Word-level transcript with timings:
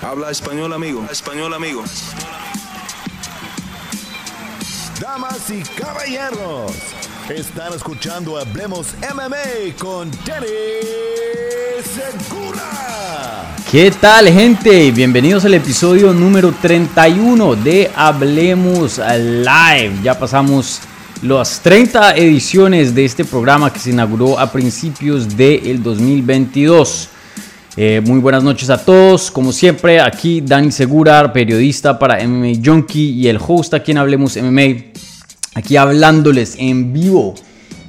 Habla 0.00 0.30
español, 0.30 0.72
amigo. 0.72 1.04
español, 1.10 1.52
amigo. 1.54 1.82
Damas 5.00 5.50
y 5.50 5.60
caballeros, 5.76 6.70
están 7.34 7.72
escuchando 7.74 8.38
Hablemos 8.38 8.86
MMA 9.12 9.74
con 9.76 10.08
Jerry 10.24 10.86
Segura. 11.82 13.56
¿Qué 13.72 13.90
tal, 13.90 14.28
gente? 14.28 14.92
Bienvenidos 14.92 15.44
al 15.46 15.54
episodio 15.54 16.12
número 16.12 16.52
31 16.62 17.56
de 17.56 17.90
Hablemos 17.96 18.98
Live. 18.98 19.96
Ya 20.04 20.16
pasamos 20.16 20.80
las 21.22 21.58
30 21.60 22.14
ediciones 22.14 22.94
de 22.94 23.04
este 23.04 23.24
programa 23.24 23.72
que 23.72 23.80
se 23.80 23.90
inauguró 23.90 24.38
a 24.38 24.52
principios 24.52 25.36
del 25.36 25.82
2022. 25.82 27.08
Eh, 27.80 28.00
muy 28.00 28.18
buenas 28.18 28.42
noches 28.42 28.70
a 28.70 28.84
todos. 28.84 29.30
Como 29.30 29.52
siempre, 29.52 30.00
aquí 30.00 30.40
Dani 30.40 30.72
Segura, 30.72 31.32
periodista 31.32 31.96
para 31.96 32.26
MMA 32.26 32.56
Junkie 32.60 33.10
y 33.12 33.28
el 33.28 33.38
host 33.40 33.72
a 33.72 33.80
quien 33.84 33.98
hablemos 33.98 34.36
MMA. 34.36 34.84
Aquí 35.54 35.76
hablándoles 35.76 36.56
en 36.58 36.92
vivo 36.92 37.36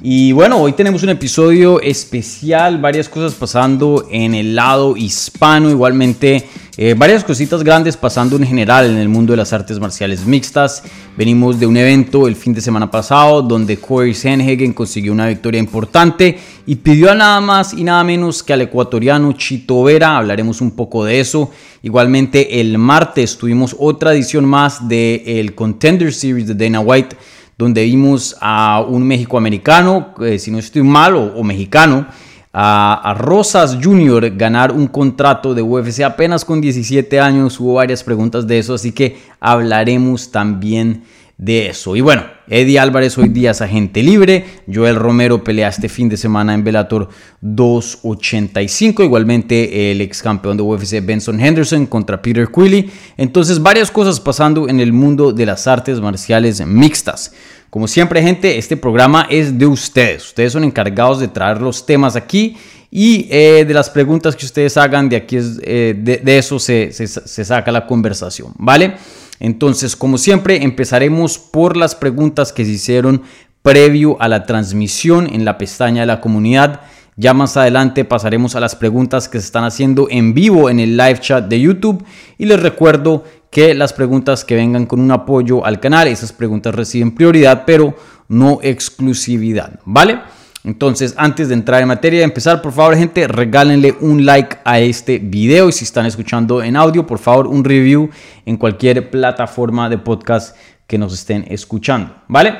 y 0.02 0.32
bueno, 0.32 0.56
hoy 0.56 0.72
tenemos 0.72 1.02
un 1.02 1.10
episodio 1.10 1.78
especial, 1.78 2.78
varias 2.78 3.06
cosas 3.06 3.34
pasando 3.34 4.06
en 4.10 4.34
el 4.34 4.54
lado 4.56 4.96
hispano, 4.96 5.68
igualmente 5.68 6.48
eh, 6.78 6.94
varias 6.96 7.22
cositas 7.22 7.62
grandes 7.62 7.98
pasando 7.98 8.36
en 8.38 8.46
general 8.46 8.86
en 8.86 8.96
el 8.96 9.10
mundo 9.10 9.34
de 9.34 9.36
las 9.36 9.52
artes 9.52 9.78
marciales 9.78 10.24
mixtas. 10.24 10.84
Venimos 11.18 11.60
de 11.60 11.66
un 11.66 11.76
evento 11.76 12.26
el 12.28 12.34
fin 12.34 12.54
de 12.54 12.62
semana 12.62 12.90
pasado 12.90 13.42
donde 13.42 13.76
Corey 13.76 14.14
Sanhagen 14.14 14.72
consiguió 14.72 15.12
una 15.12 15.26
victoria 15.28 15.58
importante 15.60 16.38
y 16.64 16.76
pidió 16.76 17.10
a 17.10 17.14
nada 17.14 17.42
más 17.42 17.74
y 17.74 17.84
nada 17.84 18.02
menos 18.02 18.42
que 18.42 18.54
al 18.54 18.62
ecuatoriano 18.62 19.32
Chito 19.32 19.82
Vera, 19.82 20.16
hablaremos 20.16 20.62
un 20.62 20.70
poco 20.70 21.04
de 21.04 21.20
eso. 21.20 21.50
Igualmente 21.82 22.58
el 22.62 22.78
martes 22.78 23.36
tuvimos 23.36 23.76
otra 23.78 24.14
edición 24.14 24.46
más 24.46 24.88
del 24.88 25.20
el 25.26 25.54
Contender 25.54 26.14
Series 26.14 26.46
de 26.46 26.54
Dana 26.54 26.80
White 26.80 27.16
donde 27.60 27.84
vimos 27.84 28.34
a 28.40 28.80
un 28.88 29.06
México-americano, 29.06 30.14
eh, 30.22 30.38
si 30.38 30.50
no 30.50 30.58
estoy 30.58 30.82
mal, 30.82 31.14
o, 31.14 31.42
mexicano, 31.44 32.06
a, 32.54 33.10
a, 33.10 33.12
Rosas 33.14 33.76
Jr. 33.84 34.34
ganar 34.34 34.72
un 34.72 34.86
contrato 34.88 35.52
de 35.54 35.60
UFC 35.62 36.00
apenas 36.00 36.42
con 36.44 36.60
17 36.62 37.20
años. 37.20 37.60
Hubo 37.60 37.74
varias 37.74 38.02
preguntas 38.02 38.46
de 38.46 38.58
eso, 38.60 38.72
así 38.74 38.90
que 38.92 39.18
hablaremos 39.40 40.32
también 40.32 41.02
de 41.40 41.68
eso. 41.70 41.96
Y 41.96 42.02
bueno, 42.02 42.24
Eddie 42.48 42.78
Álvarez 42.78 43.16
hoy 43.16 43.28
día 43.30 43.50
es 43.52 43.62
agente 43.62 44.02
libre. 44.02 44.44
Joel 44.72 44.96
Romero 44.96 45.42
pelea 45.42 45.68
este 45.68 45.88
fin 45.88 46.06
de 46.08 46.18
semana 46.18 46.52
en 46.52 46.62
Velator 46.62 47.08
285. 47.40 49.02
Igualmente 49.02 49.90
el 49.90 50.02
ex 50.02 50.20
campeón 50.22 50.58
de 50.58 50.62
UFC 50.62 51.02
Benson 51.02 51.40
Henderson 51.40 51.86
contra 51.86 52.20
Peter 52.20 52.46
Quilly. 52.54 52.90
Entonces 53.16 53.60
varias 53.62 53.90
cosas 53.90 54.20
pasando 54.20 54.68
en 54.68 54.80
el 54.80 54.92
mundo 54.92 55.32
de 55.32 55.46
las 55.46 55.66
artes 55.66 55.98
marciales 56.00 56.64
mixtas. 56.66 57.32
Como 57.70 57.88
siempre 57.88 58.20
gente, 58.22 58.58
este 58.58 58.76
programa 58.76 59.26
es 59.30 59.56
de 59.58 59.64
ustedes. 59.64 60.26
Ustedes 60.26 60.52
son 60.52 60.62
encargados 60.64 61.20
de 61.20 61.28
traer 61.28 61.62
los 61.62 61.86
temas 61.86 62.16
aquí 62.16 62.54
y 62.90 63.26
eh, 63.30 63.64
de 63.66 63.72
las 63.72 63.88
preguntas 63.88 64.34
que 64.36 64.44
ustedes 64.44 64.76
hagan 64.76 65.08
de 65.08 65.14
aquí, 65.16 65.36
es, 65.36 65.58
eh, 65.62 65.94
de, 65.96 66.20
eso 66.38 66.58
se, 66.58 66.90
se 66.92 67.44
saca 67.46 67.70
la 67.72 67.86
conversación, 67.86 68.52
¿vale? 68.58 68.96
Entonces, 69.40 69.96
como 69.96 70.18
siempre, 70.18 70.62
empezaremos 70.62 71.38
por 71.38 71.76
las 71.76 71.94
preguntas 71.94 72.52
que 72.52 72.64
se 72.66 72.72
hicieron 72.72 73.22
previo 73.62 74.20
a 74.20 74.28
la 74.28 74.44
transmisión 74.44 75.26
en 75.32 75.44
la 75.46 75.56
pestaña 75.56 76.02
de 76.02 76.06
la 76.06 76.20
comunidad. 76.20 76.82
Ya 77.16 77.32
más 77.34 77.56
adelante 77.56 78.04
pasaremos 78.04 78.54
a 78.54 78.60
las 78.60 78.76
preguntas 78.76 79.28
que 79.28 79.40
se 79.40 79.46
están 79.46 79.64
haciendo 79.64 80.08
en 80.10 80.34
vivo 80.34 80.68
en 80.70 80.78
el 80.78 80.96
live 80.96 81.18
chat 81.20 81.48
de 81.48 81.58
YouTube 81.60 82.04
y 82.38 82.44
les 82.46 82.62
recuerdo 82.62 83.24
que 83.50 83.74
las 83.74 83.94
preguntas 83.94 84.44
que 84.44 84.54
vengan 84.54 84.86
con 84.86 85.00
un 85.00 85.10
apoyo 85.10 85.64
al 85.64 85.80
canal, 85.80 86.06
esas 86.08 86.32
preguntas 86.32 86.74
reciben 86.74 87.14
prioridad, 87.14 87.64
pero 87.66 87.94
no 88.28 88.60
exclusividad, 88.62 89.80
¿vale? 89.86 90.20
Entonces, 90.62 91.14
antes 91.16 91.48
de 91.48 91.54
entrar 91.54 91.80
en 91.80 91.88
materia 91.88 92.20
y 92.20 92.22
empezar, 92.22 92.60
por 92.60 92.72
favor, 92.72 92.94
gente, 92.94 93.26
regálenle 93.26 93.96
un 94.00 94.26
like 94.26 94.58
a 94.64 94.78
este 94.78 95.18
video. 95.18 95.68
Y 95.68 95.72
si 95.72 95.84
están 95.84 96.04
escuchando 96.04 96.62
en 96.62 96.76
audio, 96.76 97.06
por 97.06 97.18
favor, 97.18 97.46
un 97.46 97.64
review 97.64 98.10
en 98.44 98.56
cualquier 98.58 99.10
plataforma 99.10 99.88
de 99.88 99.96
podcast 99.98 100.56
que 100.86 100.98
nos 100.98 101.14
estén 101.14 101.46
escuchando. 101.48 102.14
¿Vale? 102.28 102.54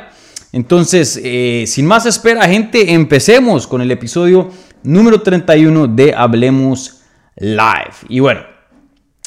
Entonces, 0.52 1.20
eh, 1.22 1.64
sin 1.66 1.86
más 1.86 2.06
espera, 2.06 2.48
gente, 2.48 2.92
empecemos 2.94 3.66
con 3.66 3.82
el 3.82 3.90
episodio 3.90 4.48
número 4.82 5.20
31 5.20 5.86
de 5.88 6.14
Hablemos 6.14 7.02
Live. 7.36 8.06
Y 8.08 8.18
bueno, 8.20 8.40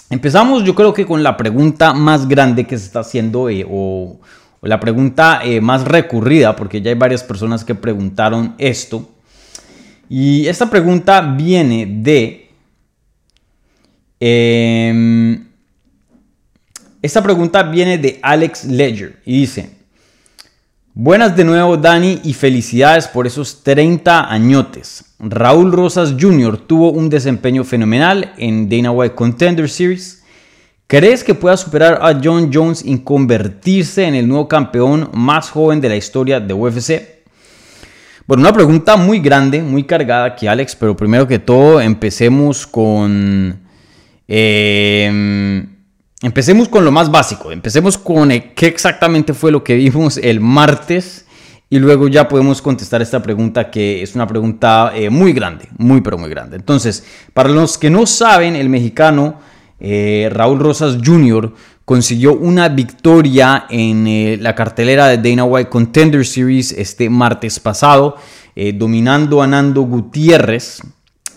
empezamos 0.09 0.63
yo 0.63 0.73
creo 0.75 0.93
que 0.93 1.05
con 1.05 1.21
la 1.23 1.37
pregunta 1.37 1.93
más 1.93 2.27
grande 2.27 2.65
que 2.65 2.77
se 2.77 2.85
está 2.85 3.01
haciendo 3.01 3.49
eh, 3.49 3.65
o 3.69 4.19
la 4.69 4.79
pregunta 4.79 5.41
eh, 5.43 5.59
más 5.59 5.83
recurrida, 5.83 6.55
porque 6.55 6.81
ya 6.81 6.89
hay 6.89 6.97
varias 6.97 7.21
personas 7.23 7.65
que 7.65 7.75
preguntaron 7.75 8.55
esto. 8.57 9.09
Y 10.09 10.47
esta 10.47 10.69
pregunta 10.69 11.21
viene 11.21 11.85
de... 11.85 12.49
Em, 14.19 15.47
esta 17.01 17.21
pregunta 17.21 17.63
viene 17.63 17.97
de 17.97 18.19
Alex 18.23 18.63
Ledger 18.63 19.21
y 19.25 19.41
dice, 19.41 19.69
buenas 20.93 21.35
de 21.35 21.43
nuevo 21.43 21.75
Dani 21.75 22.21
y 22.23 22.31
felicidades 22.33 23.09
por 23.09 23.27
esos 23.27 23.61
30 23.63 24.31
añotes. 24.31 25.03
Raúl 25.19 25.73
Rosas 25.73 26.15
Jr. 26.17 26.59
tuvo 26.65 26.91
un 26.93 27.09
desempeño 27.09 27.65
fenomenal 27.65 28.31
en 28.37 28.69
Dana 28.69 28.91
White 28.91 29.15
Contender 29.15 29.69
Series 29.69 30.22
¿Crees 30.93 31.23
que 31.23 31.33
pueda 31.33 31.57
superar 31.57 31.97
a 32.03 32.19
John 32.23 32.51
Jones 32.53 32.83
y 32.85 32.99
convertirse 32.99 34.03
en 34.03 34.13
el 34.13 34.27
nuevo 34.27 34.47
campeón 34.47 35.09
más 35.13 35.49
joven 35.49 35.81
de 35.81 35.89
la 35.89 35.95
historia 35.95 36.39
de 36.39 36.53
UFC? 36.53 37.01
Bueno, 38.27 38.41
una 38.41 38.53
pregunta 38.53 38.95
muy 38.95 39.17
grande, 39.19 39.63
muy 39.63 39.85
cargada 39.85 40.25
aquí, 40.25 40.45
Alex, 40.45 40.75
pero 40.75 40.95
primero 40.95 41.27
que 41.27 41.39
todo 41.39 41.81
empecemos 41.81 42.67
con... 42.67 43.59
Em, 44.27 45.67
empecemos 46.21 46.69
con 46.69 46.85
lo 46.85 46.91
más 46.91 47.09
básico, 47.09 47.51
empecemos 47.51 47.97
con 47.97 48.29
eh, 48.29 48.53
qué 48.55 48.67
exactamente 48.67 49.33
fue 49.33 49.51
lo 49.51 49.63
que 49.63 49.75
vimos 49.75 50.17
el 50.17 50.41
martes 50.41 51.25
y 51.71 51.79
luego 51.79 52.07
ya 52.07 52.27
podemos 52.27 52.61
contestar 52.61 53.01
esta 53.01 53.23
pregunta 53.23 53.71
que 53.71 54.03
es 54.03 54.13
una 54.13 54.27
pregunta 54.27 54.91
eh, 54.93 55.09
muy 55.09 55.33
grande, 55.33 55.69
muy 55.75 56.01
pero 56.01 56.19
muy 56.19 56.29
grande. 56.29 56.55
Entonces, 56.55 57.03
para 57.33 57.49
los 57.49 57.79
que 57.79 57.89
no 57.89 58.05
saben, 58.05 58.55
el 58.55 58.69
mexicano... 58.69 59.41
Eh, 59.85 60.29
Raúl 60.31 60.59
Rosas 60.61 60.97
Jr. 61.03 61.51
consiguió 61.83 62.33
una 62.33 62.69
victoria 62.69 63.65
en 63.69 64.07
eh, 64.07 64.37
la 64.39 64.55
cartelera 64.55 65.07
de 65.09 65.17
Dana 65.29 65.43
White 65.43 65.69
Contender 65.69 66.25
Series 66.25 66.71
este 66.71 67.09
martes 67.09 67.59
pasado, 67.59 68.15
eh, 68.55 68.71
dominando 68.71 69.41
a 69.41 69.47
Nando 69.47 69.81
Gutiérrez 69.81 70.79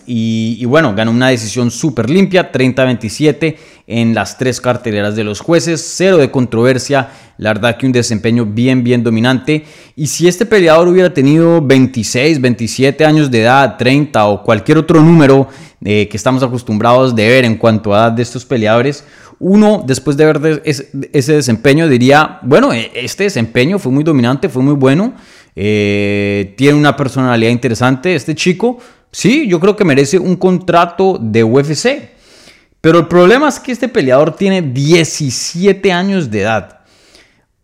y, 0.09 0.63
bueno, 0.65 0.93
ganó 0.95 1.11
una 1.11 1.27
decisión 1.27 1.69
súper 1.69 2.09
limpia, 2.09 2.49
30-27 2.49 3.55
en 3.87 4.15
las 4.15 4.37
tres 4.37 4.61
carteleras 4.61 5.17
de 5.17 5.25
los 5.25 5.41
jueces, 5.41 5.83
cero 5.95 6.17
de 6.17 6.31
controversia, 6.31 7.09
la 7.37 7.53
verdad 7.53 7.75
que 7.77 7.85
un 7.85 7.91
desempeño 7.91 8.45
bien, 8.45 8.85
bien 8.85 9.03
dominante. 9.03 9.65
Y 9.97 10.07
si 10.07 10.29
este 10.29 10.45
peleador 10.45 10.87
hubiera 10.87 11.13
tenido 11.13 11.61
26, 11.61 12.39
27 12.39 13.03
años 13.03 13.29
de 13.29 13.41
edad, 13.41 13.75
30 13.77 14.25
o 14.27 14.43
cualquier 14.43 14.77
otro 14.77 15.01
número 15.01 15.49
eh, 15.83 16.07
que 16.09 16.15
estamos 16.15 16.41
acostumbrados 16.41 17.13
de 17.13 17.27
ver 17.27 17.43
en 17.43 17.55
cuanto 17.57 17.93
a 17.93 17.99
edad 17.99 18.11
de 18.13 18.23
estos 18.23 18.45
peleadores, 18.45 19.03
uno 19.39 19.83
después 19.85 20.15
de 20.15 20.25
ver 20.31 20.61
ese 20.63 21.33
desempeño 21.33 21.87
diría, 21.89 22.39
bueno, 22.43 22.71
e, 22.73 22.91
este 22.95 23.25
desempeño 23.25 23.77
fue 23.77 23.91
muy 23.91 24.05
dominante, 24.05 24.47
fue 24.47 24.63
muy 24.63 24.73
bueno, 24.73 25.13
eh, 25.53 26.53
tiene 26.55 26.75
una 26.77 26.95
personalidad 26.95 27.51
interesante 27.51 28.13
este 28.15 28.35
chico, 28.35 28.77
Sí, 29.19 29.47
yo 29.47 29.59
creo 29.59 29.75
que 29.75 29.83
merece 29.83 30.19
un 30.19 30.35
contrato 30.35 31.17
de 31.19 31.43
UFC. 31.43 32.07
Pero 32.79 32.99
el 32.99 33.07
problema 33.07 33.49
es 33.49 33.59
que 33.59 33.71
este 33.71 33.87
peleador 33.87 34.35
tiene 34.35 34.61
17 34.61 35.91
años 35.91 36.29
de 36.29 36.41
edad. 36.41 36.81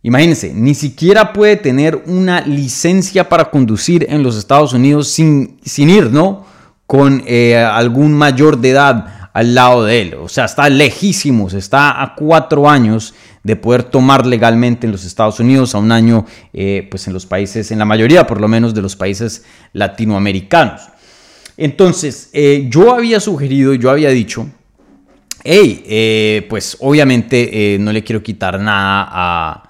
Imagínense, 0.01 0.51
ni 0.51 0.73
siquiera 0.73 1.31
puede 1.31 1.55
tener 1.57 2.05
una 2.07 2.41
licencia 2.41 3.29
para 3.29 3.51
conducir 3.51 4.03
en 4.09 4.23
los 4.23 4.35
Estados 4.35 4.73
Unidos 4.73 5.09
sin, 5.09 5.59
sin 5.63 5.91
ir, 5.91 6.09
¿no? 6.09 6.43
Con 6.87 7.21
eh, 7.27 7.55
algún 7.57 8.15
mayor 8.15 8.57
de 8.57 8.71
edad 8.71 9.29
al 9.31 9.53
lado 9.53 9.85
de 9.85 10.01
él. 10.01 10.13
O 10.23 10.29
sea, 10.29 10.45
está 10.45 10.67
lejísimos, 10.69 11.53
está 11.53 12.01
a 12.01 12.15
cuatro 12.15 12.67
años 12.67 13.13
de 13.43 13.55
poder 13.57 13.83
tomar 13.83 14.25
legalmente 14.25 14.87
en 14.87 14.91
los 14.91 15.05
Estados 15.05 15.39
Unidos, 15.39 15.75
a 15.75 15.77
un 15.77 15.91
año, 15.91 16.25
eh, 16.51 16.87
pues 16.89 17.05
en 17.05 17.13
los 17.13 17.27
países, 17.27 17.69
en 17.69 17.77
la 17.77 17.85
mayoría 17.85 18.25
por 18.25 18.41
lo 18.41 18.47
menos 18.47 18.73
de 18.73 18.81
los 18.81 18.95
países 18.95 19.43
latinoamericanos. 19.71 20.89
Entonces, 21.57 22.29
eh, 22.33 22.67
yo 22.69 22.93
había 22.93 23.19
sugerido, 23.19 23.73
yo 23.75 23.89
había 23.91 24.09
dicho, 24.09 24.47
hey, 25.43 25.83
eh, 25.85 26.45
pues 26.49 26.77
obviamente 26.79 27.75
eh, 27.75 27.79
no 27.79 27.91
le 27.91 28.03
quiero 28.03 28.23
quitar 28.23 28.59
nada 28.59 29.07
a, 29.11 29.63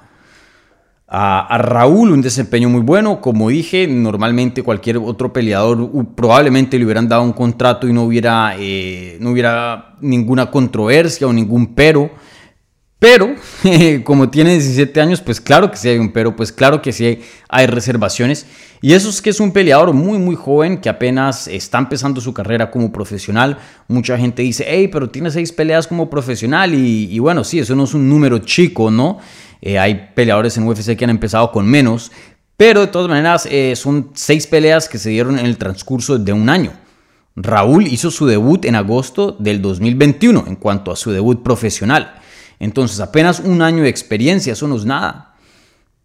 a, 1.50 1.58
Raúl, 1.58 2.12
un 2.14 2.22
desempeño 2.22 2.70
muy 2.70 2.82
bueno. 2.82 3.20
Como 3.20 3.50
dije, 3.50 3.86
normalmente 3.86 4.64
cualquier 4.64 4.98
otro 4.98 5.34
peleador 5.34 5.90
probablemente 6.16 6.78
le 6.80 6.86
hubieran 6.86 7.08
dado 7.10 7.24
un 7.24 7.34
contrato 7.34 7.88
y 7.90 7.94
no 7.94 8.04
hubiera, 8.04 8.56
no 9.20 9.32
hubiera 9.32 9.96
ninguna 10.02 10.50
controversia 10.50 11.28
o 11.28 11.34
ningún 11.34 11.74
pero. 11.76 12.12
Pero, 13.04 13.36
como 14.06 14.30
tiene 14.30 14.52
17 14.54 15.02
años, 15.02 15.20
pues 15.20 15.42
claro 15.42 15.70
que 15.70 15.76
sí 15.76 15.90
hay 15.90 15.98
un 15.98 16.14
pero, 16.14 16.38
pues 16.38 16.54
claro 16.54 16.82
que 16.82 16.94
sí 16.94 17.20
hay, 17.52 17.66
reservaciones. 17.68 18.46
Y 18.82 18.94
eso 18.94 19.10
es 19.10 19.22
que 19.22 19.30
es 19.32 19.42
un 19.42 19.52
peleador 19.52 19.92
muy, 19.92 20.18
muy 20.20 20.36
joven 20.36 20.78
que 20.78 20.88
apenas 20.88 21.50
está 21.50 21.80
empezando 21.80 22.22
su 22.22 22.34
carrera 22.34 22.72
como 22.72 22.94
profesional. 22.94 23.58
Mucha 23.90 24.18
gente 24.18 24.42
dice, 24.42 24.64
hey, 24.70 24.88
pero 24.88 25.10
tiene 25.10 25.30
seis 25.32 25.52
peleas 25.52 25.86
como 25.86 26.10
profesional. 26.10 26.74
Y, 26.74 27.20
bueno, 27.20 27.44
sí, 27.44 27.60
eso 27.60 27.76
no 27.76 27.84
es 27.84 27.94
un 27.94 28.08
número 28.08 28.38
chico, 28.40 28.90
¿no? 28.90 29.18
Eh, 29.62 29.78
hay 29.78 30.12
peleadores 30.16 30.56
en 30.56 30.66
UFC 30.66 30.96
que 30.96 31.04
han 31.04 31.10
empezado 31.12 31.52
con 31.52 31.68
menos. 31.70 32.10
Pero 32.56 32.80
de 32.80 32.88
todas 32.88 33.10
maneras, 33.10 33.50
eh, 33.52 33.76
son 33.76 34.12
seis 34.14 34.48
peleas 34.48 34.88
que 34.88 34.98
se 34.98 35.10
dieron 35.10 35.38
en 35.38 35.46
el 35.46 35.58
transcurso 35.58 36.18
de 36.18 36.32
un 36.32 36.48
año. 36.48 36.72
Raúl 37.36 37.86
hizo 37.86 38.10
su 38.10 38.28
debut 38.28 38.64
en 38.64 38.76
agosto 38.78 39.36
del 39.38 39.62
2021 39.62 40.46
en 40.48 40.56
cuanto 40.56 40.90
a 40.90 40.96
su 40.96 41.12
debut 41.12 41.44
profesional. 41.44 42.14
Entonces, 42.60 43.00
apenas 43.00 43.40
un 43.40 43.62
año 43.62 43.84
de 43.84 43.90
experiencia, 43.90 44.54
eso 44.54 44.68
no 44.68 44.76
es 44.76 44.86
nada. 44.86 45.36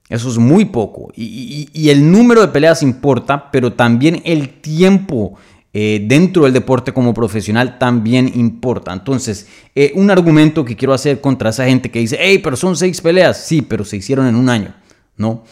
Eso 0.09 0.29
es 0.31 0.39
muy 0.39 0.65
poco. 0.67 1.13
Y, 1.15 1.91
el 1.91 2.11
número 2.11 2.41
de 2.41 2.49
peleas 2.49 2.83
importa, 2.83 3.51
pero 3.51 3.73
también 3.75 4.23
el 4.25 4.61
tiempo 4.61 5.35
eh, 5.75 6.03
dentro 6.09 6.45
del 6.45 6.55
deporte 6.55 6.93
como 6.95 7.13
profesional 7.13 7.79
también 7.79 8.33
importa. 8.35 8.93
Entonces, 8.93 9.49
eh, 9.75 9.93
un 9.95 10.11
argumento 10.11 10.65
que 10.65 10.77
quiero 10.77 10.95
hacer 10.95 11.21
contra 11.21 11.51
esa 11.51 11.67
gente 11.67 11.91
que 11.91 11.99
dice, 12.01 12.17
hey, 12.19 12.39
pero 12.39 12.57
son 12.57 12.75
seis 12.77 13.01
peleas. 13.03 13.45
Sí, 13.45 13.61
pero 13.63 13.85
se 13.85 13.99
hicieron 13.99 14.27
en 14.27 14.37
un 14.37 14.49
año, 14.49 14.75
¿no? 15.17 15.45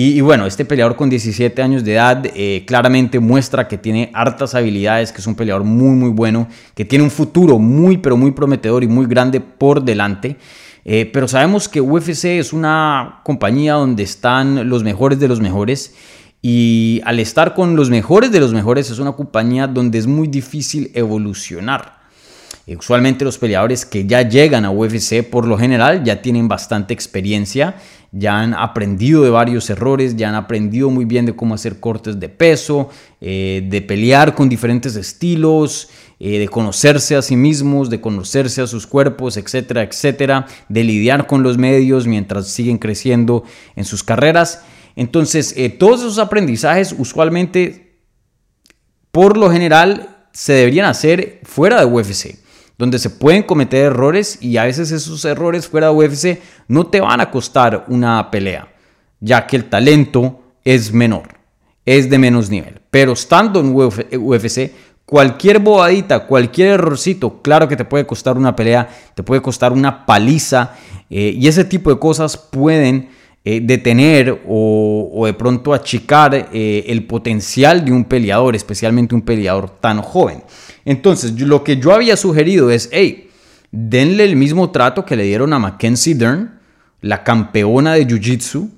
Y, 0.00 0.20
bueno, 0.20 0.46
este 0.46 0.64
peleador 0.64 0.94
con 0.94 1.10
17 1.10 1.60
años 1.60 1.82
de 1.82 1.94
edad 1.94 2.22
eh, 2.32 2.62
claramente 2.68 3.18
muestra 3.18 3.66
que 3.66 3.78
tiene 3.78 4.12
hartas 4.14 4.54
habilidades, 4.54 5.10
que 5.10 5.18
es 5.20 5.26
un 5.26 5.34
peleador 5.34 5.64
muy 5.64 5.88
muy 5.96 6.10
bueno, 6.10 6.46
que 6.76 6.84
tiene 6.84 7.02
un 7.04 7.10
futuro 7.10 7.58
muy 7.58 7.98
pero 7.98 8.16
muy 8.16 8.30
prometedor 8.30 8.84
y 8.84 8.86
muy 8.86 9.06
grande 9.06 9.40
por 9.40 9.82
delante. 9.82 10.36
Eh, 10.84 11.10
pero 11.12 11.26
sabemos 11.26 11.68
que 11.68 11.80
UFC 11.80 12.26
es 12.26 12.52
una 12.52 13.22
compañía 13.24 13.72
donde 13.72 14.04
están 14.04 14.68
los 14.70 14.84
mejores 14.84 15.18
de 15.18 15.26
los 15.26 15.40
mejores. 15.40 15.96
Y 16.42 17.00
al 17.04 17.18
estar 17.18 17.52
con 17.52 17.74
los 17.74 17.90
mejores 17.90 18.30
de 18.30 18.38
los 18.38 18.54
mejores 18.54 18.88
es 18.92 19.00
una 19.00 19.10
compañía 19.16 19.66
donde 19.66 19.98
es 19.98 20.06
muy 20.06 20.28
difícil 20.28 20.92
evolucionar. 20.94 21.98
Eh, 22.68 22.76
usualmente 22.76 23.24
los 23.24 23.36
peleadores 23.36 23.84
que 23.84 24.06
ya 24.06 24.22
llegan 24.22 24.64
a 24.64 24.70
UFC 24.70 25.24
por 25.28 25.44
lo 25.48 25.58
general 25.58 26.04
ya 26.04 26.22
tienen 26.22 26.46
bastante 26.46 26.94
experiencia, 26.94 27.74
ya 28.10 28.40
han 28.40 28.54
aprendido 28.54 29.22
de 29.22 29.30
varios 29.30 29.68
errores, 29.70 30.16
ya 30.16 30.28
han 30.30 30.34
aprendido 30.34 30.88
muy 30.90 31.04
bien 31.04 31.26
de 31.26 31.36
cómo 31.36 31.54
hacer 31.54 31.78
cortes 31.78 32.18
de 32.18 32.28
peso, 32.28 32.88
eh, 33.20 33.66
de 33.68 33.82
pelear 33.82 34.34
con 34.34 34.48
diferentes 34.48 34.96
estilos, 34.96 35.88
eh, 36.18 36.38
de 36.38 36.48
conocerse 36.48 37.16
a 37.16 37.22
sí 37.22 37.36
mismos, 37.36 37.90
de 37.90 38.00
conocerse 38.00 38.62
a 38.62 38.66
sus 38.66 38.86
cuerpos, 38.86 39.36
etcétera, 39.36 39.82
etcétera, 39.82 40.46
de 40.68 40.84
lidiar 40.84 41.26
con 41.26 41.42
los 41.42 41.58
medios 41.58 42.06
mientras 42.06 42.48
siguen 42.48 42.78
creciendo 42.78 43.44
en 43.76 43.84
sus 43.84 44.02
carreras. 44.02 44.62
Entonces, 44.96 45.54
eh, 45.56 45.68
todos 45.68 46.00
esos 46.00 46.18
aprendizajes 46.18 46.94
usualmente, 46.96 47.98
por 49.12 49.36
lo 49.36 49.50
general, 49.50 50.16
se 50.32 50.54
deberían 50.54 50.86
hacer 50.86 51.40
fuera 51.44 51.78
de 51.80 51.84
UFC 51.86 52.38
donde 52.78 53.00
se 53.00 53.10
pueden 53.10 53.42
cometer 53.42 53.86
errores 53.86 54.38
y 54.40 54.56
a 54.56 54.64
veces 54.64 54.92
esos 54.92 55.24
errores 55.24 55.66
fuera 55.66 55.88
de 55.90 55.94
UFC 55.94 56.40
no 56.68 56.86
te 56.86 57.00
van 57.00 57.20
a 57.20 57.30
costar 57.30 57.84
una 57.88 58.30
pelea, 58.30 58.68
ya 59.20 59.46
que 59.48 59.56
el 59.56 59.68
talento 59.68 60.40
es 60.64 60.92
menor, 60.92 61.24
es 61.84 62.08
de 62.08 62.18
menos 62.18 62.48
nivel. 62.50 62.80
Pero 62.90 63.12
estando 63.14 63.58
en 63.60 63.74
UFC, 63.74 64.70
cualquier 65.04 65.58
bobadita, 65.58 66.24
cualquier 66.28 66.68
errorcito, 66.68 67.42
claro 67.42 67.66
que 67.66 67.76
te 67.76 67.84
puede 67.84 68.06
costar 68.06 68.38
una 68.38 68.54
pelea, 68.54 68.88
te 69.14 69.24
puede 69.24 69.42
costar 69.42 69.72
una 69.72 70.06
paliza 70.06 70.74
eh, 71.10 71.34
y 71.36 71.48
ese 71.48 71.64
tipo 71.64 71.90
de 71.92 71.98
cosas 71.98 72.36
pueden 72.36 73.08
eh, 73.44 73.60
detener 73.62 74.40
o, 74.48 75.22
de 75.24 75.32
pronto 75.32 75.72
achicar 75.72 76.48
eh, 76.52 76.84
el 76.88 77.04
potencial 77.04 77.84
de 77.84 77.92
un 77.92 78.04
peleador, 78.04 78.56
especialmente 78.56 79.14
un 79.14 79.22
peleador 79.22 79.70
tan 79.80 80.02
joven. 80.02 80.42
Entonces, 80.84 81.38
lo 81.40 81.62
que 81.62 81.76
yo 81.76 81.94
había 81.94 82.16
sugerido 82.16 82.70
es, 82.70 82.88
hey, 82.92 83.30
denle 83.70 84.24
el 84.24 84.34
mismo 84.34 84.70
trato 84.70 85.04
que 85.06 85.14
le 85.14 85.22
dieron 85.22 85.52
a 85.52 85.58
Mackenzie 85.60 86.16
Dern, 86.16 86.58
la 87.00 87.22
campeona 87.22 87.94
de 87.94 88.08
Jiu-Jitsu, 88.08 88.70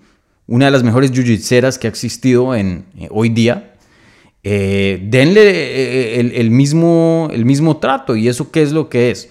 una 0.47 0.67
de 0.67 0.71
las 0.73 0.83
mejores 0.83 1.11
jiu-jitseras 1.11 1.79
que 1.79 1.87
ha 1.87 1.91
existido 1.91 2.55
en, 2.55 2.85
eh, 2.99 3.09
hoy 3.11 3.31
día. 3.31 3.75
denle 4.45 6.21
el, 6.21 6.33
el, 6.33 6.51
mismo, 6.51 7.29
el 7.33 7.45
mismo 7.47 7.77
trato 7.79 8.15
y 8.15 8.29
eso 8.29 8.51
qué 8.51 8.63
es 8.63 8.73
lo 8.73 8.89
que 8.91 9.11
es 9.11 9.29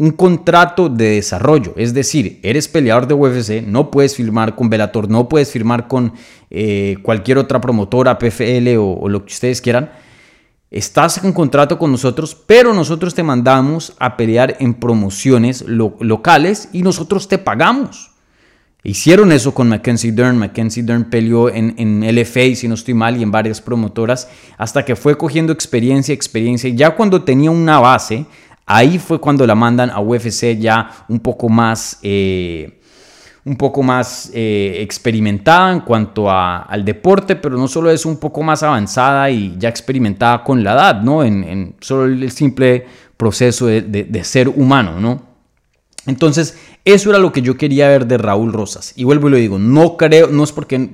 un 0.00 0.12
contrato 0.12 0.88
de 0.88 1.16
desarrollo. 1.16 1.74
Es 1.76 1.92
decir, 1.92 2.40
eres 2.42 2.68
peleador 2.68 3.06
de 3.06 3.12
UFC, 3.12 3.62
no 3.66 3.90
puedes 3.90 4.16
firmar 4.16 4.54
con 4.56 4.70
Velator, 4.70 5.10
no 5.10 5.28
puedes 5.28 5.50
firmar 5.52 5.88
con 5.88 6.14
eh, 6.48 6.96
cualquier 7.02 7.36
otra 7.36 7.60
promotora, 7.60 8.18
PFL 8.18 8.78
o, 8.78 9.06
lo 9.10 9.26
que 9.26 9.34
ustedes 9.34 9.60
quieran. 9.60 9.90
Estás 10.70 11.22
en 11.22 11.34
contrato 11.34 11.78
con 11.78 11.92
nosotros, 11.92 12.34
pero 12.34 12.72
nosotros 12.72 13.14
te 13.14 13.22
mandamos 13.22 13.92
a 14.00 14.16
pelear 14.16 14.56
en 14.58 14.72
promociones 14.72 15.66
locales 15.68 16.70
y 16.72 16.82
nosotros 16.82 17.28
te 17.28 17.36
pagamos. 17.36 18.12
Hicieron 18.82 19.30
eso 19.32 19.52
con 19.52 19.68
Mackenzie 19.68 20.12
Dern. 20.12 20.38
Mackenzie 20.38 20.82
Dern 20.82 21.10
peleó 21.10 21.50
en, 21.50 22.00
LFA, 22.08 22.54
si 22.56 22.68
no 22.68 22.74
estoy 22.74 22.94
mal, 22.94 23.18
y 23.18 23.22
en 23.22 23.30
varias 23.30 23.60
promotoras, 23.60 24.30
hasta 24.56 24.82
que 24.82 24.96
fue 24.96 25.18
cogiendo 25.18 25.52
experiencia, 25.52 26.14
experiencia. 26.14 26.70
ya 26.70 26.94
cuando 26.96 27.22
tenía 27.22 27.50
una 27.50 27.78
base, 27.80 28.24
Ahí 28.72 29.00
fue 29.00 29.20
cuando 29.20 29.44
la 29.48 29.56
mandan 29.56 29.90
a 29.90 29.98
UFC 29.98 30.56
ya 30.56 30.88
un 31.08 31.18
poco 31.18 31.48
más... 31.48 31.98
Eh, 32.02 32.76
un 33.42 33.56
poco 33.56 33.82
más 33.82 34.30
eh, 34.34 34.76
experimentada 34.80 35.72
en 35.72 35.80
cuanto 35.80 36.30
a, 36.30 36.58
al 36.64 36.84
deporte, 36.84 37.36
pero 37.36 37.56
no 37.56 37.68
solo 37.68 37.90
es 37.90 38.04
un 38.04 38.18
poco 38.20 38.42
más 38.42 38.62
avanzada 38.62 39.30
y 39.30 39.54
ya 39.58 39.70
experimentada 39.70 40.44
con 40.44 40.62
la 40.62 40.74
edad, 40.74 41.00
¿no? 41.00 41.24
En, 41.24 41.74
solo 41.80 42.04
el 42.04 42.30
simple 42.32 42.84
proceso 43.16 43.66
de, 43.66 44.20
ser 44.24 44.46
humano, 44.46 45.00
¿no? 45.00 45.22
Entonces, 46.06 46.58
eso 46.84 47.08
era 47.08 47.18
lo 47.18 47.32
que 47.32 47.40
yo 47.40 47.56
quería 47.56 47.88
ver 47.88 48.06
de 48.06 48.18
Raúl 48.18 48.52
Rosas. 48.52 48.92
Y 48.94 49.04
vuelvo 49.04 49.28
y 49.28 49.32
lo 49.32 49.36
digo, 49.38 49.58
no 49.58 49.96
creo, 49.96 50.28
no 50.28 50.44
es 50.44 50.52
porque 50.52 50.90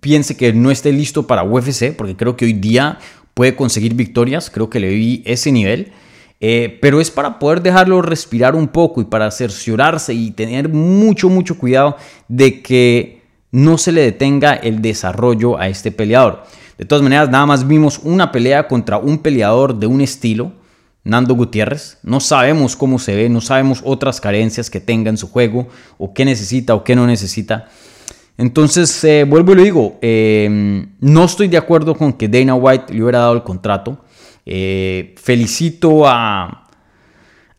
piense 0.00 0.36
que 0.36 0.52
no 0.52 0.72
esté 0.72 0.90
listo 0.92 1.28
para 1.28 1.44
UFC, 1.44 1.92
porque 1.96 2.16
creo 2.16 2.36
que 2.36 2.46
hoy 2.46 2.52
día 2.54 2.98
puede 3.32 3.54
conseguir 3.54 3.94
victorias, 3.94 4.50
creo 4.50 4.68
que 4.68 4.80
le 4.80 4.88
vi 4.88 5.22
ese 5.24 5.52
nivel 5.52 5.92
eh, 6.38 6.78
pero 6.82 7.00
es 7.00 7.10
para 7.10 7.38
poder 7.38 7.62
dejarlo 7.62 8.02
respirar 8.02 8.54
un 8.54 8.68
poco 8.68 9.00
y 9.00 9.04
para 9.06 9.30
cerciorarse 9.30 10.12
y 10.12 10.32
tener 10.32 10.68
mucho, 10.68 11.30
mucho 11.30 11.56
cuidado 11.56 11.96
de 12.28 12.60
que 12.60 13.22
no 13.52 13.78
se 13.78 13.90
le 13.92 14.02
detenga 14.02 14.52
el 14.52 14.82
desarrollo 14.82 15.58
a 15.58 15.68
este 15.68 15.90
peleador. 15.90 16.42
De 16.76 16.84
todas 16.84 17.02
maneras, 17.02 17.30
nada 17.30 17.46
más 17.46 17.66
vimos 17.66 18.00
una 18.04 18.32
pelea 18.32 18.68
contra 18.68 18.98
un 18.98 19.18
peleador 19.18 19.74
de 19.76 19.86
un 19.86 20.02
estilo, 20.02 20.52
Nando 21.04 21.34
Gutiérrez. 21.34 21.98
No 22.02 22.20
sabemos 22.20 22.76
cómo 22.76 22.98
se 22.98 23.16
ve, 23.16 23.30
no 23.30 23.40
sabemos 23.40 23.80
otras 23.84 24.20
carencias 24.20 24.68
que 24.68 24.80
tenga 24.80 25.08
en 25.08 25.16
su 25.16 25.30
juego, 25.30 25.68
o 25.96 26.12
qué 26.12 26.26
necesita 26.26 26.74
o 26.74 26.84
qué 26.84 26.94
no 26.94 27.06
necesita. 27.06 27.70
Entonces, 28.36 29.02
eh, 29.04 29.24
vuelvo 29.24 29.52
y 29.52 29.56
lo 29.56 29.62
digo, 29.62 29.98
eh, 30.02 30.84
no 31.00 31.24
estoy 31.24 31.48
de 31.48 31.56
acuerdo 31.56 31.94
con 31.94 32.12
que 32.12 32.28
Dana 32.28 32.54
White 32.54 32.92
le 32.92 33.00
hubiera 33.02 33.20
dado 33.20 33.32
el 33.34 33.42
contrato. 33.42 33.98
Eh, 34.48 35.16
felicito 35.20 36.06
a, 36.06 36.62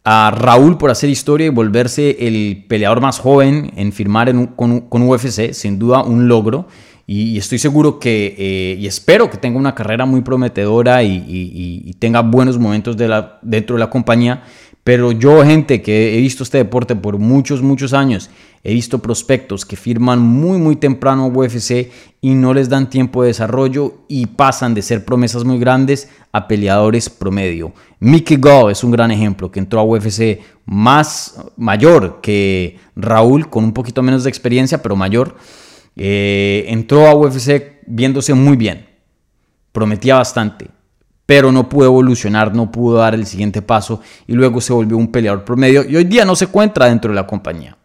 Raúl 0.06 0.78
por 0.78 0.90
hacer 0.90 1.10
historia 1.10 1.48
y 1.48 1.50
volverse 1.50 2.16
el 2.28 2.64
peleador 2.70 3.02
más 3.02 3.20
joven 3.20 3.74
en 3.76 3.92
firmar 3.92 4.32
con, 4.56 4.80
con, 4.88 5.02
UFC, 5.04 5.52
sin 5.52 5.78
duda 5.78 6.02
un 6.02 6.30
logro. 6.30 6.66
Y, 7.06 7.38
estoy 7.38 7.58
seguro 7.58 8.00
que, 8.00 8.34
eh, 8.38 8.78
y 8.80 8.88
espero 8.88 9.30
que 9.30 9.36
tenga 9.38 9.60
una 9.60 9.76
carrera 9.76 10.06
muy 10.06 10.22
prometedora 10.22 11.04
y, 11.04 11.94
tenga 12.00 12.22
buenos 12.22 12.58
momentos 12.58 12.96
dentro 13.42 13.76
de 13.76 13.80
la 13.82 13.90
compañía. 13.90 14.44
Pero 14.88 15.12
yo, 15.12 15.44
gente, 15.44 15.82
que 15.82 16.18
he 16.18 16.22
visto 16.22 16.44
este 16.44 16.60
deporte 16.60 16.96
por 16.96 17.18
muchos, 17.18 17.62
muchos 17.62 17.92
años, 17.92 18.30
he 18.64 18.74
visto 18.74 19.00
prospectos 19.00 19.66
que 19.66 19.76
firman 19.76 20.22
muy, 20.22 20.60
muy 20.60 20.78
temprano 20.78 21.24
a 21.26 21.28
UFC 21.28 21.92
y 22.22 22.30
no 22.36 22.54
les 22.54 22.70
dan 22.70 22.90
tiempo 22.90 23.22
de 23.22 23.28
desarrollo 23.28 23.96
y 24.08 24.28
pasan 24.28 24.74
de 24.74 24.82
ser 24.82 25.04
promesas 25.04 25.44
muy 25.44 25.60
grandes 25.60 26.08
a 26.32 26.48
peleadores 26.48 27.10
promedio. 27.10 27.74
Mickey 28.00 28.38
Gall 28.38 28.72
es 28.72 28.82
un 28.82 28.92
gran 28.92 29.12
ejemplo, 29.12 29.52
que 29.52 29.60
entró 29.60 29.82
a 29.82 29.84
UFC 29.84 30.40
más 30.66 31.36
mayor 31.58 32.20
que 32.22 32.78
Raúl, 32.96 33.50
con 33.50 33.66
un 33.66 33.74
poquito 33.74 34.02
menos 34.02 34.24
de 34.24 34.30
experiencia, 34.30 34.82
pero 34.82 34.96
mayor. 34.96 35.36
Eh, 35.98 36.64
entró 36.70 37.06
a 37.08 37.14
UFC 37.14 37.82
viéndose 37.88 38.34
muy 38.34 38.56
bien, 38.56 38.86
prometía 39.74 40.16
bastante 40.16 40.70
pero 41.28 41.52
no 41.52 41.68
pudo 41.68 41.88
evolucionar, 41.88 42.56
no 42.56 42.72
pudo 42.72 42.98
dar 42.98 43.14
el 43.14 43.28
siguiente 43.28 43.62
paso 43.62 44.02
y 44.26 44.34
luego 44.34 44.62
se 44.62 44.72
volvió 44.72 44.98
un 44.98 45.12
peleador 45.12 45.44
promedio 45.44 45.84
y 45.88 45.96
hoy 45.98 46.06
día 46.06 46.24
no 46.26 46.36
se 46.36 46.46
encuentra 46.46 46.86
dentro 46.86 47.12
de 47.12 47.16
la 47.16 47.28
compañía. 47.28 47.78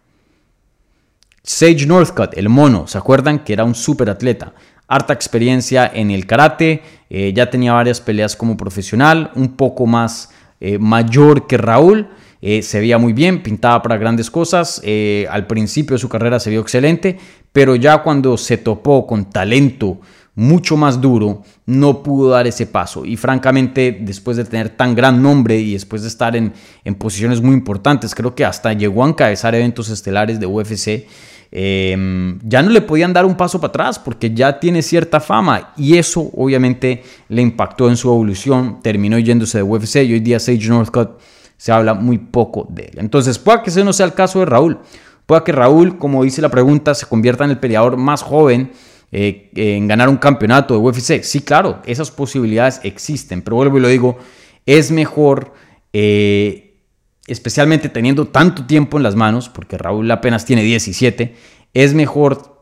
Sage 1.43 1.85
Northcutt, 1.85 2.39
el 2.39 2.49
mono, 2.49 2.87
¿se 2.87 2.97
acuerdan 2.97 3.41
que 3.41 3.53
era 3.53 3.65
un 3.65 3.75
super 3.75 4.09
atleta? 4.09 4.55
Harta 4.87 5.13
experiencia 5.13 5.91
en 5.93 6.13
el 6.13 6.25
karate, 6.25 6.83
eh, 7.11 7.33
ya 7.35 7.51
tenía 7.51 7.73
varias 7.73 8.01
peleas 8.01 8.37
como 8.37 8.57
profesional, 8.57 9.33
un 9.35 9.57
poco 9.57 9.87
más 9.87 10.31
eh, 10.61 10.79
mayor 10.79 11.49
que 11.49 11.57
Raúl, 11.57 12.07
eh, 12.41 12.63
se 12.63 12.79
veía 12.79 12.99
muy 12.99 13.13
bien, 13.13 13.43
pintaba 13.43 13.83
para 13.83 13.97
grandes 13.97 14.31
cosas, 14.31 14.81
al 15.31 15.47
principio 15.49 15.95
de 15.97 15.99
su 16.01 16.09
carrera 16.09 16.39
se 16.39 16.51
vio 16.51 16.61
excelente, 16.61 17.19
pero 17.53 17.75
ya 17.75 18.03
cuando 18.05 18.37
se 18.39 18.57
topó 18.59 19.05
con 19.05 19.31
talento, 19.31 19.99
mucho 20.35 20.77
más 20.79 21.01
duro, 21.01 21.43
no 21.67 22.03
pudo 22.03 22.31
dar 22.31 22.47
ese 22.47 22.67
paso. 22.67 23.05
Y 23.05 23.17
francamente, 23.17 23.97
después 24.01 24.37
de 24.37 24.45
tener 24.45 24.71
tan 24.71 24.95
gran 24.95 25.23
nombre 25.23 25.59
y 25.59 25.73
después 25.75 26.03
de 26.03 26.09
estar 26.09 26.35
en, 26.37 26.53
posiciones 26.99 27.41
muy 27.41 27.53
importantes, 27.55 28.15
creo 28.15 28.35
que 28.35 28.45
hasta 28.45 28.73
llegó 28.73 29.05
a 29.05 29.09
encabezar 29.09 29.55
eventos 29.55 29.91
estelares 29.91 30.41
de 30.41 30.47
UFC, 30.47 31.07
em, 31.51 32.39
ya 32.49 32.63
no 32.63 32.71
le 32.71 32.81
podían 32.81 33.13
dar 33.13 33.27
un 33.27 33.37
paso 33.37 33.61
para 33.61 33.69
atrás 33.69 33.99
porque 33.99 34.33
ya 34.33 34.59
tiene 34.59 34.81
cierta 34.81 35.21
fama 35.21 35.75
y 35.77 35.99
eso 35.99 36.31
obviamente 36.35 37.03
le 37.29 37.43
impactó 37.43 37.91
en 37.91 37.97
su 37.99 38.09
evolución, 38.09 38.81
terminó 38.83 39.19
yéndose 39.19 39.59
de 39.59 39.63
UFC 39.65 39.97
y 39.97 40.15
hoy 40.15 40.21
día 40.21 40.41
Sage 40.41 40.67
Northcutt 40.67 41.19
se 41.59 41.71
habla 41.71 41.93
muy 41.93 42.17
poco 42.17 42.67
de 42.71 42.85
él. 42.85 42.95
Entonces, 42.97 43.39
pueda 43.39 43.63
que 43.63 43.69
ese 43.69 43.85
no 43.85 43.93
sea 43.93 44.07
el 44.07 44.15
caso 44.15 44.39
de 44.41 44.47
Raúl. 44.47 44.79
Pueda 45.27 45.45
que 45.45 45.53
Raúl, 45.53 45.97
como 45.99 46.25
dice 46.25 46.41
la 46.43 46.49
pregunta, 46.49 46.93
se 46.95 47.07
convierta 47.07 47.45
en 47.45 47.51
el 47.51 47.59
peleador 47.59 47.97
más 47.99 48.23
joven 48.23 48.73
eh, 49.15 49.51
en 49.57 49.87
ganar 49.89 50.09
un 50.09 50.17
campeonato 50.17 50.73
de 50.73 50.81
UFC. 50.81 51.21
Sí, 51.23 51.41
claro, 51.41 51.81
esas 51.85 52.11
posibilidades 52.11 52.81
existen, 52.83 53.43
pero 53.43 53.57
vuelvo 53.57 53.77
y 53.77 53.83
lo 53.83 53.89
digo, 53.89 54.17
es 54.65 54.91
mejor, 54.91 55.53
eh, 55.93 56.79
especialmente 57.27 57.91
teniendo 57.91 58.29
tanto 58.29 58.65
tiempo 58.65 58.97
en 58.97 59.03
las 59.03 59.15
manos, 59.15 59.51
porque 59.51 59.77
Raúl 59.77 60.11
apenas 60.11 60.47
tiene 60.47 60.63
17, 60.63 61.35
es 61.75 61.93
mejor 61.93 62.59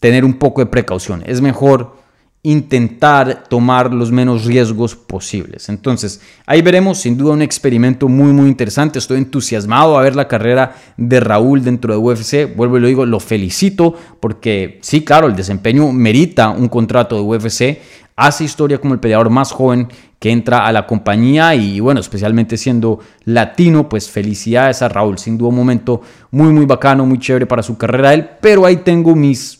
tener 0.00 0.24
un 0.24 0.34
poco 0.34 0.60
de 0.60 0.66
precaución, 0.66 1.24
es 1.26 1.40
mejor 1.40 1.94
intentar 2.42 3.44
tomar 3.50 3.92
los 3.92 4.10
menos 4.10 4.46
riesgos 4.46 4.96
posibles. 4.96 5.68
Entonces, 5.68 6.22
ahí 6.46 6.62
veremos 6.62 6.98
sin 6.98 7.18
duda 7.18 7.34
un 7.34 7.42
experimento 7.42 8.08
muy 8.08 8.32
muy 8.32 8.48
interesante. 8.48 8.98
Estoy 8.98 9.18
entusiasmado 9.18 9.98
a 9.98 10.02
ver 10.02 10.16
la 10.16 10.26
carrera 10.26 10.74
de 10.96 11.20
Raúl 11.20 11.62
dentro 11.62 11.92
de 11.92 11.98
UFC. 11.98 12.56
Vuelvo 12.56 12.78
y 12.78 12.80
lo 12.80 12.86
digo, 12.88 13.04
lo 13.04 13.20
felicito 13.20 13.94
porque 14.20 14.78
sí, 14.80 15.04
claro, 15.04 15.26
el 15.26 15.36
desempeño 15.36 15.92
merita 15.92 16.48
un 16.50 16.68
contrato 16.68 17.16
de 17.16 17.22
UFC. 17.22 17.78
Hace 18.16 18.44
historia 18.44 18.78
como 18.78 18.92
el 18.94 19.00
peleador 19.00 19.28
más 19.30 19.50
joven 19.52 19.88
que 20.18 20.30
entra 20.30 20.66
a 20.66 20.72
la 20.72 20.86
compañía 20.86 21.54
y 21.54 21.80
bueno, 21.80 22.00
especialmente 22.00 22.56
siendo 22.58 23.00
latino, 23.24 23.88
pues 23.88 24.10
felicidades 24.10 24.80
a 24.82 24.88
Raúl. 24.88 25.18
Sin 25.18 25.36
duda 25.36 25.50
un 25.50 25.56
momento 25.56 26.00
muy 26.30 26.52
muy 26.54 26.64
bacano, 26.64 27.04
muy 27.04 27.18
chévere 27.18 27.44
para 27.46 27.62
su 27.62 27.76
carrera 27.76 28.14
él, 28.14 28.28
pero 28.40 28.64
ahí 28.64 28.78
tengo 28.78 29.14
mis 29.14 29.59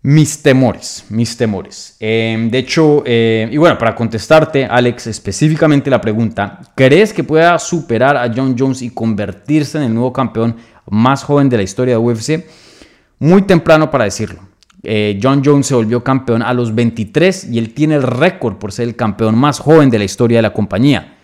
mis 0.00 0.40
temores, 0.42 1.06
mis 1.10 1.36
temores. 1.36 1.96
Em, 1.98 2.48
de 2.52 2.58
hecho, 2.58 3.02
eh, 3.04 3.48
y 3.50 3.56
bueno, 3.56 3.76
para 3.78 3.96
contestarte, 3.96 4.64
Alex, 4.64 5.08
específicamente 5.08 5.90
la 5.90 6.00
pregunta, 6.00 6.60
¿crees 6.76 7.12
que 7.12 7.24
pueda 7.24 7.58
superar 7.58 8.16
a 8.16 8.30
John 8.34 8.54
Jones 8.56 8.80
y 8.82 8.90
convertirse 8.90 9.76
en 9.78 9.84
el 9.84 9.94
nuevo 9.94 10.12
campeón 10.12 10.54
más 10.88 11.24
joven 11.24 11.48
de 11.48 11.56
la 11.56 11.64
historia 11.64 11.94
de 11.94 11.98
UFC? 11.98 12.44
Muy 13.18 13.42
temprano 13.42 13.90
para 13.90 14.04
decirlo. 14.04 14.38
Eh, 14.84 15.18
John 15.20 15.42
Jones 15.44 15.66
se 15.66 15.74
volvió 15.74 16.04
campeón 16.04 16.42
a 16.42 16.54
los 16.54 16.72
23 16.72 17.48
y 17.50 17.58
él 17.58 17.74
tiene 17.74 17.96
el 17.96 18.04
récord 18.04 18.54
por 18.58 18.70
ser 18.70 18.86
el 18.86 18.94
campeón 18.94 19.36
más 19.36 19.58
joven 19.58 19.90
de 19.90 19.98
la 19.98 20.04
historia 20.04 20.38
de 20.38 20.42
la 20.42 20.52
compañía. 20.52 21.16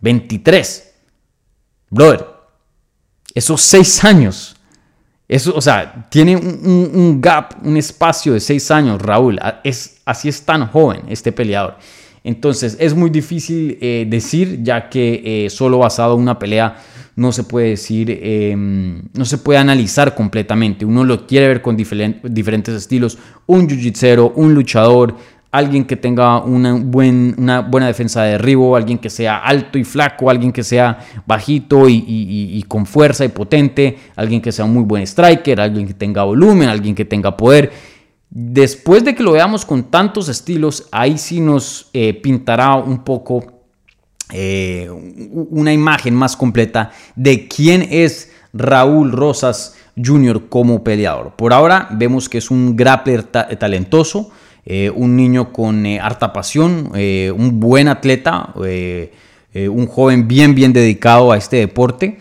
23. 0.00 0.94
Brother, 1.90 2.24
esos 3.34 3.60
seis 3.60 4.04
años 4.04 4.54
o 5.54 5.60
sea, 5.60 6.06
tiene 6.08 6.36
un, 6.36 7.20
gap, 7.20 7.56
un 7.64 7.76
espacio 7.76 8.32
de 8.32 8.40
seis 8.40 8.68
años, 8.70 9.00
Raúl. 9.00 9.38
Es, 9.62 10.00
así 10.04 10.28
es 10.28 10.42
tan 10.44 10.66
joven 10.66 11.02
este 11.08 11.30
peleador. 11.32 11.76
Entonces 12.22 12.76
es 12.78 12.94
muy 12.94 13.08
difícil 13.10 13.78
eh, 13.80 14.06
decir, 14.10 14.58
ya 14.62 14.88
que 14.90 15.22
eh, 15.44 15.50
solo 15.50 15.78
basado 15.78 16.14
en 16.16 16.20
una 16.22 16.38
pelea 16.38 16.76
no 17.16 17.32
se 17.32 17.44
puede 17.44 17.70
decir, 17.70 18.18
em, 18.22 19.02
no 19.14 19.24
se 19.24 19.38
puede 19.38 19.58
analizar 19.58 20.14
completamente. 20.14 20.84
Uno 20.84 21.04
lo 21.04 21.26
quiere 21.26 21.48
ver 21.48 21.62
con 21.62 21.76
diferentes 21.76 22.74
estilos, 22.74 23.18
un 23.46 23.68
jiu-jitsu, 23.68 24.32
un 24.36 24.54
luchador, 24.54 25.14
alguien 25.50 25.84
que 25.84 25.96
tenga 25.96 26.38
una, 26.42 26.74
buena 26.74 27.86
defensa 27.86 28.22
de 28.22 28.38
ribo, 28.38 28.76
alguien 28.76 28.98
que 28.98 29.10
sea 29.10 29.38
alto 29.38 29.78
y 29.78 29.84
flaco, 29.84 30.30
alguien 30.30 30.52
que 30.52 30.62
sea 30.62 30.98
bajito 31.26 31.88
y, 31.88 32.64
con 32.68 32.86
fuerza 32.86 33.24
y 33.24 33.28
potente, 33.28 33.98
alguien 34.16 34.40
que 34.40 34.52
sea 34.52 34.64
un 34.64 34.74
muy 34.74 34.84
buen 34.84 35.02
striker, 35.02 35.60
alguien 35.60 35.86
que 35.86 35.94
tenga 35.94 36.22
volumen, 36.22 36.68
alguien 36.68 36.94
que 36.94 37.04
tenga 37.04 37.36
poder. 37.36 37.72
Después 38.28 39.02
de 39.04 39.14
que 39.14 39.24
lo 39.24 39.32
veamos 39.32 39.64
con 39.64 39.84
tantos 39.84 40.28
estilos, 40.28 40.86
ahí 40.92 41.18
sí 41.18 41.40
nos 41.40 41.90
eh, 41.92 42.14
pintará 42.14 42.76
un 42.76 43.02
poco 43.02 43.42
eh, 44.32 44.88
una 45.50 45.72
imagen 45.72 46.14
más 46.14 46.36
completa 46.36 46.92
de 47.16 47.48
quién 47.48 47.88
es 47.90 48.30
Raúl 48.52 49.10
Rosas 49.10 49.76
Jr. 49.96 50.48
como 50.48 50.84
peleador. 50.84 51.32
Por 51.34 51.52
ahora 51.52 51.88
vemos 51.90 52.28
que 52.28 52.38
es 52.38 52.52
un 52.52 52.76
grappler 52.76 53.24
talentoso, 53.24 54.30
eh, 54.66 54.90
un 54.94 55.16
niño 55.16 55.52
con 55.52 55.86
eh, 55.86 55.98
harta 56.00 56.32
pasión, 56.34 56.90
eh, 56.94 57.32
un 57.34 57.58
buen 57.60 57.88
atleta, 57.88 58.52
un 58.54 59.86
joven 59.86 60.28
bien, 60.28 60.54
bien 60.54 60.72
dedicado 60.72 61.32
a 61.32 61.36
este 61.38 61.56
deporte 61.56 62.18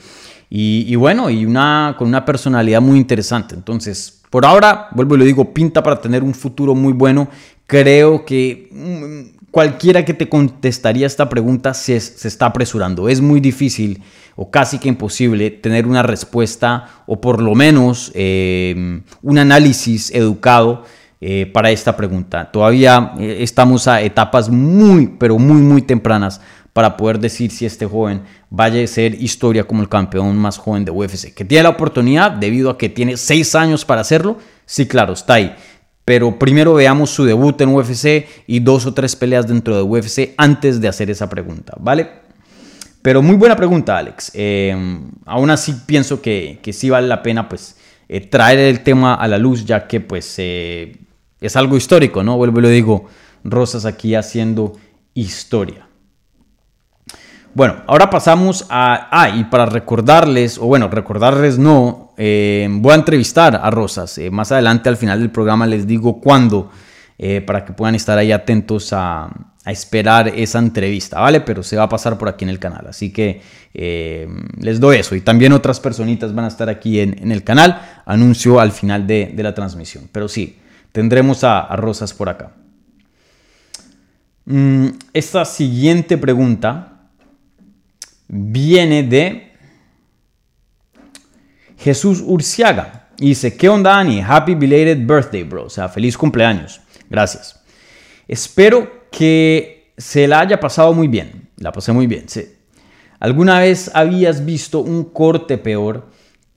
y, 0.50 0.96
bueno, 0.96 1.30
y 1.30 1.46
una, 1.46 1.96
con 2.00 2.08
una 2.08 2.26
personalidad 2.26 2.82
muy 2.82 2.98
interesante. 2.98 3.54
Entonces, 3.54 4.22
por 4.30 4.46
ahora, 4.46 4.88
vuelvo 4.92 5.16
y 5.16 5.20
lo 5.20 5.26
digo, 5.26 5.54
pinta 5.54 5.84
para 5.84 6.02
tener 6.02 6.24
un 6.24 6.34
futuro 6.34 6.74
muy 6.74 6.94
bueno. 6.94 7.28
Creo 7.68 8.26
que 8.26 8.68
mm, 8.72 9.48
cualquiera 9.52 10.04
que 10.04 10.16
te 10.16 10.28
contestaría 10.28 11.06
esta 11.06 11.30
pregunta 11.30 11.74
se, 11.76 12.00
se 12.00 12.28
está 12.28 12.48
apresurando. 12.48 13.10
Es 13.10 13.22
muy 13.22 13.42
difícil 13.42 14.02
o 14.36 14.50
casi 14.50 14.80
que 14.80 14.88
imposible 14.90 15.52
tener 15.52 15.86
una 15.86 16.02
respuesta 16.02 16.90
o 17.06 17.22
por 17.22 17.42
lo 17.44 17.54
menos 17.54 18.12
un 18.16 19.38
análisis 19.38 20.10
educado 20.16 20.84
eh, 21.22 21.48
para 21.48 21.70
esta 21.70 21.98
pregunta. 21.98 22.50
Todavía 22.50 23.12
eh, 23.20 23.40
estamos 23.42 23.90
a 23.90 24.02
etapas 24.02 24.48
muy, 24.50 25.06
pero 25.20 25.38
muy, 25.38 25.58
muy 25.62 25.82
tempranas 25.82 26.40
para 26.72 26.96
poder 26.96 27.20
decir 27.20 27.52
si 27.52 27.66
este 27.66 27.86
joven 27.86 28.22
vaya 28.50 28.82
a 28.82 28.88
ser 28.88 29.22
historia 29.22 29.66
como 29.66 29.82
el 29.82 29.90
campeón 29.90 30.38
más 30.38 30.58
joven 30.58 30.86
de 30.86 30.92
UFC. 30.92 31.34
Que 31.34 31.44
tiene 31.44 31.64
la 31.64 31.70
oportunidad 31.70 32.32
debido 32.32 32.70
a 32.70 32.78
que 32.78 32.88
tiene 32.88 33.18
seis 33.18 33.54
años 33.54 33.84
para 33.84 34.00
hacerlo. 34.00 34.38
Sí, 34.66 34.86
claro, 34.88 35.12
está 35.12 35.34
ahí. 35.34 35.54
Pero 36.06 36.40
primero 36.40 36.74
veamos 36.74 37.10
su 37.10 37.26
debut 37.26 37.60
en 37.60 37.76
UFC 37.76 38.26
y 38.48 38.62
dos 38.62 38.86
o 38.86 38.94
tres 38.94 39.14
peleas 39.18 39.46
dentro 39.46 39.76
de 39.76 39.82
UFC 39.82 40.30
antes 40.38 40.80
de 40.80 40.88
hacer 40.88 41.10
esa 41.10 41.30
pregunta, 41.30 41.74
¿vale? 41.82 42.08
Pero 43.02 43.22
muy 43.22 43.36
buena 43.36 43.58
pregunta, 43.58 43.98
Alex. 43.98 44.32
Eh, 44.36 45.00
aún 45.26 45.50
así 45.50 45.82
pienso 45.86 46.22
que, 46.22 46.60
sí 46.72 46.90
vale 46.90 47.08
la 47.10 47.22
pena 47.22 47.50
pues 47.50 47.76
traer 48.32 48.60
el 48.60 48.80
tema 48.84 49.16
a 49.16 49.28
la 49.28 49.38
luz, 49.38 49.66
ya 49.66 49.86
que 49.86 50.00
pues 50.00 50.40
es 51.42 51.56
algo 51.56 51.78
histórico, 51.78 52.24
¿no? 52.24 52.38
Vuelvo 52.38 52.60
y 52.60 52.64
lo 52.64 52.70
digo, 52.70 53.06
Rosas 53.44 53.86
aquí 53.86 54.16
haciendo 54.16 54.74
historia. 55.14 55.88
Bueno, 57.54 57.78
ahora 57.88 58.10
pasamos 58.10 58.66
a... 58.70 59.10
Ah, 59.12 59.30
y 59.30 59.46
para 59.46 59.66
recordarles, 59.66 60.58
o 60.58 60.66
bueno, 60.66 60.90
recordarles 60.90 61.58
no, 61.58 62.14
eh, 62.18 62.68
voy 62.70 62.92
a 62.92 62.96
entrevistar 62.96 63.60
a 63.62 63.70
Rosas. 63.72 64.18
Eh, 64.18 64.30
más 64.30 64.52
adelante 64.52 64.90
al 64.90 64.98
final 64.98 65.20
del 65.20 65.32
programa 65.32 65.66
les 65.66 65.88
digo 65.88 66.20
cuándo, 66.20 66.72
eh, 67.18 67.42
para 67.42 67.66
que 67.66 67.74
puedan 67.74 67.96
estar 67.96 68.18
ahí 68.18 68.32
atentos 68.32 68.92
a, 68.94 69.30
esperar 69.66 70.28
esa 70.30 70.58
entrevista, 70.60 71.20
¿vale? 71.20 71.42
Pero 71.42 71.64
se 71.64 71.76
va 71.76 71.84
a 71.84 71.90
pasar 71.90 72.18
por 72.18 72.28
aquí 72.28 72.44
en 72.44 72.50
el 72.50 72.60
canal. 72.60 72.86
Así 72.88 73.12
que 73.12 73.42
les 74.58 74.80
doy 74.80 74.98
eso. 74.98 75.16
Y 75.16 75.22
también 75.22 75.54
otras 75.54 75.80
personitas 75.80 76.34
van 76.34 76.46
a 76.46 76.48
estar 76.48 76.70
aquí 76.70 77.00
en, 77.02 77.30
el 77.32 77.44
canal. 77.44 77.80
Anuncio 78.06 78.60
al 78.60 78.72
final 78.72 79.06
de 79.06 79.32
la 79.38 79.54
transmisión. 79.54 80.08
Pero 80.12 80.28
sí, 80.28 80.60
Tendremos 81.00 81.46
a, 81.46 81.62
Rosas 81.78 82.14
por 82.14 82.28
acá. 82.28 82.52
Mm, 84.44 84.88
esta 85.14 85.46
siguiente 85.46 86.18
pregunta 86.18 87.08
viene 88.28 89.04
de 89.04 89.54
Jesús 91.78 92.22
Urciaga. 92.22 93.08
Y 93.18 93.30
dice, 93.30 93.56
¿qué 93.56 93.70
onda, 93.70 93.98
Ani? 93.98 94.20
Happy 94.20 94.56
belated 94.56 95.08
birthday, 95.08 95.44
bro. 95.44 95.68
O 95.68 95.70
sea, 95.70 95.88
feliz 95.88 96.18
cumpleaños. 96.18 96.82
Gracias. 97.10 97.64
Espero 98.28 99.08
que 99.10 99.94
se 99.98 100.28
la 100.28 100.42
haya 100.42 100.60
pasado 100.60 100.92
muy 100.94 101.08
bien. 101.08 101.50
La 101.56 101.72
pasé 101.72 101.94
muy 101.94 102.08
bien, 102.08 102.28
sí. 102.28 102.44
¿Alguna 103.22 103.62
vez 103.62 103.90
habías 103.94 104.44
visto 104.46 104.82
un 104.82 105.06
corte 105.06 105.58
peor 105.58 106.09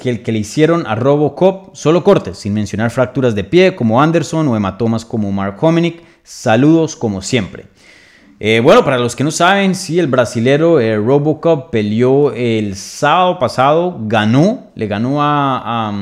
que 0.03 0.11
el 0.11 0.23
que 0.25 0.33
le 0.33 0.41
hicieron 0.41 0.85
a 0.89 0.97
Robocop, 0.97 1.77
solo 1.77 2.03
cortes, 2.03 2.37
sin 2.39 2.53
mencionar 2.55 2.91
fracturas 2.91 3.37
de 3.37 3.45
pie 3.45 3.77
como 3.77 4.03
Anderson 4.03 4.49
o 4.49 4.57
hematomas 4.57 5.05
como 5.05 5.31
Mark 5.31 5.57
Hominick. 5.61 6.03
Saludos 6.25 6.97
como 6.97 7.23
siempre. 7.23 7.67
Eh, 8.41 8.59
bueno, 8.59 8.85
para 8.85 8.99
los 8.99 9.15
que 9.15 9.23
no 9.23 9.31
saben, 9.31 9.77
sí, 9.77 10.01
el 10.01 10.09
brasilero 10.09 10.81
eh, 10.81 10.97
Robocop 10.97 11.71
peleó 11.71 12.33
el 12.33 12.75
sábado 12.75 13.39
pasado, 13.39 13.97
ganó, 14.01 14.73
le 14.75 14.89
ganó 14.89 15.23
a, 15.23 15.91
a, 15.91 15.93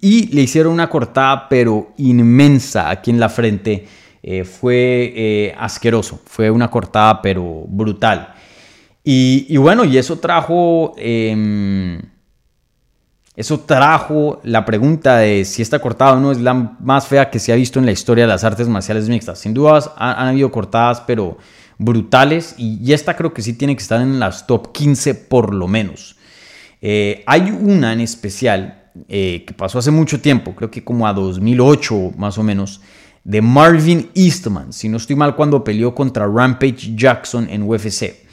y, 0.02 0.28
le 0.28 0.42
hicieron 0.42 0.72
una 0.72 0.88
cortada 0.90 1.50
pero 1.50 1.92
inmensa 1.98 2.90
aquí 2.90 3.12
en 3.12 3.20
la 3.20 3.28
frente. 3.28 3.86
Eh, 4.24 4.44
fue 4.46 5.54
asqueroso, 5.58 6.20
fue 6.26 6.50
una 6.50 6.70
cortada 6.70 7.22
pero 7.22 7.66
brutal. 7.68 8.34
Y, 9.10 9.56
bueno, 9.56 9.86
y 9.86 9.98
eso 9.98 10.20
trajo... 10.20 10.94
Em, 10.98 12.02
eso 13.38 13.60
trajo 13.62 14.42
la 14.44 14.66
pregunta 14.66 15.18
de 15.20 15.46
si 15.46 15.62
esta 15.62 15.80
cortada 15.80 16.14
o 16.14 16.20
no 16.20 16.30
es 16.32 16.42
la 16.42 16.54
más 16.54 17.08
fea 17.08 17.30
que 17.30 17.40
se 17.40 17.54
ha 17.54 17.56
visto 17.56 17.80
en 17.80 17.86
la 17.86 17.92
historia 17.94 18.26
de 18.26 18.28
las 18.28 18.44
artes 18.44 18.68
marciales 18.68 19.08
mixtas. 19.08 19.40
Sin 19.40 19.54
dudas 19.54 19.92
han, 19.96 20.28
habido 20.28 20.52
cortadas, 20.52 21.02
pero 21.08 21.38
brutales. 21.78 22.54
Y, 22.58 22.92
esta 22.92 23.16
creo 23.16 23.34
que 23.34 23.42
sí 23.42 23.54
tiene 23.54 23.78
que 23.78 23.82
estar 23.82 24.02
en 24.02 24.20
las 24.20 24.46
top 24.46 24.74
15 24.74 25.16
por 25.16 25.54
lo 25.54 25.70
menos. 25.70 26.18
Eh, 26.82 27.24
hay 27.28 27.50
una 27.52 27.94
en 27.94 28.02
especial 28.02 28.90
eh, 29.08 29.46
que 29.48 29.54
pasó 29.54 29.80
hace 29.80 29.90
mucho 29.92 30.20
tiempo, 30.20 30.54
creo 30.54 30.70
que 30.70 30.84
como 30.84 31.08
a 31.08 31.14
2008 31.14 32.12
más 32.18 32.38
o 32.38 32.44
menos, 32.44 32.82
de 33.24 33.42
Marvin 33.42 34.10
Eastman, 34.16 34.74
si 34.74 34.90
no 34.90 34.98
estoy 34.98 35.16
mal, 35.16 35.36
cuando 35.38 35.64
peleó 35.64 35.96
contra 35.96 36.28
Rampage 36.28 36.94
Jackson 36.94 37.48
en 37.50 37.64
UFC. 37.64 38.27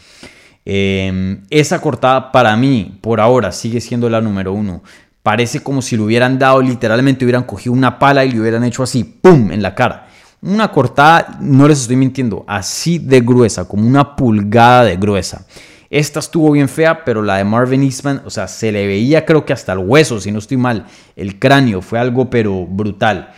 Em, 0.67 1.43
esa 1.51 1.79
cortada 1.81 2.33
para 2.33 2.57
mí, 2.57 2.97
por 3.01 3.21
ahora, 3.21 3.53
sigue 3.53 3.81
siendo 3.81 4.09
la 4.09 4.21
número 4.21 4.53
uno. 4.53 4.83
Parece 5.23 5.61
como 5.63 5.83
si 5.83 5.97
le 5.97 6.03
hubieran 6.03 6.39
dado, 6.39 6.63
literalmente 6.63 7.25
hubieran 7.25 7.45
cogido 7.45 7.73
una 7.73 7.99
pala 7.99 8.25
y 8.25 8.31
le 8.31 8.41
hubieran 8.41 8.65
hecho 8.65 8.83
así, 8.83 9.05
¡pum!, 9.05 9.53
en 9.53 9.61
la 9.63 9.75
cara. 9.75 10.09
Una 10.41 10.71
cortada, 10.71 11.39
no 11.41 11.67
les 11.69 11.83
estoy 11.83 11.97
mintiendo, 11.97 12.45
así 12.47 12.99
de 12.99 13.21
gruesa, 13.21 13.67
como 13.67 13.87
una 13.87 14.17
pulgada 14.17 14.85
de 14.85 14.97
gruesa. 14.97 15.47
Esta 15.89 16.19
estuvo 16.21 16.51
bien 16.51 16.69
fea, 16.69 17.05
pero 17.05 17.23
la 17.23 17.37
de 17.37 17.45
Marvin 17.45 17.83
Eastman, 17.83 18.23
o 18.25 18.31
sea, 18.31 18.49
se 18.49 18.73
le 18.73 18.87
veía 18.87 19.25
creo 19.25 19.45
que 19.45 19.53
hasta 19.53 19.73
el 19.73 19.79
hueso, 19.79 20.21
si 20.21 20.33
no 20.33 20.39
estoy 20.41 20.57
mal, 20.57 20.87
el 21.15 21.39
cráneo, 21.39 21.81
fue 21.83 21.99
algo 21.99 22.29
pero 22.29 22.67
brutal. 22.67 23.33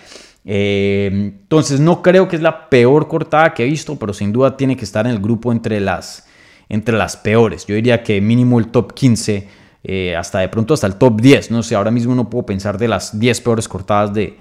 Em, 0.44 1.24
entonces 1.42 1.80
no 1.80 2.02
creo 2.02 2.28
que 2.28 2.36
es 2.36 2.42
la 2.42 2.68
peor 2.70 3.08
cortada 3.08 3.52
que 3.52 3.64
he 3.64 3.66
visto, 3.66 3.96
pero 3.96 4.12
sin 4.12 4.32
duda 4.32 4.56
tiene 4.56 4.76
que 4.76 4.84
estar 4.84 5.06
en 5.06 5.12
el 5.12 5.20
grupo 5.20 5.52
entre 5.52 5.78
las 5.80 6.25
entre 6.68 6.96
las 6.96 7.16
peores. 7.16 7.66
Yo 7.66 7.74
diría 7.74 8.02
que 8.02 8.20
mínimo 8.20 8.58
el 8.58 8.68
top 8.68 8.92
15, 8.92 9.48
eh, 9.84 10.16
hasta 10.16 10.40
de 10.40 10.48
pronto 10.48 10.74
hasta 10.74 10.86
el 10.86 10.96
top 10.96 11.20
10. 11.20 11.50
No 11.50 11.62
sé, 11.62 11.74
ahora 11.74 11.90
mismo 11.90 12.14
no 12.14 12.28
puedo 12.28 12.46
pensar 12.46 12.78
de 12.78 12.88
las 12.88 13.18
10 13.18 13.40
peores 13.40 13.68
cortadas 13.68 14.12
de, 14.12 14.36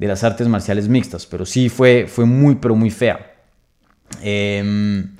las 0.00 0.24
artes 0.24 0.46
marciales 0.48 0.88
mixtas, 0.88 1.24
pero 1.26 1.46
sí 1.46 1.68
fue, 1.68 2.06
fue 2.08 2.26
muy, 2.26 2.56
pero 2.56 2.74
muy 2.74 2.90
fea. 2.90 3.34
Em, 4.22 5.12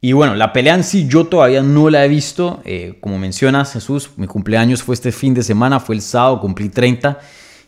y 0.00 0.12
bueno, 0.12 0.34
la 0.36 0.52
pelea 0.52 0.74
en 0.74 0.84
sí 0.84 1.06
yo 1.08 1.26
todavía 1.26 1.60
no 1.62 1.90
la 1.90 2.04
he 2.04 2.08
visto. 2.08 2.60
Eh, 2.64 2.96
como 3.00 3.18
mencionas, 3.18 3.72
Jesús, 3.72 4.10
mi 4.16 4.26
cumpleaños 4.28 4.82
fue 4.82 4.94
este 4.94 5.12
fin 5.12 5.34
de 5.34 5.42
semana, 5.42 5.80
fue 5.80 5.96
el 5.96 6.02
sábado, 6.02 6.40
cumplí 6.40 6.68
30. 6.70 7.18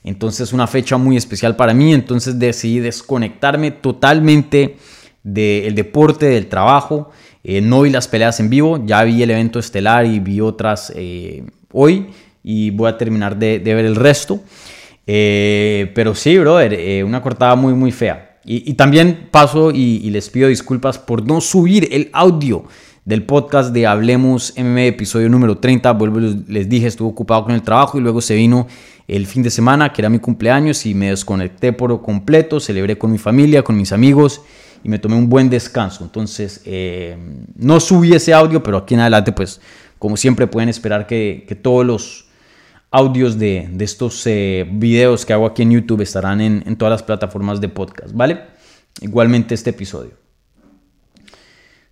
Entonces 0.05 0.53
una 0.53 0.67
fecha 0.67 0.97
muy 0.97 1.17
especial 1.17 1.55
para 1.57 1.75
mí. 1.75 1.93
Entonces 1.93 2.39
decidí 2.39 2.79
desconectarme 2.81 3.71
totalmente 3.73 4.79
del 5.23 5.75
deporte, 5.75 6.27
del 6.27 6.47
trabajo. 6.49 7.11
Eh, 7.47 7.61
no 7.61 7.83
vi 7.83 7.91
las 7.91 8.09
peleas 8.09 8.41
en 8.41 8.49
vivo, 8.49 8.83
ya 8.87 9.05
vi 9.05 9.23
el 9.23 9.31
evento 9.31 9.59
estelar 9.59 10.07
y 10.07 10.19
vi 10.19 10.41
otras 10.41 10.91
eh, 10.97 11.45
hoy 11.73 12.07
y 12.43 12.71
voy 12.71 12.89
a 12.89 12.97
terminar 12.97 13.39
de, 13.39 13.59
ver 13.59 13.85
el 13.85 13.97
resto. 13.97 14.41
Eh, 15.07 15.93
pero 15.95 16.15
sí, 16.15 16.39
brother, 16.39 17.05
una 17.05 17.21
cortada 17.21 17.55
muy, 17.55 17.75
muy 17.75 17.93
fea. 17.93 18.31
Y, 18.47 18.75
también 18.75 19.29
paso 19.31 19.71
y, 19.71 20.01
les 20.11 20.29
pido 20.29 20.49
disculpas 20.49 20.99
por 20.99 21.27
no 21.27 21.41
subir 21.41 21.89
el 21.93 22.11
audio 22.13 22.65
del 23.07 23.23
podcast 23.23 23.73
de 23.73 23.87
Hablemos 23.87 24.53
MM, 24.59 24.79
episodio 24.87 25.29
número 25.31 25.57
30. 25.59 25.91
Vuelvo, 25.93 26.21
les 26.49 26.69
dije, 26.69 26.87
estuve 26.87 27.09
ocupado 27.11 27.45
con 27.45 27.55
el 27.55 27.63
trabajo 27.63 27.97
y 27.99 28.03
luego 28.03 28.21
se 28.21 28.35
vino 28.35 28.67
el 29.09 29.27
fin 29.27 29.43
de 29.43 29.49
semana, 29.51 29.93
que 29.95 30.01
era 30.03 30.09
mi 30.11 30.19
cumpleaños, 30.19 30.85
y 30.87 30.95
me 30.95 31.09
desconecté 31.09 31.73
por 31.75 32.03
completo. 32.03 32.61
Celebré 32.61 32.97
con 32.99 33.11
mi 33.13 33.19
familia, 33.19 33.63
con 33.63 33.77
mis 33.79 33.93
amigos 33.93 34.43
y 34.85 34.89
me 34.91 34.99
tomé 34.99 35.17
un 35.17 35.29
buen 35.31 35.49
descanso. 35.51 36.05
Entonces, 36.05 36.61
eh, 36.67 37.17
no 37.57 37.81
subí 37.81 38.13
ese 38.13 38.33
audio, 38.35 38.63
pero 38.63 38.77
aquí 38.77 38.93
en 38.95 39.01
adelante, 39.01 39.33
pues, 39.33 39.61
como 39.99 40.17
siempre 40.17 40.47
pueden 40.47 40.69
esperar 40.69 41.07
que, 41.07 41.59
todos 41.63 41.87
los 41.87 42.27
audios 42.91 43.39
de, 43.39 43.69
estos 43.81 44.25
eh, 44.27 44.69
videos 44.71 45.25
que 45.25 45.33
hago 45.33 45.47
aquí 45.47 45.63
en 45.63 45.71
YouTube 45.71 46.03
estarán 46.03 46.43
en, 46.43 46.77
todas 46.77 46.91
las 46.93 47.03
plataformas 47.03 47.63
de 47.63 47.71
podcast, 47.71 48.13
¿vale? 48.15 48.43
Igualmente 49.01 49.55
este 49.55 49.71
episodio. 49.71 50.13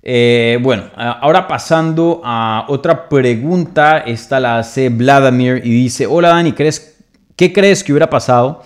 Eh, 0.03 0.59
bueno, 0.62 0.85
ahora 0.95 1.49
pasando 1.49 2.21
a 2.23 2.66
otra 2.69 3.09
pregunta, 3.09 3.99
esta 3.99 4.38
la 4.38 4.59
hace 4.59 4.90
Vladimir 4.90 5.62
y 5.64 5.71
dice, 5.71 6.07
hola 6.07 6.29
Dani, 6.29 6.53
¿crees, 6.53 6.99
¿qué 7.37 7.53
crees 7.55 7.83
que 7.83 7.93
hubiera 7.93 8.11
pasado 8.11 8.61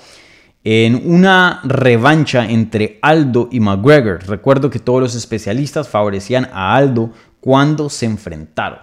en 0.68 1.00
una 1.09 1.61
revancha 1.62 2.44
entre 2.50 2.98
Aldo 3.00 3.48
y 3.52 3.61
McGregor. 3.61 4.18
Recuerdo 4.26 4.68
que 4.68 4.81
todos 4.81 5.00
los 5.00 5.14
especialistas 5.14 5.88
favorecían 5.88 6.48
a 6.52 6.74
Aldo 6.74 7.12
cuando 7.38 7.88
se 7.88 8.05
enfrentaron. 8.07 8.81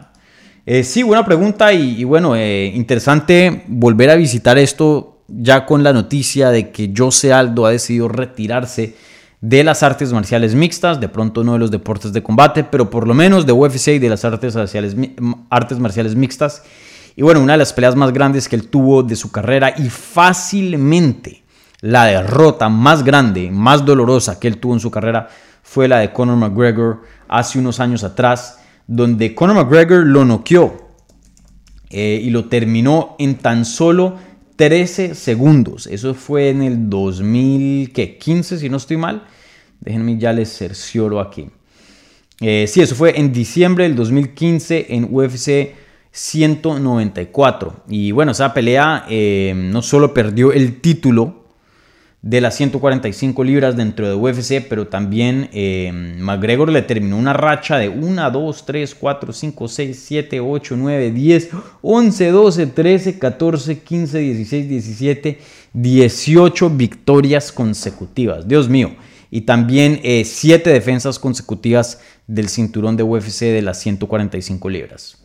Eh, 0.66 0.86
sí, 0.86 1.04
buena 1.04 1.26
pregunta 1.26 1.74
y, 1.74 2.06
bueno, 2.06 2.38
eh, 2.38 2.68
interesante 2.74 3.66
volver 3.68 4.12
a 4.12 4.16
visitar 4.16 4.58
esto 4.58 5.24
ya 5.28 5.66
con 5.66 5.84
la 5.84 5.92
noticia 5.92 6.52
de 6.52 6.72
que 6.72 6.94
Jose 6.96 7.34
Aldo 7.34 7.66
ha 7.66 7.72
decidido 7.72 8.08
retirarse 8.08 8.96
de 9.42 9.66
las 9.66 9.84
artes 9.84 10.14
marciales 10.14 10.56
mixtas, 10.56 11.02
de 11.02 11.10
pronto 11.10 11.44
no 11.44 11.52
de 11.52 11.60
los 11.60 11.70
deportes 11.70 12.14
de 12.14 12.24
combate, 12.24 12.64
pero 12.64 12.90
por 12.90 13.06
lo 13.10 13.14
menos 13.14 13.46
de 13.46 13.52
UFC 13.52 13.90
y 13.90 14.00
de 14.00 14.08
las 14.08 14.24
artes 14.24 14.56
marciales, 14.56 14.96
artes 15.50 15.80
marciales 15.80 16.16
mixtas. 16.16 16.64
Y 17.18 17.24
bueno, 17.24 17.42
una 17.42 17.52
de 17.52 17.58
las 17.58 17.74
peleas 17.74 17.98
más 17.98 18.14
grandes 18.14 18.48
que 18.48 18.56
él 18.56 18.70
tuvo 18.70 19.04
de 19.04 19.18
su 19.18 19.34
carrera 19.34 19.74
y 19.78 19.90
fácilmente 19.90 21.43
la 21.84 22.06
derrota 22.06 22.70
más 22.70 23.04
grande, 23.04 23.52
más 23.52 23.84
dolorosa 23.86 24.40
que 24.40 24.48
él 24.48 24.58
tuvo 24.58 24.74
en 24.74 24.80
su 24.80 24.90
carrera 24.90 25.28
fue 25.64 25.90
la 25.90 26.00
de 26.00 26.14
Conor 26.14 26.38
McGregor 26.38 27.02
hace 27.28 27.60
unos 27.60 27.82
años 27.82 28.06
atrás, 28.06 28.58
donde 28.88 29.36
Conor 29.36 29.58
McGregor 29.66 30.06
lo 30.08 30.24
noqueó 30.24 30.78
eh, 31.90 32.22
y 32.24 32.30
lo 32.30 32.46
terminó 32.46 33.18
en 33.20 33.36
tan 33.36 33.66
solo 33.66 34.16
13 34.56 35.14
segundos. 35.14 35.88
Eso 35.88 36.14
fue 36.14 36.50
en 36.50 36.64
el 36.64 36.90
2015, 36.90 38.60
si 38.60 38.70
no 38.70 38.78
estoy 38.78 38.96
mal. 38.96 39.24
Déjenme 39.82 40.18
ya 40.18 40.32
les 40.32 40.50
cercioro 40.56 41.20
aquí. 41.20 41.48
Eh, 42.40 42.66
sí, 42.68 42.82
eso 42.82 42.96
fue 42.96 43.20
en 43.20 43.34
diciembre 43.34 43.84
del 43.84 43.96
2015 43.98 44.86
en 44.90 45.08
UFC 45.12 45.76
194. 46.12 47.84
Y 47.90 48.12
bueno, 48.12 48.32
esa 48.32 48.54
pelea 48.54 49.06
eh, 49.10 49.54
no 49.58 49.82
solo 49.82 50.14
perdió 50.14 50.54
el 50.54 50.80
título 50.80 51.43
de 52.24 52.40
las 52.40 52.56
145 52.56 53.44
libras 53.44 53.76
dentro 53.76 54.08
de 54.08 54.16
UFC, 54.16 54.66
pero 54.70 54.88
también 54.88 55.50
eh, 55.52 55.92
McGregor 56.20 56.70
le 56.72 56.82
terminó 56.82 57.18
una 57.18 57.34
racha 57.34 57.76
de 57.78 57.90
1, 57.90 58.32
2, 58.32 58.66
3, 58.66 58.96
4, 58.96 59.34
5, 59.34 59.68
6, 59.68 60.04
7, 60.08 60.40
8, 60.40 60.76
9, 60.78 61.12
10, 61.12 61.50
11, 61.82 62.32
12, 62.32 62.68
13, 62.68 63.20
14, 63.20 63.80
15, 63.80 64.20
16, 64.20 64.70
17, 64.70 65.40
18 65.74 66.70
victorias 66.70 67.52
consecutivas. 67.52 68.48
Dios 68.48 68.70
mío. 68.70 68.96
Y 69.30 69.42
también 69.42 70.00
7 70.02 70.70
eh, 70.70 70.74
defensas 70.74 71.20
consecutivas 71.20 72.00
del 72.26 72.48
cinturón 72.48 72.96
de 72.96 73.04
UFC 73.04 73.42
de 73.42 73.62
las 73.62 73.82
145 73.82 74.70
libras. 74.70 75.18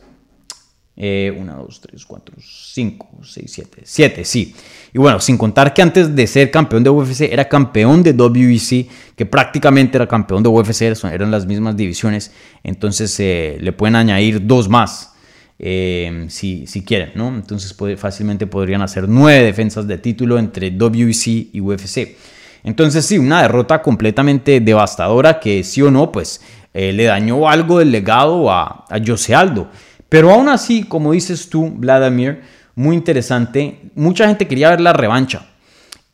1, 0.97 1.33
2, 1.65 1.81
3, 1.81 2.05
4, 2.05 2.35
5, 2.43 3.07
6, 3.23 3.51
7. 3.53 3.79
7, 3.85 4.25
sí. 4.25 4.53
Y 4.93 4.97
bueno, 4.97 5.19
sin 5.19 5.37
contar 5.37 5.73
que 5.73 5.81
antes 5.83 6.15
de 6.15 6.25
ser 6.25 6.49
campeón 6.49 6.83
de 6.83 6.89
UFC 6.89 7.21
era 7.21 7.47
campeón 7.47 8.01
de 8.01 8.11
WEC, 8.11 8.87
que 9.15 9.25
prácticamente 9.25 9.97
era 9.97 10.07
campeón 10.07 10.41
de 10.41 10.49
UFC, 10.49 10.81
eran 10.81 11.29
las 11.31 11.45
mismas 11.45 11.77
divisiones. 11.77 12.31
Entonces 12.63 13.15
eh, 13.19 13.57
le 13.61 13.71
pueden 13.71 13.95
añadir 13.95 14.45
dos 14.45 14.67
más. 14.67 15.13
Eh, 15.61 16.25
si, 16.29 16.65
quieren, 16.85 17.11
¿no? 17.15 17.27
Entonces 17.35 17.75
fácilmente 17.99 18.47
podrían 18.47 18.81
hacer 18.81 19.07
nueve 19.07 19.43
defensas 19.43 19.85
de 19.87 19.97
título 19.99 20.39
entre 20.39 20.69
WEC 20.71 21.27
y 21.53 21.59
UFC. 21.61 22.15
Entonces 22.63 23.05
sí, 23.05 23.17
una 23.19 23.43
derrota 23.43 23.81
completamente 23.81 24.59
devastadora 24.59 25.39
que 25.39 25.63
sí 25.63 25.81
o 25.83 25.91
no, 25.91 26.11
pues 26.11 26.41
eh, 26.73 26.93
le 26.93 27.03
dañó 27.03 27.47
algo 27.47 27.77
del 27.79 27.91
legado 27.91 28.49
a, 28.51 28.85
a 28.89 28.99
Jose 29.05 29.35
Aldo. 29.35 29.69
Pero 30.07 30.31
aún 30.31 30.49
así, 30.49 30.83
como 30.83 31.11
dices 31.11 31.47
tú, 31.49 31.69
Vladimir, 31.69 32.39
muy 32.79 32.95
interesante. 32.95 33.91
Mucha 33.95 34.25
gente 34.27 34.47
quería 34.47 34.69
ver 34.69 34.79
la 34.79 34.93
revancha 34.93 35.45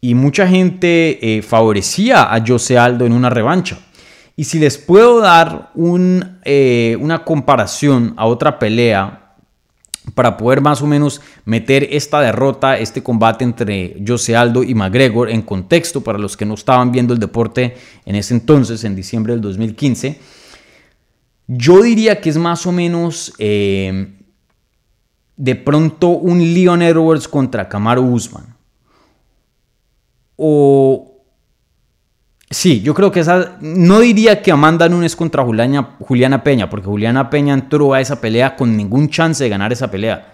y 0.01 0.15
mucha 0.15 0.47
gente 0.47 1.37
eh, 1.37 1.43
favorecía 1.43 2.23
a 2.33 2.43
Jose 2.45 2.75
Aldo 2.75 3.05
en 3.05 3.13
una 3.13 3.29
revancha. 3.29 3.77
Y 4.35 4.45
si 4.45 4.57
les 4.57 4.79
puedo 4.79 5.19
dar 5.19 5.71
eh, 6.43 6.97
una 6.99 7.23
comparación 7.23 8.15
a 8.17 8.25
otra 8.25 8.57
pelea 8.57 9.21
para 10.15 10.37
poder 10.37 10.59
más 10.61 10.81
o 10.81 10.87
menos 10.87 11.21
meter 11.45 11.87
esta 11.91 12.19
derrota, 12.19 12.79
este 12.79 13.03
combate 13.03 13.43
entre 13.43 13.97
Jose 14.05 14.35
Aldo 14.35 14.63
y 14.63 14.73
McGregor 14.73 15.29
en 15.29 15.43
contexto 15.43 16.01
para 16.01 16.17
los 16.17 16.35
que 16.35 16.45
no 16.47 16.55
estaban 16.55 16.91
viendo 16.91 17.13
el 17.13 17.19
deporte 17.19 17.77
en 18.07 18.15
ese 18.15 18.33
entonces, 18.33 18.83
en 18.85 18.95
diciembre 18.95 19.33
del 19.33 19.41
2015. 19.41 20.19
Yo 21.47 21.83
diría 21.83 22.19
que 22.19 22.31
es 22.31 22.37
más 22.39 22.65
o 22.65 22.71
menos 22.71 23.33
eh, 23.37 24.13
de 25.37 25.55
pronto 25.55 26.09
un 26.09 26.53
Leon 26.53 26.81
Edwards 26.81 27.27
contra 27.27 27.67
Camaro 27.67 28.01
Usman. 28.01 28.45
O. 30.37 31.11
Sí, 32.49 32.81
yo 32.81 32.93
creo 32.93 33.11
que 33.11 33.19
esa. 33.21 33.57
No 33.61 33.99
diría 33.99 34.41
que 34.41 34.51
Amanda 34.51 34.87
Nunes 34.87 35.15
contra 35.15 35.43
Juliana, 35.43 36.43
Peña, 36.43 36.69
porque 36.69 36.85
Juliana 36.87 37.29
Peña 37.29 37.53
entró 37.53 37.93
a 37.93 38.01
esa 38.01 38.21
pelea 38.21 38.55
con 38.55 38.75
ningún 38.77 39.09
chance 39.09 39.43
de 39.43 39.49
ganar 39.49 39.73
esa 39.73 39.89
pelea. 39.89 40.31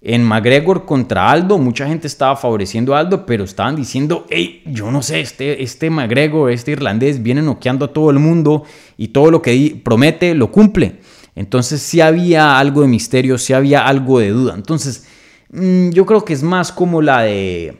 En 0.00 0.22
McGregor 0.22 0.84
contra 0.84 1.28
Aldo, 1.28 1.58
mucha 1.58 1.88
gente 1.88 2.06
estaba 2.06 2.36
favoreciendo 2.36 2.94
a 2.94 3.00
Aldo, 3.00 3.26
pero 3.26 3.42
estaban 3.42 3.74
diciendo, 3.74 4.26
hey, 4.30 4.62
yo 4.66 4.92
no 4.92 5.02
sé, 5.02 5.18
este, 5.20 5.60
este 5.60 5.90
McGregor, 5.90 6.52
este 6.52 6.70
irlandés, 6.70 7.20
viene 7.20 7.42
noqueando 7.42 7.86
a 7.86 7.92
todo 7.92 8.10
el 8.10 8.20
mundo 8.20 8.62
y 8.96 9.08
todo 9.08 9.32
lo 9.32 9.42
que 9.42 9.80
promete 9.84 10.34
lo 10.36 10.52
cumple. 10.52 11.00
Entonces 11.38 11.80
sí 11.80 12.00
había 12.00 12.58
algo 12.58 12.80
de 12.82 12.88
misterio, 12.88 13.38
sí 13.38 13.52
había 13.52 13.86
algo 13.86 14.18
de 14.18 14.30
duda. 14.30 14.54
Entonces 14.56 15.06
mm, 15.52 15.90
yo 15.90 16.04
creo 16.04 16.24
que 16.24 16.32
es 16.32 16.42
más 16.42 16.72
como 16.72 17.00
la 17.00 17.22
de 17.22 17.78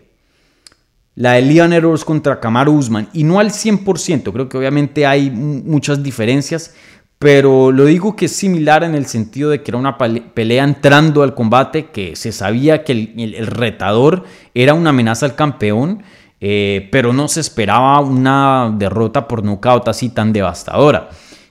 la 1.16 1.32
de 1.32 1.42
Leon 1.42 1.72
Errors 1.72 2.04
contra 2.04 2.38
Kamaru 2.38 2.72
Usman 2.74 3.08
y 3.12 3.24
no 3.24 3.40
al 3.40 3.50
100%, 3.50 4.32
creo 4.32 4.48
que 4.48 4.56
obviamente 4.56 5.04
hay 5.04 5.28
muchas 5.32 6.00
diferencias, 6.00 6.72
pero 7.18 7.72
lo 7.72 7.84
digo 7.86 8.14
que 8.14 8.26
es 8.26 8.32
similar 8.36 8.84
en 8.84 8.94
el 8.94 9.06
sentido 9.06 9.50
de 9.50 9.60
que 9.60 9.72
era 9.72 9.78
una 9.78 9.98
pelea 9.98 10.62
entrando 10.62 11.24
al 11.24 11.34
combate, 11.34 11.86
que 11.86 12.14
se 12.14 12.30
sabía 12.30 12.84
que 12.84 12.92
el, 12.92 13.44
retador 13.48 14.22
era 14.54 14.74
una 14.74 14.90
amenaza 14.90 15.26
al 15.26 15.34
campeón, 15.34 16.04
eh, 16.40 16.88
pero 16.92 17.12
no 17.12 17.26
se 17.26 17.40
esperaba 17.40 17.98
una 17.98 18.72
derrota 18.78 19.26
por 19.26 19.42
nocaut 19.42 19.88
así 19.88 20.10
tan 20.10 20.32
devastadora. 20.32 21.08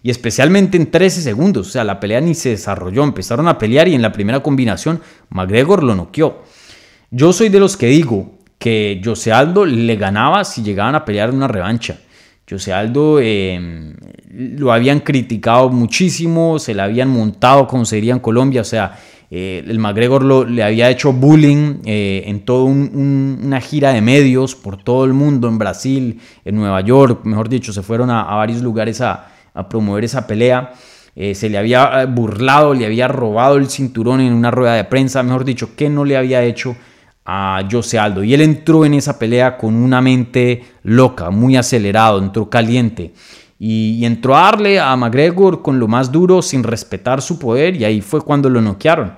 Y 0.08 0.10
especialmente 0.12 0.78
en 0.78 0.89
13 0.89 1.22
segundos. 1.22 1.67
O 1.67 1.70
sea, 1.70 1.84
la 1.84 2.00
pelea 2.00 2.22
ni 2.22 2.34
se 2.34 2.48
desarrolló. 2.52 3.04
Empezaron 3.04 3.50
a 3.50 3.58
pelear 3.58 3.89
y 3.89 3.93
en 3.93 4.02
la 4.02 4.10
primera 4.13 4.39
combinación 4.41 5.02
McGregor 5.32 5.84
lo 5.84 5.96
noqueó. 5.96 6.43
Yo 7.12 7.34
soy 7.34 7.50
de 7.50 7.60
los 7.60 7.76
que 7.76 7.88
digo 7.88 8.38
que 8.58 9.02
Jose 9.04 9.34
Aldo 9.34 9.65
le 9.65 9.98
ganaba 9.98 10.46
si 10.46 10.63
llegaban 10.63 10.96
a 10.96 11.04
pelear 11.04 11.30
una 11.32 11.50
revancha. 11.50 11.98
Jose 12.50 12.72
Aldo 12.72 13.20
em, 13.20 13.98
lo 14.32 14.72
habían 14.72 15.02
criticado 15.02 15.67
muchísimo, 15.67 16.58
se 16.58 16.74
le 16.74 16.84
habían 16.84 17.10
montado 17.10 17.67
como 17.67 17.84
sería 17.84 18.13
en 18.13 18.20
Colombia, 18.20 18.62
o 18.62 18.63
sea, 18.63 18.98
eh, 19.30 19.62
el 19.67 19.78
McGregor 19.78 20.24
lo, 20.24 20.46
le 20.46 20.63
había 20.63 20.89
hecho 20.89 21.12
bullying 21.12 21.80
eh, 21.84 22.24
en 22.28 22.46
toda 22.46 22.63
una 22.63 23.60
gira 23.60 23.91
de 23.91 24.00
medios 24.00 24.56
por 24.56 24.82
todo 24.82 25.04
el 25.04 25.12
mundo, 25.12 25.50
en 25.50 25.58
Brasil, 25.58 26.22
en 26.46 26.56
Nueva 26.56 26.80
York, 26.80 27.26
mejor 27.26 27.50
dicho, 27.50 27.74
se 27.74 27.82
fueron 27.84 28.10
a 28.10 28.24
varios 28.24 28.62
lugares 28.62 29.02
a, 29.02 29.28
a 29.58 29.67
promover 29.67 30.06
esa 30.06 30.26
pelea. 30.28 30.72
Eh, 31.15 31.34
se 31.34 31.50
le 31.50 31.58
había 31.58 32.04
eh, 32.04 32.06
burlado, 32.06 32.74
le 32.74 32.86
había 32.86 33.08
robado 33.08 33.56
el 33.58 33.70
cinturón 33.70 34.22
en 34.22 34.34
una 34.34 34.52
rueda 34.52 34.76
de 34.76 34.84
prensa, 34.84 35.24
mejor 35.24 35.43
dicho, 35.43 35.72
que 35.76 35.89
no 35.89 36.06
le 36.06 36.15
había 36.15 36.43
hecho 36.43 36.76
a 37.26 37.62
Jose 37.70 37.98
Aldo. 37.98 38.24
Y 38.24 38.34
él 38.36 38.41
entró 38.41 38.86
en 38.86 38.93
esa 38.93 39.17
pelea 39.17 39.58
con 39.58 39.76
una 39.76 40.00
mente 40.00 40.63
loca, 40.84 41.32
muy 41.32 41.58
acelerado, 41.58 42.20
entró 42.20 42.50
caliente. 42.50 43.13
Y, 43.60 43.96
y, 44.00 44.06
entró 44.06 44.36
a 44.38 44.43
darle 44.43 44.80
a 44.80 44.96
McGregor 44.96 45.63
con 45.63 45.80
lo 45.80 45.88
más 45.88 46.12
duro, 46.12 46.43
sin 46.43 46.63
respetar 46.63 47.22
su 47.24 47.39
poder, 47.39 47.76
y 47.76 47.84
ahí 47.86 48.02
fue 48.02 48.22
cuando 48.22 48.50
lo 48.52 48.62
noquearon. 48.62 49.13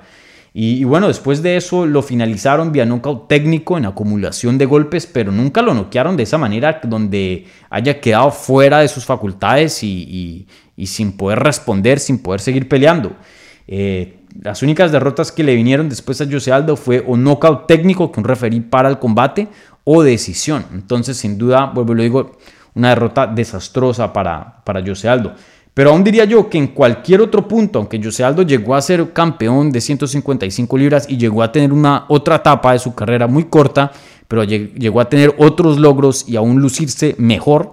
Y, 0.54 0.84
bueno, 0.84 1.08
después 1.08 1.44
de 1.44 1.58
eso 1.58 1.86
lo 1.86 2.02
finalizaron 2.02 2.72
vía 2.72 2.86
knockout 2.86 3.28
técnico 3.28 3.78
en 3.78 3.86
acumulación 3.86 4.58
de 4.58 4.66
golpes, 4.66 5.06
pero 5.06 5.32
nunca 5.32 5.62
lo 5.62 5.74
noquearon 5.76 6.18
de 6.18 6.24
esa 6.24 6.40
manera 6.40 6.80
donde 6.84 7.46
haya 7.70 8.00
quedado 8.02 8.32
fuera 8.32 8.80
de 8.80 8.88
sus 8.88 9.06
facultades 9.06 9.84
y, 9.84 10.48
sin 10.86 11.16
poder 11.18 11.40
responder, 11.40 12.00
sin 12.00 12.18
poder 12.20 12.42
seguir 12.42 12.68
peleando. 12.68 13.12
Eh, 13.68 14.16
las 14.42 14.64
únicas 14.64 14.92
derrotas 14.92 15.32
que 15.32 15.44
le 15.44 15.54
vinieron 15.54 15.88
después 15.88 16.20
a 16.22 16.28
José 16.30 16.52
Aldo 16.52 16.76
fue 16.76 17.04
o 17.06 17.16
knockout 17.16 17.68
técnico 17.68 18.12
que 18.12 18.20
un 18.20 18.24
referí 18.26 18.60
para 18.60 18.90
el 18.90 18.98
combate 18.98 19.48
o 19.84 20.02
decisión. 20.02 20.66
Entonces, 20.74 21.18
sin 21.18 21.38
duda, 21.38 21.66
vuelvo 21.68 21.94
y 21.94 21.98
lo 21.98 22.04
digo, 22.04 22.38
una 22.74 22.90
derrota 22.90 23.28
desastrosa 23.28 24.12
para, 24.12 24.64
para 24.64 24.84
José 24.84 25.10
Aldo. 25.10 25.36
Pero 25.80 25.92
aún 25.92 26.04
diría 26.04 26.26
yo 26.26 26.50
que 26.50 26.58
en 26.58 26.68
cualquier 26.68 27.22
otro 27.22 27.48
punto, 27.48 27.80
aunque 27.80 28.04
José 28.04 28.26
Aldo 28.26 28.42
llegó 28.42 28.76
a 28.76 28.82
ser 28.82 29.14
campeón 29.14 29.72
de 29.72 29.80
155 29.80 30.78
libras 30.78 31.06
y 31.08 31.16
llegó 31.18 31.42
a 31.42 31.54
tener 31.54 31.72
una 31.72 32.04
otra 32.10 32.36
etapa 32.36 32.74
de 32.74 32.80
su 32.80 32.94
carrera 32.94 33.28
muy 33.28 33.46
corta, 33.46 33.94
pero 34.28 34.44
llegó 34.44 35.00
a 35.00 35.08
tener 35.08 35.34
otros 35.38 35.78
logros 35.80 36.28
y 36.28 36.36
aún 36.36 36.60
lucirse 36.62 37.16
mejor, 37.18 37.72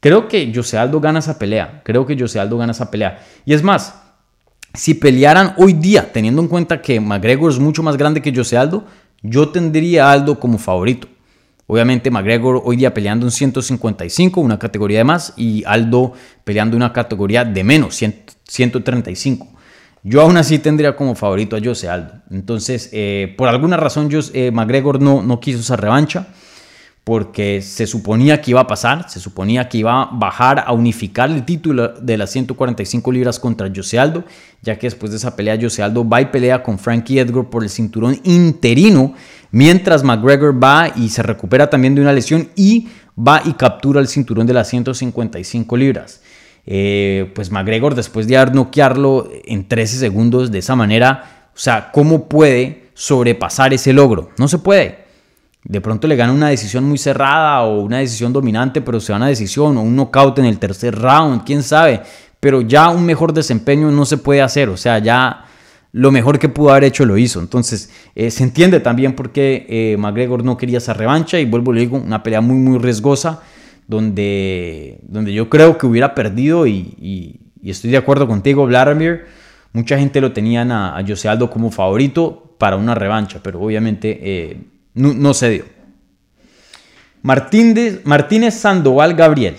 creo 0.00 0.28
que 0.28 0.52
José 0.54 0.76
Aldo 0.76 1.00
gana 1.00 1.20
esa 1.20 1.38
pelea. 1.38 1.80
Creo 1.86 2.04
que 2.04 2.18
José 2.20 2.38
Aldo 2.38 2.58
gana 2.58 2.72
esa 2.72 2.90
pelea. 2.90 3.18
Y 3.46 3.54
es 3.54 3.62
más, 3.62 3.94
si 4.74 4.92
pelearan 4.92 5.54
hoy 5.56 5.72
día, 5.72 6.12
teniendo 6.12 6.42
en 6.42 6.48
cuenta 6.48 6.82
que 6.82 7.00
McGregor 7.00 7.50
es 7.50 7.58
mucho 7.58 7.82
más 7.82 7.96
grande 7.96 8.20
que 8.20 8.30
José 8.34 8.58
Aldo, 8.58 8.84
yo 9.22 9.48
tendría 9.48 10.06
a 10.06 10.12
Aldo 10.12 10.38
como 10.38 10.58
favorito. 10.58 11.08
Obviamente 11.70 12.10
McGregor 12.10 12.62
hoy 12.64 12.76
día 12.76 12.94
peleando 12.94 13.26
un 13.26 13.30
155, 13.30 14.40
una 14.40 14.58
categoría 14.58 14.98
de 14.98 15.04
más, 15.04 15.34
y 15.36 15.62
Aldo 15.66 16.14
peleando 16.42 16.78
una 16.78 16.94
categoría 16.94 17.44
de 17.44 17.62
menos, 17.62 17.94
135. 17.94 19.46
Yo 20.02 20.22
aún 20.22 20.38
así 20.38 20.58
tendría 20.60 20.96
como 20.96 21.14
favorito 21.14 21.56
a 21.56 21.60
Jose 21.62 21.86
Aldo. 21.90 22.14
Entonces, 22.30 22.88
eh, 22.94 23.34
por 23.36 23.48
alguna 23.48 23.76
razón, 23.76 24.08
yo, 24.08 24.20
eh, 24.32 24.50
McGregor 24.50 25.02
no, 25.02 25.22
no 25.22 25.40
quiso 25.40 25.58
esa 25.60 25.76
revancha 25.76 26.28
porque 27.04 27.62
se 27.62 27.86
suponía 27.86 28.40
que 28.40 28.50
iba 28.50 28.60
a 28.60 28.66
pasar, 28.66 29.08
se 29.08 29.18
suponía 29.18 29.68
que 29.68 29.78
iba 29.78 30.02
a 30.02 30.10
bajar 30.12 30.62
a 30.66 30.72
unificar 30.72 31.30
el 31.30 31.44
título 31.44 31.88
de 31.88 32.18
las 32.18 32.30
145 32.30 33.12
libras 33.12 33.38
contra 33.40 33.70
Jose 33.74 33.98
Aldo, 33.98 34.24
ya 34.60 34.78
que 34.78 34.86
después 34.88 35.10
de 35.10 35.16
esa 35.16 35.34
pelea 35.34 35.58
Jose 35.60 35.82
Aldo 35.82 36.06
va 36.06 36.20
y 36.20 36.26
pelea 36.26 36.62
con 36.62 36.78
Frankie 36.78 37.18
Edgar 37.18 37.46
por 37.48 37.62
el 37.62 37.70
cinturón 37.70 38.20
interino, 38.24 39.14
mientras 39.50 40.02
McGregor 40.02 40.62
va 40.62 40.92
y 40.94 41.08
se 41.08 41.22
recupera 41.22 41.70
también 41.70 41.94
de 41.94 42.02
una 42.02 42.12
lesión 42.12 42.50
y 42.54 42.88
va 43.18 43.40
y 43.44 43.54
captura 43.54 44.00
el 44.00 44.08
cinturón 44.08 44.46
de 44.46 44.52
las 44.52 44.68
155 44.68 45.76
libras. 45.78 46.20
Eh, 46.66 47.32
pues 47.34 47.50
McGregor 47.50 47.94
después 47.94 48.28
de 48.28 48.36
noquearlo 48.44 49.30
en 49.46 49.66
13 49.66 49.96
segundos 49.96 50.50
de 50.50 50.58
esa 50.58 50.76
manera, 50.76 51.48
o 51.54 51.58
sea, 51.58 51.90
¿cómo 51.90 52.28
puede 52.28 52.90
sobrepasar 52.92 53.72
ese 53.72 53.94
logro? 53.94 54.28
No 54.36 54.46
se 54.46 54.58
puede 54.58 55.07
de 55.68 55.82
pronto 55.82 56.08
le 56.08 56.16
gana 56.16 56.32
una 56.32 56.48
decisión 56.48 56.84
muy 56.84 56.96
cerrada 56.96 57.62
o 57.62 57.80
una 57.82 57.98
decisión 57.98 58.32
dominante, 58.32 58.80
pero 58.80 58.98
se 59.00 59.12
da 59.12 59.18
una 59.18 59.28
decisión 59.28 59.76
o 59.76 59.82
un 59.82 59.94
knockout 59.94 60.38
en 60.38 60.46
el 60.46 60.58
tercer 60.58 60.98
round, 60.98 61.42
quién 61.44 61.62
sabe. 61.62 62.00
Pero 62.40 62.62
ya 62.62 62.88
un 62.88 63.04
mejor 63.04 63.32
desempeño 63.34 63.90
no 63.90 64.06
se 64.06 64.16
puede 64.16 64.40
hacer, 64.40 64.70
o 64.70 64.76
sea, 64.78 64.98
ya 64.98 65.44
lo 65.92 66.10
mejor 66.10 66.38
que 66.38 66.48
pudo 66.48 66.70
haber 66.70 66.84
hecho 66.84 67.04
lo 67.04 67.18
hizo. 67.18 67.40
Entonces, 67.40 67.90
eh, 68.14 68.30
se 68.30 68.44
entiende 68.44 68.80
también 68.80 69.12
por 69.14 69.30
qué 69.30 69.66
eh, 69.68 69.96
McGregor 69.98 70.42
no 70.42 70.56
quería 70.56 70.78
esa 70.78 70.94
revancha 70.94 71.38
y 71.38 71.44
vuelvo, 71.44 71.72
le 71.74 71.80
digo, 71.82 71.98
una 71.98 72.22
pelea 72.22 72.40
muy, 72.40 72.56
muy 72.56 72.78
riesgosa, 72.78 73.42
donde, 73.86 74.98
donde 75.02 75.34
yo 75.34 75.50
creo 75.50 75.76
que 75.76 75.86
hubiera 75.86 76.14
perdido 76.14 76.66
y, 76.66 77.40
estoy 77.62 77.90
de 77.90 77.96
acuerdo 77.98 78.26
contigo, 78.26 78.64
Vladimir. 78.66 79.26
Mucha 79.74 79.98
gente 79.98 80.20
lo 80.22 80.32
tenían 80.32 80.72
a, 80.72 81.02
Jose 81.06 81.28
Aldo 81.28 81.50
como 81.50 81.70
favorito 81.70 82.54
para 82.56 82.76
una 82.76 82.94
revancha, 82.94 83.40
pero 83.42 83.60
obviamente... 83.60 84.18
Eh, 84.22 84.62
no, 84.98 85.32
se 85.34 85.50
dio. 85.50 85.64
Martínez 87.22 88.54
Sandoval 88.54 89.14
Gabriel 89.14 89.56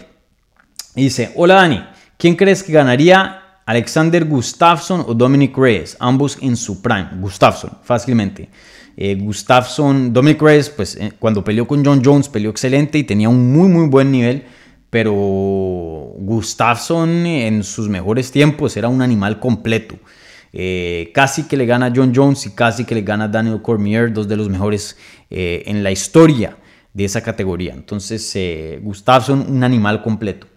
dice, 0.95 1.31
hola 1.35 1.55
Dani, 1.55 1.81
¿quién 2.17 2.35
crees 2.37 2.63
que 2.63 2.71
ganaría 2.73 3.41
Alexander 3.65 4.25
Gustafsson 4.25 5.03
o 5.07 5.13
Dominic 5.13 5.57
Reyes? 5.57 5.95
Ambos 5.99 6.37
en 6.41 6.55
su 6.57 6.81
prime. 6.81 7.07
Gustafsson, 7.19 7.71
fácilmente. 7.83 8.49
Eh, 8.97 9.15
Gustafsson, 9.15 10.11
Dominic 10.11 10.41
Reyes, 10.41 10.69
pues 10.69 10.95
eh, 10.97 11.13
cuando 11.19 11.43
peleó 11.43 11.65
con 11.67 11.85
John 11.85 12.01
Jones 12.03 12.27
peleó 12.27 12.49
excelente 12.51 12.97
y 12.97 13.03
tenía 13.03 13.29
un 13.29 13.53
muy 13.53 13.67
muy 13.69 13.87
buen 13.87 14.11
nivel, 14.11 14.43
pero 14.89 15.13
Gustafsson 15.13 17.25
en 17.27 17.63
sus 17.63 17.87
mejores 17.87 18.29
tiempos 18.31 18.75
era 18.75 18.89
un 18.89 19.01
animal 19.01 19.39
completo. 19.39 19.95
Eh, 20.51 21.11
casi 21.13 21.43
que 21.47 21.55
le 21.55 21.65
gana 21.67 21.87
a 21.87 21.93
John 21.95 22.11
Jones 22.15 22.45
y 22.47 22.51
casi 22.51 22.83
que 22.85 22.95
le 22.95 23.01
gana 23.01 23.27
Daniel 23.27 23.61
Cormier, 23.61 24.11
dos 24.11 24.27
de 24.27 24.35
los 24.35 24.49
mejores 24.49 24.97
eh, 25.29 25.63
en 25.67 25.83
la 25.83 25.91
historia 25.91 26.57
de 26.93 27.05
esa 27.05 27.21
categoría. 27.21 27.73
Entonces, 27.73 28.31
eh, 28.35 28.79
Gustavo 28.81 29.19
Gustafsson, 29.25 29.55
un 29.55 29.63
animal 29.63 30.01
completo. 30.01 30.47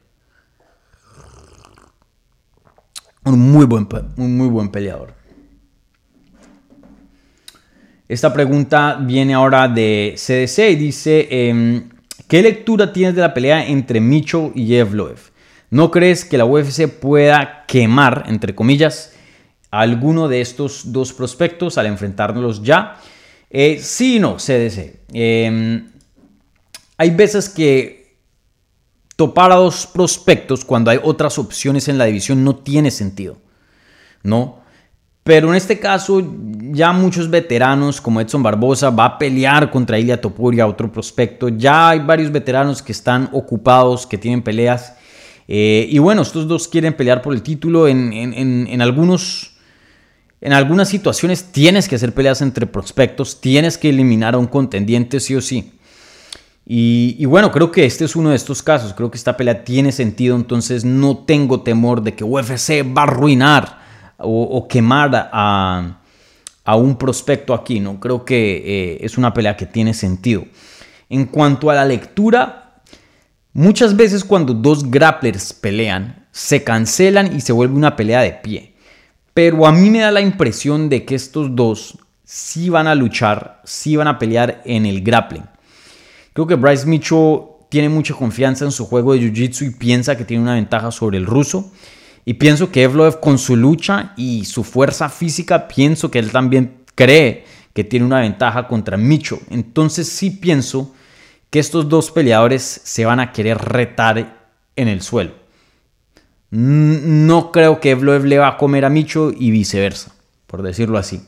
Un 3.25 3.39
muy 3.39 3.67
buen, 3.67 3.87
un 4.17 4.37
muy 4.37 4.49
buen 4.49 4.69
peleador. 4.71 5.15
Esta 8.09 8.33
pregunta 8.33 8.99
viene 9.01 9.33
ahora 9.35 9.69
de 9.69 10.15
CDC 10.17 10.71
y 10.71 10.75
dice, 10.75 11.29
em, 11.31 11.89
¿qué 12.29 12.43
lectura 12.43 12.93
tienes 12.93 13.15
de 13.15 13.21
la 13.21 13.33
pelea 13.33 13.67
entre 13.67 14.01
Mitchell 14.01 14.51
y 14.55 14.75
Evloev? 14.75 15.19
¿No 15.71 15.91
crees 15.91 16.25
que 16.25 16.37
la 16.37 16.45
UFC 16.45 16.89
pueda 16.89 17.65
quemar, 17.67 18.25
entre 18.27 18.55
comillas, 18.55 19.12
alguno 19.73 20.29
de 20.29 20.41
estos 20.43 20.93
dos 20.93 21.13
prospectos 21.15 21.79
al 21.79 21.87
enfrentarlos 21.87 22.63
ya. 22.63 22.99
Eh, 23.51 23.81
no, 24.21 24.37
CDC. 24.37 25.01
Em, 25.13 25.87
hay 26.99 27.11
veces 27.11 27.49
que 27.49 28.19
topar 29.17 29.51
a 29.51 29.55
dos 29.57 29.87
prospectos 29.87 30.65
cuando 30.65 30.91
hay 30.91 31.01
otras 31.03 31.39
opciones 31.39 31.89
en 31.89 31.99
la 31.99 32.05
división 32.05 32.45
no 32.45 32.57
tiene 32.57 32.91
sentido, 32.91 33.39
¿no? 34.23 34.61
Pero 35.25 35.49
en 35.51 35.55
este 35.55 35.79
caso, 35.79 36.21
ya 36.73 36.93
muchos 36.93 37.31
veteranos 37.31 38.01
como 38.01 38.21
Edson 38.21 38.43
Barbosa 38.43 38.91
va 38.91 39.05
a 39.07 39.19
pelear 39.19 39.71
contra 39.71 39.99
Ilia 39.99 40.21
Topuria, 40.21 40.67
otro 40.67 40.91
prospecto. 40.91 41.49
Ya 41.49 41.91
hay 41.91 42.01
varios 42.01 42.31
veteranos 42.31 42.83
que 42.83 42.91
están 42.93 43.29
ocupados, 43.33 44.05
que 44.07 44.19
tienen 44.19 44.43
peleas. 44.43 44.95
Eh, 45.47 45.87
y 45.89 45.99
bueno, 46.01 46.23
estos 46.23 46.49
dos 46.49 46.67
quieren 46.67 46.95
pelear 46.97 47.23
por 47.23 47.33
el 47.35 47.43
título. 47.43 47.87
en, 47.89 48.13
en 48.13 48.83
algunos 48.83 49.52
en 50.43 50.53
algunas 50.53 50.89
situaciones 50.89 51.45
tienes 51.45 51.89
que 51.89 51.95
hacer 51.95 52.13
peleas 52.13 52.43
entre 52.43 52.67
prospectos, 52.67 53.41
tienes 53.41 53.79
que 53.79 53.91
eliminar 53.91 54.35
a 54.35 54.39
un 54.39 54.49
contendiente 54.49 55.21
sí 55.21 55.37
o 55.37 55.41
sí. 55.41 55.73
Y, 56.67 57.25
bueno, 57.27 57.51
creo 57.53 57.71
que 57.71 57.85
este 57.85 58.05
es 58.05 58.17
uno 58.17 58.31
de 58.31 58.37
estos 58.37 58.61
casos. 58.63 58.93
Creo 58.93 59.11
que 59.11 59.19
esta 59.19 59.37
pelea 59.37 59.63
tiene 59.63 59.93
sentido, 59.93 60.35
entonces 60.35 60.85
no 60.85 61.17
tengo 61.19 61.63
temor 61.63 62.03
de 62.03 62.15
que 62.15 62.25
UFC 62.25 62.83
va 62.97 63.03
a 63.03 63.05
arruinar 63.05 63.79
o, 64.19 64.67
quemar 64.69 65.11
a, 65.33 66.77
un 66.77 66.97
prospecto 66.97 67.55
aquí. 67.55 67.79
No 67.79 68.01
creo 68.01 68.25
que 68.25 68.63
eh, 68.65 68.99
es 69.03 69.17
una 69.19 69.33
pelea 69.33 69.57
que 69.57 69.67
tiene 69.67 69.95
sentido. 69.95 70.45
En 71.09 71.27
cuanto 71.27 71.71
a 71.71 71.75
la 71.77 71.85
lectura, 71.85 72.81
muchas 73.53 73.95
veces 73.97 74.25
cuando 74.25 74.55
dos 74.55 74.91
grapplers 74.91 75.53
pelean, 75.53 76.27
se 76.33 76.65
cancelan 76.65 77.37
y 77.37 77.41
se 77.43 77.53
vuelve 77.53 77.75
una 77.77 77.95
pelea 77.95 78.23
de 78.23 78.33
pie. 78.33 78.72
Pero 79.35 79.67
a 79.67 79.73
mí 79.73 79.89
me 79.91 80.01
da 80.01 80.11
la 80.11 80.21
impresión 80.21 80.89
de 80.91 81.05
que 81.07 81.15
estos 81.15 81.57
dos 81.57 81.97
sí 82.23 82.69
van 82.69 82.87
a 82.87 82.95
luchar, 82.95 83.63
sí 83.65 83.97
van 83.97 84.07
a 84.09 84.19
pelear 84.19 84.61
en 84.67 84.85
el 84.85 85.01
grappling. 85.03 85.45
Creo 86.35 86.47
que 86.47 86.55
Bryce 86.55 86.87
Mitchell 86.87 87.41
tiene 87.71 87.89
mucha 87.89 88.13
confianza 88.15 88.65
en 88.67 88.73
su 88.73 88.85
juego 88.85 89.15
de 89.15 89.21
Jiu-Jitsu 89.21 89.69
y 89.69 89.71
piensa 89.71 90.17
que 90.17 90.25
tiene 90.27 90.43
una 90.43 90.55
ventaja 90.55 90.91
sobre 90.91 91.17
el 91.17 91.25
ruso. 91.25 91.73
Y 92.27 92.35
pienso 92.35 92.71
que 92.71 92.83
Evloev 92.83 93.21
con 93.21 93.39
su 93.39 93.57
lucha 93.57 94.13
y 94.17 94.45
su 94.45 94.65
fuerza 94.65 95.09
física, 95.09 95.67
pienso 95.67 96.11
que 96.11 96.19
él 96.19 96.31
también 96.31 96.85
cree 96.95 97.45
que 97.73 97.85
tiene 97.85 98.05
una 98.07 98.21
ventaja 98.21 98.69
contra 98.69 98.99
Micho. 98.99 99.39
Entonces 99.51 100.09
sí 100.11 100.31
pienso 100.31 100.95
que 101.51 101.59
estos 101.59 101.89
dos 101.89 102.11
peleadores 102.11 102.63
se 102.85 103.07
van 103.07 103.19
a 103.19 103.33
querer 103.33 103.57
retar 103.59 104.49
en 104.77 104.89
el 104.89 105.01
suelo 105.03 105.42
no 106.53 107.51
creo 107.51 107.81
que 107.81 107.91
Evloev 107.91 108.27
le 108.27 108.37
va 108.39 108.47
a 108.49 108.57
comer 108.59 108.85
a 108.85 108.91
Micho 108.91 109.33
y 109.35 109.51
viceversa, 109.51 110.13
por 110.47 110.63
decirlo 110.63 110.99
así. 110.99 111.23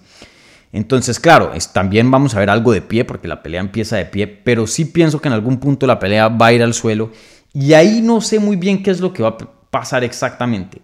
Entonces, 0.70 1.18
claro, 1.18 1.50
también 1.72 2.10
vamos 2.10 2.34
a 2.34 2.40
ver 2.40 2.50
algo 2.50 2.72
de 2.72 2.82
pie, 2.82 3.06
porque 3.06 3.26
la 3.26 3.42
pelea 3.42 3.62
empieza 3.62 3.96
de 3.96 4.04
pie, 4.04 4.26
pero 4.26 4.66
sí 4.66 4.84
pienso 4.84 5.20
que 5.22 5.28
en 5.28 5.34
algún 5.34 5.58
punto 5.60 5.86
la 5.86 5.98
pelea 5.98 6.28
va 6.28 6.46
a 6.48 6.52
ir 6.52 6.62
al 6.62 6.74
suelo. 6.74 7.10
Y 7.54 7.72
ahí 7.72 8.02
no 8.02 8.20
sé 8.20 8.38
muy 8.38 8.56
bien 8.56 8.82
qué 8.82 8.90
es 8.90 9.00
lo 9.00 9.14
que 9.14 9.22
va 9.22 9.30
a 9.30 9.38
pasar 9.38 10.04
exactamente. 10.04 10.82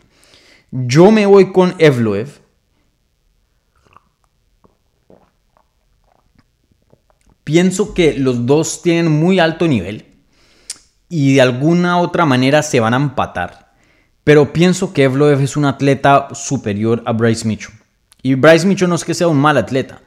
Yo 0.71 1.11
me 1.11 1.27
voy 1.27 1.53
con 1.53 1.75
Evloev. 1.77 2.33
Pienso 7.45 7.93
que 7.93 8.15
los 8.15 8.47
dos 8.47 8.81
tienen 8.81 9.11
muy 9.13 9.39
alto 9.39 9.67
nivel 9.69 10.07
y 11.11 11.35
de 11.35 11.43
alguna 11.43 11.99
otra 12.01 12.25
manera 12.25 12.63
se 12.63 12.79
van 12.81 12.95
a 12.95 12.99
empatar 12.99 13.70
pero 14.31 14.53
pienso 14.53 14.93
que 14.93 15.03
Evloev 15.03 15.41
es 15.41 15.57
un 15.57 15.65
atleta 15.65 16.29
superior 16.35 17.03
a 17.05 17.11
Bryce 17.11 17.45
Mitchell. 17.49 17.73
Y 18.23 18.35
Bryce 18.37 18.65
Mitchell 18.65 18.89
no 18.89 18.95
es 18.95 19.05
que 19.05 19.13
sea 19.13 19.27
un 19.27 19.37
mal 19.37 19.57
atleta, 19.59 20.03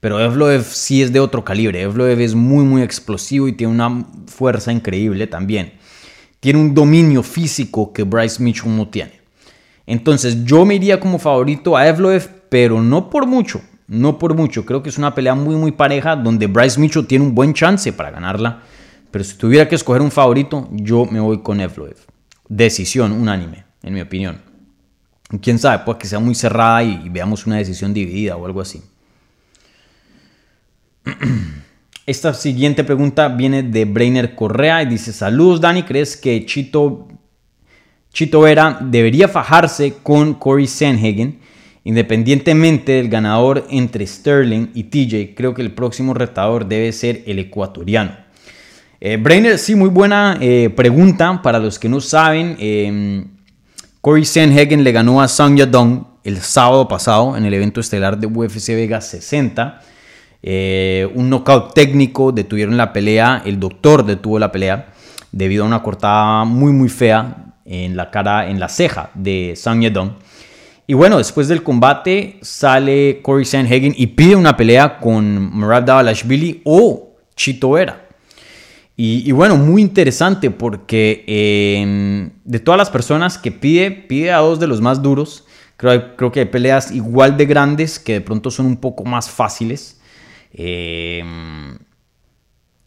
pero 0.00 0.18
Evloev 0.18 0.64
sí 0.64 1.00
es 1.00 1.12
de 1.12 1.20
otro 1.20 1.44
calibre. 1.44 1.80
Evloev 1.82 2.18
es 2.20 2.34
muy, 2.34 2.64
muy 2.64 2.82
explosivo 2.82 3.46
y 3.46 3.52
tiene 3.52 3.72
una 3.72 4.04
fuerza 4.26 4.72
increíble 4.72 5.28
también. 5.28 5.74
Tiene 6.40 6.58
un 6.58 6.74
dominio 6.74 7.22
físico 7.22 7.92
que 7.92 8.02
Bryce 8.02 8.42
Mitchell 8.42 8.76
no 8.76 8.88
tiene. 8.88 9.20
Entonces 9.86 10.44
yo 10.44 10.64
me 10.64 10.74
iría 10.74 10.98
como 10.98 11.20
favorito 11.20 11.76
a 11.76 11.86
Evloev, 11.86 12.28
pero 12.48 12.82
no 12.82 13.08
por 13.08 13.28
mucho. 13.28 13.62
No 13.86 14.18
por 14.18 14.34
mucho. 14.34 14.66
Creo 14.66 14.82
que 14.82 14.88
es 14.88 14.98
una 14.98 15.14
pelea 15.14 15.36
muy, 15.36 15.54
muy 15.54 15.70
pareja 15.70 16.16
donde 16.16 16.48
Bryce 16.48 16.80
Mitchell 16.80 17.06
tiene 17.06 17.24
un 17.26 17.32
buen 17.32 17.54
chance 17.54 17.92
para 17.92 18.10
ganarla. 18.10 18.60
Pero 19.12 19.22
si 19.22 19.36
tuviera 19.36 19.68
que 19.68 19.76
escoger 19.76 20.02
un 20.02 20.10
favorito, 20.10 20.68
yo 20.72 21.04
me 21.06 21.20
voy 21.20 21.42
con 21.44 21.60
Evloev. 21.60 21.96
Decisión 22.48 23.12
unánime 23.12 23.67
en 23.82 23.94
mi 23.94 24.00
opinión. 24.00 24.40
Quién 25.40 25.58
sabe, 25.58 25.82
pues 25.84 25.98
que 25.98 26.06
sea 26.06 26.18
muy 26.20 26.34
cerrada 26.34 26.82
y, 26.82 27.06
veamos 27.10 27.46
una 27.46 27.56
decisión 27.56 27.92
dividida 27.94 28.34
o 28.36 28.46
algo 28.46 28.60
así. 28.62 28.82
Esta 32.06 32.32
siguiente 32.34 32.84
pregunta 32.84 33.28
viene 33.28 33.62
de 33.62 33.84
Brainer 33.84 34.34
Correa 34.34 34.82
y 34.82 34.86
dice: 34.86 35.12
Saludos, 35.12 35.60
Dani. 35.60 35.82
¿Crees 35.82 36.16
que 36.16 36.46
Chito, 36.46 37.08
Chito 38.12 38.40
Vera 38.40 38.78
debería 38.80 39.28
fajarse 39.28 39.98
con 40.02 40.32
Corey 40.34 40.66
Sanhagen? 40.66 41.38
Independientemente 41.84 42.92
del 42.92 43.08
ganador 43.10 43.64
entre 43.70 44.06
Sterling 44.06 44.68
y 44.74 44.84
TJ, 44.84 45.34
creo 45.34 45.52
que 45.54 45.62
el 45.62 45.72
próximo 45.72 46.12
retador 46.14 46.66
debe 46.68 46.92
ser 46.92 47.22
el 47.26 47.38
ecuatoriano. 47.38 48.14
Eh, 49.00 49.16
Brainer, 49.16 49.58
sí, 49.58 49.74
muy 49.74 49.88
buena 49.88 50.36
eh, 50.40 50.68
pregunta. 50.70 51.40
Para 51.42 51.58
los 51.58 51.78
que 51.78 51.88
no 51.88 52.00
saben, 52.00 52.56
em, 52.58 53.28
Corey 54.00 54.24
Sanhagen 54.24 54.84
le 54.84 54.92
ganó 54.92 55.20
a 55.20 55.26
Sung 55.28 55.56
Yadong 55.56 56.06
el 56.22 56.38
sábado 56.38 56.86
pasado 56.86 57.36
en 57.36 57.44
el 57.44 57.52
evento 57.54 57.80
estelar 57.80 58.16
de 58.18 58.28
UFC 58.28 58.68
Vegas 58.68 59.08
60. 59.08 59.80
Eh, 60.42 61.10
un 61.14 61.28
knockout 61.30 61.74
técnico, 61.74 62.30
detuvieron 62.30 62.76
la 62.76 62.92
pelea, 62.92 63.42
el 63.44 63.58
doctor 63.58 64.04
detuvo 64.06 64.38
la 64.38 64.52
pelea 64.52 64.92
debido 65.32 65.64
a 65.64 65.66
una 65.66 65.82
cortada 65.82 66.44
muy 66.44 66.70
muy 66.72 66.88
fea 66.88 67.54
en 67.64 67.96
la 67.96 68.08
cara, 68.10 68.48
en 68.48 68.60
la 68.60 68.68
ceja 68.68 69.10
de 69.14 69.54
Sang 69.56 69.82
Dong. 69.92 70.12
Y 70.86 70.94
bueno, 70.94 71.18
después 71.18 71.48
del 71.48 71.64
combate 71.64 72.38
sale 72.40 73.20
Corey 73.20 73.44
Sanhagen 73.44 73.94
y 73.96 74.06
pide 74.08 74.36
una 74.36 74.56
pelea 74.56 74.98
con 75.00 75.50
Murad 75.56 75.82
Dalashvili 75.82 76.62
o 76.64 77.16
Chito 77.34 77.72
Vera. 77.72 78.07
Y, 79.00 79.30
bueno, 79.30 79.56
muy 79.56 79.80
interesante 79.80 80.50
porque 80.50 81.22
em, 81.28 82.30
de 82.42 82.58
todas 82.58 82.76
las 82.76 82.90
personas 82.90 83.38
que 83.38 83.52
pide, 83.52 83.92
pide 83.92 84.32
a 84.32 84.38
dos 84.38 84.58
de 84.58 84.66
los 84.66 84.80
más 84.80 85.00
duros. 85.00 85.44
Creo, 85.76 86.16
que 86.32 86.40
hay 86.40 86.46
peleas 86.46 86.90
igual 86.90 87.36
de 87.36 87.46
grandes 87.46 88.00
que 88.00 88.14
de 88.14 88.20
pronto 88.20 88.50
son 88.50 88.66
un 88.66 88.76
poco 88.78 89.04
más 89.04 89.30
fáciles. 89.30 90.00
Em, 90.52 91.78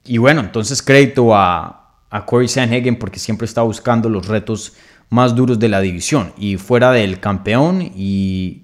y 0.03 0.17
bueno, 0.17 0.41
entonces 0.41 0.81
crédito 0.81 1.33
a, 1.33 1.97
Corey 2.25 2.49
Sanhagen 2.49 2.99
porque 2.99 3.17
siempre 3.17 3.45
está 3.45 3.61
buscando 3.61 4.09
los 4.09 4.27
retos 4.27 4.73
más 5.09 5.33
duros 5.33 5.59
de 5.59 5.69
la 5.69 5.79
división. 5.79 6.33
Y 6.37 6.57
fuera 6.57 6.91
del 6.91 7.21
campeón 7.21 7.81
y 7.95 8.63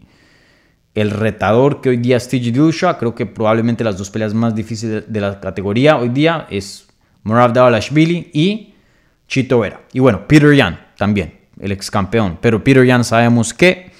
el 0.96 1.12
retador 1.12 1.80
que 1.80 1.88
hoy 1.88 1.98
día 1.98 2.18
es 2.18 2.28
T.G. 2.28 2.52
Dusha, 2.52 2.98
creo 2.98 3.16
que 3.16 3.26
probablemente 3.26 3.86
las 3.86 3.98
dos 3.98 4.10
peleas 4.10 4.34
más 4.34 4.54
difíciles 4.54 5.06
de 5.08 5.22
la 5.22 5.40
categoría 5.40 5.96
hoy 5.96 6.10
día 6.10 6.46
es 6.50 6.87
Morav 7.28 7.52
Davalashvili 7.52 8.30
y 8.34 8.74
Chito 9.28 9.60
Vera. 9.60 9.82
Y 9.92 10.00
bueno, 10.00 10.26
Peter 10.30 10.54
Yan 10.56 10.80
también, 10.98 11.34
el 11.60 11.74
ex 11.74 11.92
campeón. 11.92 12.40
Pero 12.42 12.64
Peter 12.64 12.86
Yan 12.86 13.04
sabemos 13.04 13.54
que 13.54 13.92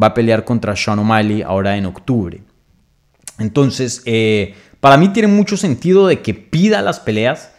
va 0.00 0.08
a 0.08 0.14
pelear 0.14 0.44
contra 0.44 0.74
Sean 0.74 0.98
O'Malley 0.98 1.42
ahora 1.42 1.76
en 1.76 1.86
octubre. 1.86 2.42
Entonces, 3.38 4.02
eh, 4.04 4.54
para 4.80 4.96
mí 4.96 5.10
tiene 5.10 5.28
mucho 5.28 5.56
sentido 5.56 6.08
de 6.08 6.20
que 6.22 6.34
pida 6.34 6.82
las 6.82 6.98
peleas, 6.98 7.52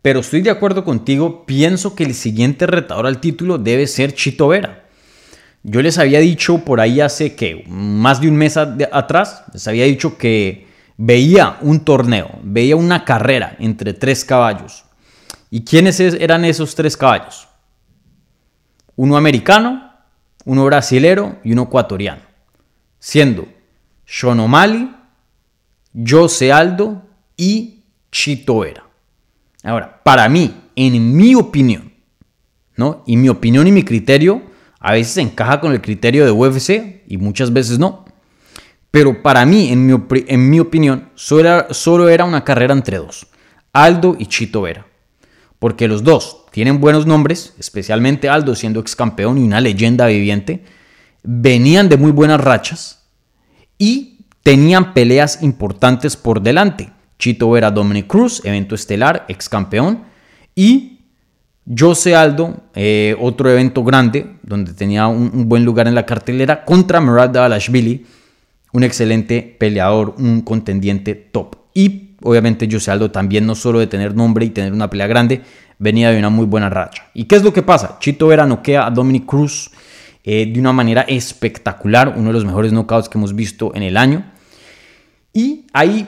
pero 0.00 0.20
estoy 0.20 0.42
de 0.42 0.50
acuerdo 0.50 0.84
contigo, 0.84 1.44
pienso 1.44 1.96
que 1.96 2.04
el 2.04 2.14
siguiente 2.14 2.66
retador 2.68 3.06
al 3.08 3.20
título 3.20 3.58
debe 3.58 3.88
ser 3.88 4.14
Chito 4.14 4.46
Vera. 4.48 4.84
Yo 5.64 5.82
les 5.82 5.98
había 5.98 6.20
dicho 6.20 6.58
por 6.64 6.80
ahí 6.80 7.00
hace 7.00 7.34
que 7.34 7.64
más 7.68 8.20
de 8.20 8.28
un 8.28 8.36
mes 8.36 8.56
atrás, 8.56 9.42
les 9.52 9.66
había 9.66 9.84
dicho 9.86 10.16
que 10.18 10.66
veía 11.04 11.56
un 11.62 11.80
torneo, 11.80 12.30
veía 12.44 12.76
una 12.76 13.04
carrera 13.04 13.56
entre 13.58 13.92
tres 13.92 14.24
caballos. 14.24 14.84
¿Y 15.50 15.64
quiénes 15.64 15.98
eran 15.98 16.44
esos 16.44 16.76
tres 16.76 16.96
caballos? 16.96 17.48
Uno 18.94 19.16
americano, 19.16 19.90
uno 20.44 20.64
brasilero 20.64 21.40
y 21.42 21.52
uno 21.52 21.64
ecuatoriano, 21.64 22.22
siendo 23.00 23.46
Shonomali, 24.06 24.94
Jose 26.06 26.52
Aldo 26.52 27.02
y 27.36 27.80
Chito 28.12 28.60
Vera. 28.60 28.84
Ahora, 29.64 30.00
para 30.04 30.28
mí, 30.28 30.54
en 30.76 31.16
mi 31.16 31.34
opinión, 31.34 31.92
¿no? 32.76 33.02
Y 33.06 33.16
mi 33.16 33.28
opinión 33.28 33.66
y 33.66 33.72
mi 33.72 33.82
criterio 33.82 34.40
a 34.78 34.92
veces 34.92 35.16
encaja 35.16 35.60
con 35.60 35.72
el 35.72 35.80
criterio 35.82 36.24
de 36.24 36.30
UFC 36.30 37.02
y 37.08 37.16
muchas 37.16 37.52
veces 37.52 37.80
no. 37.80 38.04
Pero 38.92 39.22
para 39.22 39.46
mí, 39.46 39.70
en 39.70 40.40
mi, 40.50 40.58
opinión, 40.60 41.08
solo 41.14 42.08
era, 42.10 42.24
una 42.26 42.44
carrera 42.44 42.74
entre 42.74 42.98
dos, 42.98 43.26
Aldo 43.72 44.14
y 44.18 44.26
Chito 44.26 44.62
Vera. 44.62 44.86
Porque 45.58 45.88
los 45.88 46.04
dos 46.04 46.44
tienen 46.52 46.78
buenos 46.78 47.06
nombres, 47.06 47.54
especialmente 47.58 48.28
Aldo 48.28 48.54
siendo 48.54 48.80
ex 48.80 48.94
campeón 48.94 49.38
y 49.38 49.44
una 49.44 49.62
leyenda 49.62 50.06
viviente, 50.08 50.62
venían 51.22 51.88
de 51.88 51.96
muy 51.96 52.12
buenas 52.12 52.38
rachas 52.42 53.06
y 53.78 54.26
tenían 54.42 54.92
peleas 54.92 55.42
importantes 55.42 56.14
por 56.18 56.42
delante. 56.42 56.92
Chito 57.18 57.48
Vera, 57.48 57.70
Dominic 57.70 58.06
Cruz, 58.08 58.42
evento 58.44 58.74
estelar, 58.74 59.24
ex 59.28 59.48
campeón, 59.48 60.04
y 60.54 60.98
Jose 61.78 62.14
Aldo, 62.14 62.58
eh, 62.74 63.16
otro 63.18 63.50
evento 63.50 63.82
grande 63.84 64.36
donde 64.42 64.74
tenía 64.74 65.06
un, 65.06 65.48
buen 65.48 65.64
lugar 65.64 65.88
en 65.88 65.94
la 65.94 66.04
cartelera, 66.04 66.62
contra 66.66 67.00
Murad 67.00 67.30
Dalashvili 67.30 68.04
un 68.72 68.84
excelente 68.84 69.42
peleador, 69.58 70.14
un 70.18 70.40
contendiente 70.40 71.14
top. 71.14 71.56
Y 71.74 72.14
obviamente 72.22 72.68
José 72.70 72.90
Aldo 72.90 73.10
también 73.10 73.46
no 73.46 73.54
solo 73.54 73.78
de 73.78 73.86
tener 73.86 74.14
nombre 74.14 74.44
y 74.46 74.50
tener 74.50 74.72
una 74.72 74.88
pelea 74.90 75.06
grande, 75.06 75.42
venía 75.78 76.10
de 76.10 76.18
una 76.18 76.30
muy 76.30 76.46
buena 76.46 76.70
racha. 76.70 77.10
¿Y 77.14 77.24
qué 77.24 77.36
es 77.36 77.42
lo 77.44 77.52
que 77.52 77.62
pasa? 77.62 77.96
Chito 78.00 78.26
Vera 78.26 78.46
noquea 78.46 78.86
a 78.86 78.90
Dominic 78.90 79.26
Cruz 79.26 79.70
eh, 80.24 80.50
de 80.52 80.58
una 80.60 80.72
manera 80.72 81.02
espectacular, 81.02 82.14
uno 82.16 82.28
de 82.28 82.32
los 82.32 82.44
mejores 82.44 82.72
knockouts 82.72 83.08
que 83.08 83.18
hemos 83.18 83.34
visto 83.34 83.72
en 83.74 83.82
el 83.82 83.96
año. 83.96 84.24
Y 85.34 85.66
ahí 85.72 86.06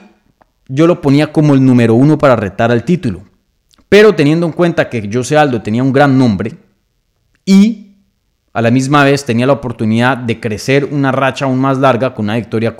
yo 0.67 0.87
lo 0.87 1.01
ponía 1.01 1.31
como 1.31 1.53
el 1.53 1.63
número 1.63 1.93
uno 1.93 2.17
para 2.17 2.35
retar 2.35 2.71
al 2.71 2.83
título. 2.83 3.21
Pero 3.87 4.15
teniendo 4.15 4.47
en 4.47 4.51
cuenta 4.53 4.89
que 4.89 5.07
José 5.11 5.37
Aldo 5.37 5.61
tenía 5.61 5.83
un 5.83 5.93
gran 5.93 6.17
nombre 6.17 6.53
y 7.45 7.84
a 8.55 8.61
la 8.61 8.71
misma 8.71 9.03
vez 9.03 9.25
tenía 9.25 9.45
la 9.45 9.51
oportunidad 9.51 10.15
de 10.15 10.39
crecer 10.39 10.85
una 10.89 11.11
racha 11.11 11.43
aún 11.43 11.59
más 11.59 11.77
larga 11.77 12.13
con 12.13 12.23
una 12.27 12.35
victoria 12.37 12.73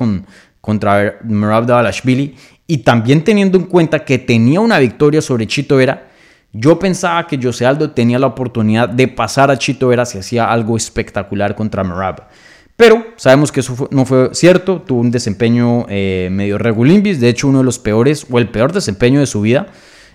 contra 0.62 1.18
Merab 1.26 1.66
Dalashvili 1.66 2.34
y 2.66 2.78
también 2.78 3.26
teniendo 3.26 3.58
en 3.58 3.66
cuenta 3.66 4.06
que 4.06 4.18
tenía 4.18 4.62
una 4.62 4.80
victoria 4.80 5.22
sobre 5.22 5.48
Chito 5.48 5.76
Vera, 5.76 6.08
yo 6.54 6.80
pensaba 6.80 7.28
que 7.28 7.38
José 7.44 7.66
Aldo 7.66 7.92
tenía 7.92 8.18
la 8.18 8.28
oportunidad 8.28 8.88
de 8.88 9.10
pasar 9.10 9.52
a 9.52 9.58
Chito 9.58 9.90
Vera 9.90 10.06
si 10.06 10.18
hacía 10.18 10.50
algo 10.50 10.78
espectacular 10.78 11.56
contra 11.56 11.84
Merab. 11.84 12.30
Pero 12.78 13.08
sabemos 13.18 13.52
que 13.52 13.60
eso 13.60 13.90
no 13.92 14.06
fue 14.06 14.30
cierto, 14.34 14.82
tuvo 14.82 15.02
un 15.02 15.12
desempeño 15.12 15.86
eh, 15.90 16.30
medio 16.32 16.58
regulimbis, 16.58 17.20
de 17.20 17.28
hecho 17.28 17.50
uno 17.50 17.58
de 17.58 17.64
los 17.66 17.80
peores 17.80 18.26
o 18.32 18.40
el 18.40 18.48
peor 18.48 18.72
desempeño 18.72 19.20
de 19.20 19.26
su 19.26 19.42
vida, 19.42 19.68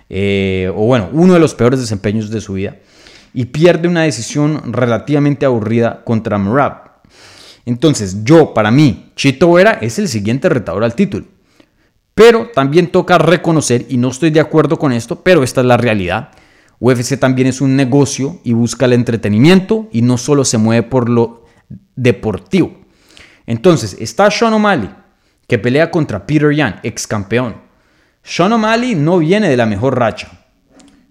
eh, 0.09 0.71
o 0.75 0.87
bueno, 0.87 1.09
uno 1.13 1.33
de 1.35 1.39
los 1.39 1.53
peores 1.53 1.79
desempeños 1.79 2.31
de 2.31 2.41
su 2.41 2.53
vida 2.53 2.77
y 3.33 3.45
pierde 3.45 3.87
una 3.87 4.03
decisión 4.03 4.73
relativamente 4.73 5.45
aburrida 5.45 6.03
contra 6.03 6.37
Murat. 6.37 6.89
Entonces, 7.65 8.23
yo, 8.23 8.53
para 8.53 8.71
mí, 8.71 9.11
Chito 9.15 9.51
Vera 9.53 9.77
es 9.81 9.99
el 9.99 10.07
siguiente 10.07 10.49
retador 10.49 10.83
al 10.83 10.95
título. 10.95 11.25
Pero 12.15 12.49
también 12.53 12.91
toca 12.91 13.17
reconocer, 13.17 13.85
y 13.87 13.97
no 13.97 14.09
estoy 14.09 14.31
de 14.31 14.39
acuerdo 14.39 14.77
con 14.77 14.91
esto, 14.91 15.21
pero 15.21 15.43
esta 15.43 15.61
es 15.61 15.67
la 15.67 15.77
realidad. 15.77 16.31
UFC 16.79 17.17
también 17.19 17.47
es 17.47 17.61
un 17.61 17.75
negocio 17.75 18.41
y 18.43 18.53
busca 18.53 18.85
el 18.85 18.93
entretenimiento 18.93 19.87
y 19.91 20.01
no 20.01 20.17
solo 20.17 20.43
se 20.43 20.57
mueve 20.57 20.81
por 20.83 21.09
lo 21.09 21.45
deportivo. 21.95 22.75
Entonces, 23.45 23.95
está 23.99 24.29
Sean 24.31 24.53
O'Malley, 24.53 24.89
que 25.47 25.57
pelea 25.59 25.91
contra 25.91 26.25
Peter 26.25 26.51
Yan, 26.53 26.79
ex 26.83 27.05
campeón. 27.07 27.55
Sean 28.23 28.51
O'Malley 28.53 28.95
no 28.95 29.19
viene 29.19 29.47
de 29.47 29.57
la 29.57 29.67
mejor 29.67 29.97
racha. 29.97 30.29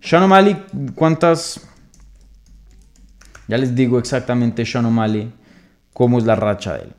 Sean 0.01 0.25
O'Malley, 0.25 0.65
¿cuántas 0.95 1.61
ya 3.51 3.59
les 3.59 3.75
digo 3.75 3.99
exactamente 3.99 4.65
Sean 4.65 4.87
O'Malley 4.87 5.33
cómo 5.93 6.19
es 6.19 6.25
la 6.25 6.37
racha 6.37 6.75
de 6.75 6.85
él. 6.85 6.93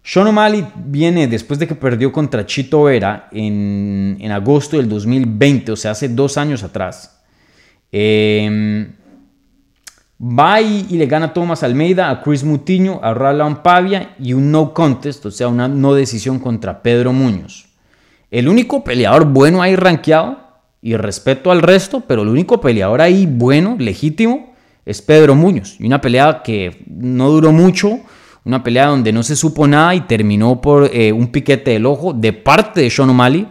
Sean 0.00 0.28
O'Malley 0.28 0.64
viene 0.76 1.26
después 1.26 1.58
de 1.58 1.66
que 1.66 1.74
perdió 1.74 2.12
contra 2.12 2.46
Chito 2.46 2.84
Vera 2.84 3.28
en, 3.32 4.16
agosto 4.32 4.76
del 4.76 4.88
2020, 4.88 5.72
o 5.72 5.76
sea, 5.76 5.90
hace 5.90 6.08
dos 6.08 6.38
años 6.38 6.62
atrás. 6.62 7.20
Em, 7.90 8.92
va 10.20 10.62
y, 10.62 10.84
le 10.90 11.06
gana 11.06 11.26
a 11.26 11.32
Thomas 11.34 11.64
Almeida, 11.64 12.10
a 12.10 12.22
Chris 12.22 12.44
Mutiño, 12.44 13.00
a 13.02 13.12
Ralph 13.12 13.58
Pavia 13.58 14.14
y 14.20 14.34
un 14.34 14.52
no 14.52 14.72
contest, 14.72 15.26
o 15.26 15.32
sea, 15.32 15.48
una 15.48 15.66
no 15.66 15.94
decisión 15.94 16.38
contra 16.38 16.80
Pedro 16.80 17.12
Muñoz. 17.12 17.66
El 18.30 18.48
único 18.48 18.84
peleador 18.84 19.24
bueno 19.24 19.60
ahí 19.62 19.74
rankeado, 19.74 20.46
y 20.82 20.94
respeto 20.94 21.50
al 21.50 21.60
resto, 21.62 22.02
pero 22.06 22.22
el 22.22 22.28
único 22.28 22.60
peleador 22.60 23.00
ahí 23.00 23.26
bueno, 23.28 23.74
legítimo, 23.80 24.54
es 24.86 25.02
Pedro 25.02 25.34
Muñoz. 25.34 25.76
Y 25.80 25.86
una 25.86 26.00
pelea 26.00 26.40
que 26.44 26.82
no 26.86 27.28
duró 27.28 27.52
mucho, 27.52 27.98
una 28.44 28.62
pelea 28.62 28.86
donde 28.86 29.12
no 29.12 29.24
se 29.24 29.34
supo 29.34 29.66
nada 29.66 29.94
y 29.96 30.02
terminó 30.02 30.60
por 30.60 30.88
eh, 30.94 31.12
un 31.12 31.26
piquete 31.32 31.72
del 31.72 31.84
ojo 31.84 32.12
de 32.14 32.32
parte 32.32 32.80
de 32.80 32.88
Sean 32.88 33.10
O'Malley. 33.10 33.46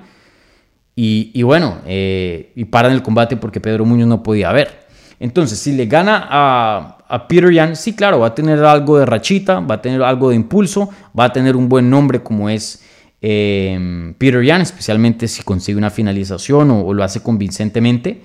Y, 0.95 1.31
y 1.33 1.43
bueno, 1.43 1.79
Y 1.85 1.89
eh, 1.89 2.51
y 2.55 2.63
paran 2.65 2.93
el 2.93 3.03
combate 3.03 3.35
porque 3.35 3.59
Pedro 3.59 3.83
Muñoz 3.85 4.07
no 4.07 4.23
podía 4.23 4.51
ver. 4.53 4.85
Entonces, 5.19 5.59
si 5.59 5.73
le 5.73 5.85
gana 5.87 6.25
a, 6.29 6.97
Peter 7.29 7.51
Yan, 7.51 7.75
sí, 7.75 7.93
claro, 7.93 8.19
va 8.19 8.27
a 8.27 8.35
tener 8.35 8.63
algo 8.63 8.97
de 8.97 9.05
rachita, 9.05 9.59
va 9.59 9.75
a 9.75 9.81
tener 9.81 10.01
algo 10.01 10.29
de 10.29 10.37
impulso, 10.37 10.89
va 11.17 11.25
a 11.25 11.33
tener 11.33 11.55
un 11.55 11.67
buen 11.69 11.89
nombre 11.89 12.21
como 12.21 12.49
es 12.49 12.81
eh, 13.21 14.13
Peter 14.17 14.41
Yan, 14.41 14.61
especialmente 14.61 15.27
si 15.27 15.43
consigue 15.43 15.77
una 15.77 15.89
finalización 15.89 16.71
o, 16.71 16.93
lo 16.93 17.03
hace 17.03 17.21
convincentemente. 17.21 18.21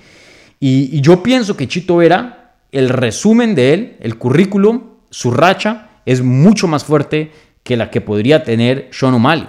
Y, 0.60 0.96
y, 0.96 1.00
yo 1.00 1.22
pienso 1.22 1.56
que 1.56 1.66
Chito 1.68 1.96
Vera 1.96 2.39
el 2.72 2.88
resumen 2.88 3.54
de 3.54 3.74
él, 3.74 3.96
el 4.00 4.16
currículum, 4.16 4.82
su 5.10 5.30
racha, 5.30 5.88
es 6.06 6.22
mucho 6.22 6.68
más 6.68 6.84
fuerte 6.84 7.32
que 7.62 7.76
la 7.76 7.90
que 7.90 8.00
podría 8.00 8.42
tener 8.44 8.88
Sean 8.92 9.14
O'Malley. 9.14 9.48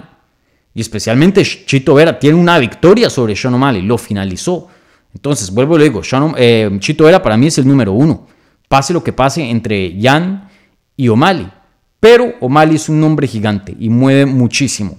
Y 0.74 0.80
especialmente 0.80 1.42
Chito 1.44 1.94
Vera 1.94 2.18
tiene 2.18 2.38
una 2.38 2.58
victoria 2.58 3.10
sobre 3.10 3.36
Sean 3.36 3.54
O'Malley, 3.54 3.82
lo 3.82 3.98
finalizó. 3.98 4.68
Entonces, 5.14 5.50
vuelvo 5.52 5.76
y 5.76 5.80
le 5.80 5.84
digo, 5.84 6.00
eh, 6.36 6.70
Chito 6.78 7.04
Vera 7.04 7.22
para 7.22 7.36
mí 7.36 7.46
es 7.46 7.58
el 7.58 7.66
número 7.68 7.92
uno. 7.92 8.26
Pase 8.68 8.92
lo 8.92 9.04
que 9.04 9.12
pase 9.12 9.42
entre 9.50 9.96
Jan 10.00 10.48
y 10.96 11.08
O'Malley. 11.08 11.48
Pero 12.00 12.34
O'Malley 12.40 12.76
es 12.76 12.88
un 12.88 13.00
nombre 13.00 13.28
gigante 13.28 13.76
y 13.78 13.88
mueve 13.88 14.26
muchísimo. 14.26 14.98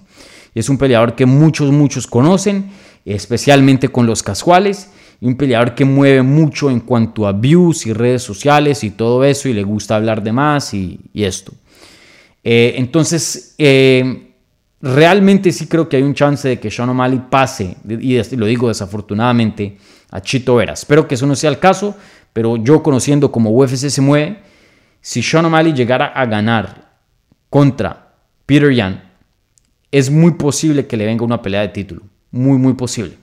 Es 0.55 0.69
un 0.69 0.77
peleador 0.77 1.15
que 1.15 1.25
muchos, 1.25 1.71
muchos 1.71 2.05
conocen, 2.05 2.69
especialmente 3.03 3.89
con 3.89 4.05
los 4.05 4.21
casuales 4.21 4.89
un 5.23 5.35
peleador 5.35 5.73
que 5.73 5.85
mueve 5.85 6.21
mucho 6.21 6.69
en 6.69 6.81
cuanto 6.81 7.25
a 7.25 7.31
views 7.31 7.85
y 7.85 7.93
redes 7.93 8.21
sociales 8.23 8.83
y 8.83 8.91
todo 8.91 9.23
eso, 9.23 9.47
y 9.47 9.53
le 9.53 9.63
gusta 9.63 9.95
hablar 9.95 10.21
de 10.21 10.33
más 10.33 10.73
y, 10.73 10.99
esto. 11.13 11.53
Eh, 12.43 12.73
entonces, 12.75 13.55
eh, 13.57 14.33
realmente 14.81 15.53
sí 15.53 15.67
creo 15.67 15.87
que 15.87 15.95
hay 15.95 16.03
un 16.03 16.13
chance 16.13 16.45
de 16.49 16.59
que 16.59 16.69
Sean 16.69 16.89
O'Malley 16.89 17.25
pase, 17.29 17.77
y 17.87 18.21
lo 18.35 18.45
digo 18.45 18.67
desafortunadamente, 18.67 19.77
a 20.11 20.19
Chito 20.19 20.55
Vera. 20.55 20.73
Espero 20.73 21.07
que 21.07 21.15
eso 21.15 21.25
no 21.25 21.37
sea 21.37 21.51
el 21.51 21.57
caso, 21.59 21.95
pero 22.33 22.57
yo 22.57 22.83
conociendo 22.83 23.31
cómo 23.31 23.49
UFC 23.51 23.75
se 23.87 24.01
mueve, 24.01 24.39
si 24.99 25.23
Sean 25.23 25.45
O'Malley 25.45 25.71
llegara 25.73 26.07
a 26.07 26.25
ganar 26.25 26.95
contra 27.49 28.13
Peter 28.45 28.71
Yan, 28.73 29.01
es 29.89 30.09
muy 30.11 30.31
posible 30.33 30.85
que 30.85 30.97
le 30.97 31.05
venga 31.05 31.23
una 31.23 31.41
pelea 31.41 31.61
de 31.61 31.69
título. 31.69 32.01
Muy, 32.29 32.57
muy 32.57 32.73
posible. 32.73 33.22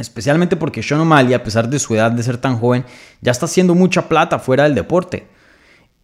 Especialmente 0.00 0.56
porque 0.56 0.82
Sean 0.82 1.00
O'Malley, 1.02 1.34
a 1.34 1.44
pesar 1.44 1.68
de 1.68 1.78
su 1.78 1.94
edad 1.94 2.10
de 2.10 2.22
ser 2.22 2.38
tan 2.38 2.56
joven, 2.58 2.84
ya 3.20 3.32
está 3.32 3.44
haciendo 3.44 3.74
mucha 3.74 4.08
plata 4.08 4.38
fuera 4.38 4.62
del 4.64 4.74
deporte. 4.74 5.26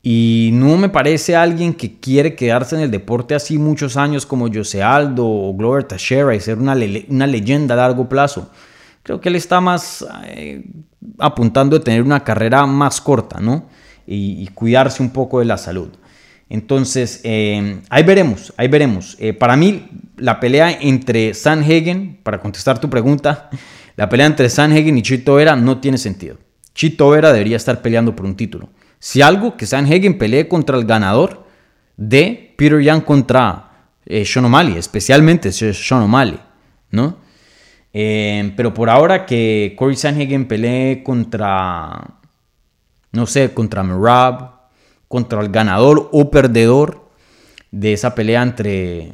Y 0.03 0.51
no 0.53 0.77
me 0.77 0.91
parece 0.91 1.35
alguien 1.35 1.73
que 1.73 1.99
quiere 1.99 2.35
quedarse 2.37 2.77
en 2.77 2.83
el 2.83 2.91
deporte 2.91 3.35
así 3.35 3.57
muchos 3.59 3.97
años 3.97 4.27
como 4.27 4.53
Jose 4.53 4.83
Aldo 4.83 5.27
o 5.27 5.55
Glover 5.57 5.85
Teixeira 5.85 6.35
y 6.35 6.41
ser 6.41 6.59
una, 6.59 6.77
una 7.09 7.27
leyenda 7.27 7.73
a 7.75 7.79
largo 7.79 8.07
plazo. 8.09 8.51
Creo 9.03 9.21
que 9.21 9.31
él 9.31 9.37
está 9.37 9.61
más 9.63 10.05
eh, 10.27 10.63
apuntando 11.19 11.77
a 11.77 11.81
tener 11.81 12.03
una 12.03 12.23
carrera 12.23 12.67
más 12.67 13.01
corta, 13.01 13.41
¿no? 13.41 13.69
Y, 14.07 14.47
cuidarse 14.55 15.03
un 15.03 15.11
poco 15.11 15.41
de 15.41 15.47
la 15.47 15.57
salud. 15.59 15.89
Entonces, 16.49 17.23
eh, 17.25 17.81
ahí 17.89 18.03
veremos, 18.05 18.53
ahí 18.57 18.69
veremos. 18.69 19.17
Eh, 19.19 19.33
para 19.33 19.57
mí, 19.57 19.89
la 20.19 20.39
pelea 20.39 20.71
entre 20.81 21.35
San 21.35 21.65
hegen 21.69 22.21
para 22.23 22.39
contestar 22.41 22.79
tu 22.79 22.89
pregunta, 22.89 23.51
la 23.97 24.09
pelea 24.11 24.27
entre 24.27 24.51
Sanhagen 24.51 24.97
y 24.99 25.03
Chito 25.03 25.35
Vera 25.35 25.57
no 25.57 25.79
tiene 25.81 25.97
sentido. 25.97 26.37
Chito 26.75 27.09
Vera 27.11 27.33
debería 27.33 27.57
estar 27.57 27.81
peleando 27.81 28.15
por 28.15 28.27
un 28.27 28.37
título. 28.37 28.69
Si 28.99 29.23
algo, 29.23 29.57
que 29.57 29.67
Sanhagen 29.67 30.19
pelee 30.19 30.49
contra 30.49 30.77
el 30.77 30.85
ganador 30.85 31.47
de 31.97 32.55
Peter 32.57 32.79
Young 32.79 33.03
contra 33.05 33.89
eh, 34.05 34.25
Sean 34.27 34.45
O'Malley, 34.45 34.77
especialmente 34.77 35.51
Sean 35.51 36.03
O'Malley, 36.03 36.39
¿no? 36.91 37.17
Eh, 37.93 38.53
pero 38.55 38.75
por 38.75 38.91
ahora 38.91 39.25
que 39.25 39.75
Corey 39.79 39.97
Sanhagen 39.97 40.47
pelee 40.47 41.03
contra, 41.03 42.19
no 43.13 43.27
sé, 43.27 43.55
contra 43.55 43.83
Merab, 43.83 44.57
contra 45.09 45.41
el 45.41 45.49
ganador 45.49 46.11
o 46.13 46.31
perdedor 46.31 47.09
de 47.71 47.95
esa 47.95 48.15
pelea 48.15 48.43
entre 48.43 49.13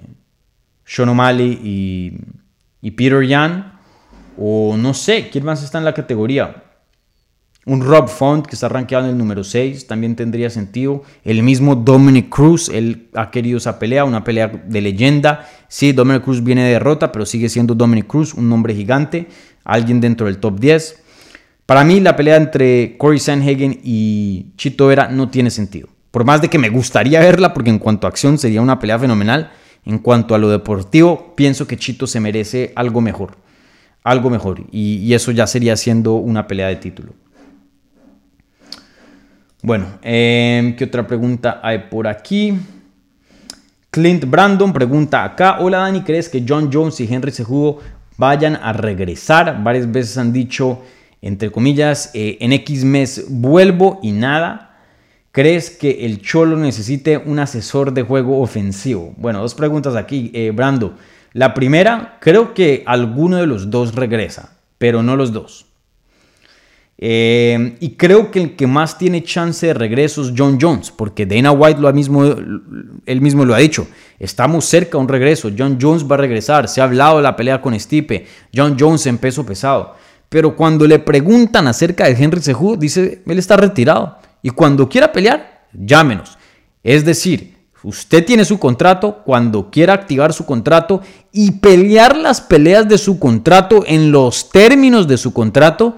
Sean 0.84 1.10
O'Malley 1.10 1.60
y, 1.62 2.16
y 2.80 2.90
Peter 2.90 3.20
Young, 3.22 3.71
o 4.44 4.76
no 4.76 4.92
sé, 4.92 5.28
¿quién 5.30 5.44
más 5.44 5.62
está 5.62 5.78
en 5.78 5.84
la 5.84 5.94
categoría? 5.94 6.64
Un 7.64 7.80
Rob 7.80 8.08
Font 8.08 8.44
que 8.44 8.56
está 8.56 8.68
rankeado 8.68 9.04
en 9.04 9.10
el 9.12 9.16
número 9.18 9.44
6 9.44 9.86
también 9.86 10.16
tendría 10.16 10.50
sentido. 10.50 11.04
El 11.22 11.44
mismo 11.44 11.76
Dominic 11.76 12.28
Cruz, 12.28 12.68
él 12.68 13.08
ha 13.14 13.30
querido 13.30 13.58
esa 13.58 13.78
pelea, 13.78 14.04
una 14.04 14.24
pelea 14.24 14.48
de 14.48 14.80
leyenda. 14.80 15.48
Sí, 15.68 15.92
Dominic 15.92 16.24
Cruz 16.24 16.42
viene 16.42 16.64
de 16.64 16.72
derrota, 16.72 17.12
pero 17.12 17.24
sigue 17.24 17.48
siendo 17.48 17.76
Dominic 17.76 18.08
Cruz, 18.08 18.34
un 18.34 18.48
nombre 18.48 18.74
gigante, 18.74 19.28
alguien 19.62 20.00
dentro 20.00 20.26
del 20.26 20.38
top 20.38 20.58
10. 20.58 21.00
Para 21.64 21.84
mí 21.84 22.00
la 22.00 22.16
pelea 22.16 22.34
entre 22.34 22.96
Corey 22.98 23.20
Sanhagen 23.20 23.78
y 23.84 24.56
Chito 24.56 24.88
Vera 24.88 25.06
no 25.06 25.28
tiene 25.28 25.52
sentido. 25.52 25.88
Por 26.10 26.24
más 26.24 26.42
de 26.42 26.50
que 26.50 26.58
me 26.58 26.68
gustaría 26.68 27.20
verla, 27.20 27.54
porque 27.54 27.70
en 27.70 27.78
cuanto 27.78 28.08
a 28.08 28.10
acción 28.10 28.38
sería 28.38 28.60
una 28.60 28.80
pelea 28.80 28.98
fenomenal, 28.98 29.52
en 29.84 30.00
cuanto 30.00 30.34
a 30.34 30.38
lo 30.38 30.48
deportivo, 30.50 31.34
pienso 31.36 31.68
que 31.68 31.76
Chito 31.76 32.08
se 32.08 32.18
merece 32.18 32.72
algo 32.74 33.00
mejor 33.00 33.40
algo 34.04 34.30
mejor. 34.30 34.62
Y, 34.70 35.12
eso 35.14 35.30
ya 35.32 35.46
sería 35.46 35.76
siendo 35.76 36.14
una 36.14 36.46
pelea 36.46 36.68
de 36.68 36.76
título. 36.76 37.14
Bueno, 39.62 39.86
em, 40.02 40.74
¿qué 40.74 40.84
otra 40.84 41.06
pregunta 41.06 41.60
hay 41.62 41.80
por 41.90 42.08
aquí? 42.08 42.54
Clint 43.90 44.24
Brandon 44.24 44.72
pregunta 44.72 45.22
acá, 45.22 45.58
hola 45.60 45.78
Dani, 45.78 46.00
¿crees 46.02 46.28
que 46.28 46.44
John 46.48 46.70
Jones 46.72 46.98
y 47.00 47.12
Henry 47.12 47.30
Sejudo 47.30 47.78
vayan 48.16 48.56
a 48.56 48.72
regresar? 48.72 49.62
Varias 49.62 49.90
veces 49.92 50.18
han 50.18 50.32
dicho, 50.32 50.82
entre 51.20 51.50
comillas, 51.52 52.10
eh, 52.14 52.38
en 52.40 52.52
X 52.54 52.84
mes 52.84 53.26
vuelvo 53.28 54.00
y 54.02 54.10
nada. 54.12 54.68
¿Crees 55.30 55.70
que 55.70 56.04
el 56.06 56.20
Cholo 56.22 56.56
necesite 56.56 57.18
un 57.18 57.38
asesor 57.38 57.92
de 57.92 58.02
juego 58.02 58.40
ofensivo? 58.42 59.14
Bueno, 59.16 59.40
dos 59.40 59.54
preguntas 59.54 59.94
aquí, 59.94 60.30
eh, 60.34 60.50
Brando. 60.52 60.94
La 61.32 61.54
primera, 61.54 62.18
creo 62.20 62.52
que 62.52 62.82
alguno 62.86 63.38
de 63.38 63.46
los 63.46 63.70
dos 63.70 63.94
regresa, 63.94 64.54
pero 64.78 65.02
no 65.02 65.16
los 65.16 65.32
dos. 65.32 65.66
Eh, 66.98 67.76
y 67.80 67.92
creo 67.96 68.30
que 68.30 68.40
el 68.40 68.54
que 68.56 68.66
más 68.66 68.96
tiene 68.98 69.24
chance 69.24 69.66
de 69.66 69.74
regreso 69.74 70.22
es 70.22 70.32
John 70.36 70.58
Jones, 70.60 70.90
porque 70.92 71.26
Dana 71.26 71.50
White 71.50 71.80
lo 71.80 71.92
mismo, 71.92 72.22
él 72.24 73.20
mismo 73.20 73.44
lo 73.44 73.54
ha 73.54 73.58
dicho. 73.58 73.88
Estamos 74.18 74.66
cerca 74.66 74.92
de 74.92 74.96
un 75.04 75.08
regreso. 75.08 75.50
John 75.56 75.78
Jones 75.80 76.04
va 76.08 76.14
a 76.14 76.18
regresar. 76.18 76.68
Se 76.68 76.80
ha 76.80 76.84
hablado 76.84 77.16
de 77.16 77.22
la 77.22 77.34
pelea 77.34 77.60
con 77.62 77.78
Stipe. 77.80 78.26
John 78.54 78.76
Jones 78.78 79.06
en 79.06 79.18
peso 79.18 79.44
pesado. 79.44 79.96
Pero 80.28 80.54
cuando 80.54 80.86
le 80.86 80.98
preguntan 80.98 81.66
acerca 81.66 82.04
de 82.06 82.12
Henry 82.12 82.40
Sehu, 82.40 82.76
dice, 82.76 83.22
él 83.26 83.38
está 83.38 83.56
retirado. 83.56 84.18
Y 84.42 84.50
cuando 84.50 84.88
quiera 84.88 85.10
pelear, 85.10 85.62
llámenos. 85.72 86.38
Es 86.84 87.04
decir, 87.04 87.51
Usted 87.84 88.24
tiene 88.24 88.44
su 88.44 88.58
contrato 88.60 89.22
cuando 89.24 89.70
quiera 89.70 89.94
activar 89.94 90.32
su 90.32 90.46
contrato 90.46 91.02
y 91.32 91.50
pelear 91.52 92.16
las 92.16 92.40
peleas 92.40 92.88
de 92.88 92.96
su 92.96 93.18
contrato 93.18 93.82
en 93.86 94.12
los 94.12 94.50
términos 94.50 95.08
de 95.08 95.16
su 95.18 95.32
contrato. 95.32 95.96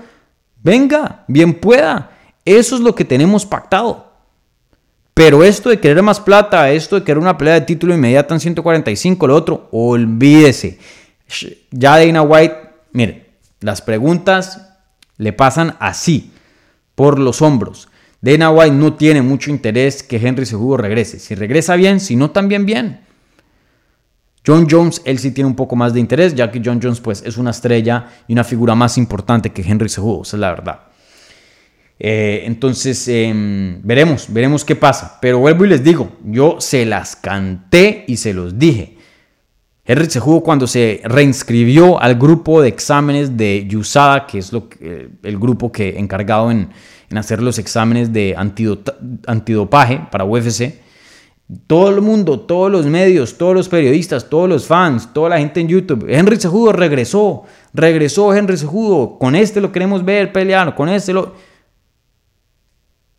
Venga, 0.62 1.24
bien 1.28 1.60
pueda. 1.60 2.10
Eso 2.44 2.76
es 2.76 2.80
lo 2.80 2.94
que 2.94 3.04
tenemos 3.04 3.44
pactado. 3.44 4.12
Pero 5.12 5.44
esto 5.44 5.68
de 5.68 5.78
querer 5.78 6.02
más 6.02 6.18
plata, 6.20 6.70
esto 6.70 6.96
de 6.96 7.02
querer 7.04 7.18
una 7.18 7.36
pelea 7.36 7.54
de 7.54 7.60
título 7.66 7.94
inmediata 7.94 8.32
en 8.34 8.40
145, 8.40 9.26
lo 9.26 9.36
otro, 9.36 9.68
olvídese. 9.70 10.78
Ya 11.70 11.98
Dana 12.02 12.22
White, 12.22 12.56
mire, 12.92 13.30
las 13.60 13.80
preguntas 13.82 14.70
le 15.18 15.32
pasan 15.32 15.76
así, 15.78 16.32
por 16.96 17.18
los 17.18 17.42
hombros. 17.42 17.88
Dana 18.24 18.50
White 18.50 18.74
no 18.76 18.94
tiene 18.94 19.20
mucho 19.20 19.50
interés 19.50 20.02
que 20.02 20.16
Henry 20.16 20.46
Sejudo 20.46 20.78
regrese. 20.78 21.18
Si 21.18 21.34
regresa 21.34 21.76
bien, 21.76 22.00
si 22.00 22.16
no, 22.16 22.30
también 22.30 22.64
bien. 22.64 23.00
John 24.46 24.66
Jones, 24.70 25.02
él 25.04 25.18
sí 25.18 25.30
tiene 25.32 25.48
un 25.48 25.54
poco 25.54 25.76
más 25.76 25.92
de 25.92 26.00
interés, 26.00 26.34
ya 26.34 26.50
que 26.50 26.62
John 26.64 26.80
Jones 26.82 27.00
pues 27.00 27.22
es 27.26 27.36
una 27.36 27.50
estrella 27.50 28.08
y 28.26 28.32
una 28.32 28.42
figura 28.42 28.74
más 28.74 28.96
importante 28.96 29.50
que 29.50 29.60
Henry 29.60 29.90
Sejudo, 29.90 30.22
esa 30.22 30.36
es 30.36 30.40
la 30.40 30.50
verdad. 30.50 30.80
Eh, 31.98 32.44
entonces, 32.46 33.06
em, 33.08 33.82
veremos, 33.82 34.26
veremos 34.32 34.64
qué 34.64 34.74
pasa. 34.74 35.18
Pero 35.20 35.38
vuelvo 35.40 35.66
y 35.66 35.68
les 35.68 35.84
digo, 35.84 36.12
yo 36.24 36.56
se 36.62 36.86
las 36.86 37.16
canté 37.16 38.04
y 38.08 38.16
se 38.16 38.32
los 38.32 38.58
dije. 38.58 38.96
Henry 39.84 40.06
Sejudo 40.08 40.40
cuando 40.40 40.66
se 40.66 41.02
reinscribió 41.04 42.00
al 42.00 42.14
grupo 42.14 42.62
de 42.62 42.68
exámenes 42.70 43.36
de 43.36 43.68
USADA, 43.76 44.26
que 44.26 44.38
es 44.38 44.50
lo 44.50 44.70
el 44.80 45.38
grupo 45.38 45.70
que 45.70 45.98
encargado 45.98 46.50
en, 46.50 46.70
en 47.10 47.18
hacer 47.18 47.42
los 47.42 47.58
exámenes 47.58 48.12
de 48.12 48.34
antidopaje 49.26 50.06
para 50.10 50.24
UFC. 50.24 50.80
Todo 51.66 51.90
el 51.90 52.00
mundo, 52.00 52.40
todos 52.40 52.70
los 52.72 52.86
medios, 52.86 53.36
todos 53.36 53.54
los 53.54 53.68
periodistas, 53.68 54.28
todos 54.30 54.48
los 54.48 54.66
fans, 54.66 55.10
toda 55.12 55.28
la 55.28 55.38
gente 55.38 55.60
en 55.60 55.68
YouTube. 55.68 56.06
Henry 56.08 56.40
Sejudo 56.40 56.72
regresó, 56.72 57.44
regresó 57.74 58.32
Henry 58.34 58.56
Sejudo. 58.56 59.18
Con 59.18 59.36
este 59.36 59.60
lo 59.60 59.70
queremos 59.70 60.04
ver 60.04 60.32
pelear, 60.32 60.74
con 60.74 60.88
este 60.88 61.12
lo... 61.12 61.34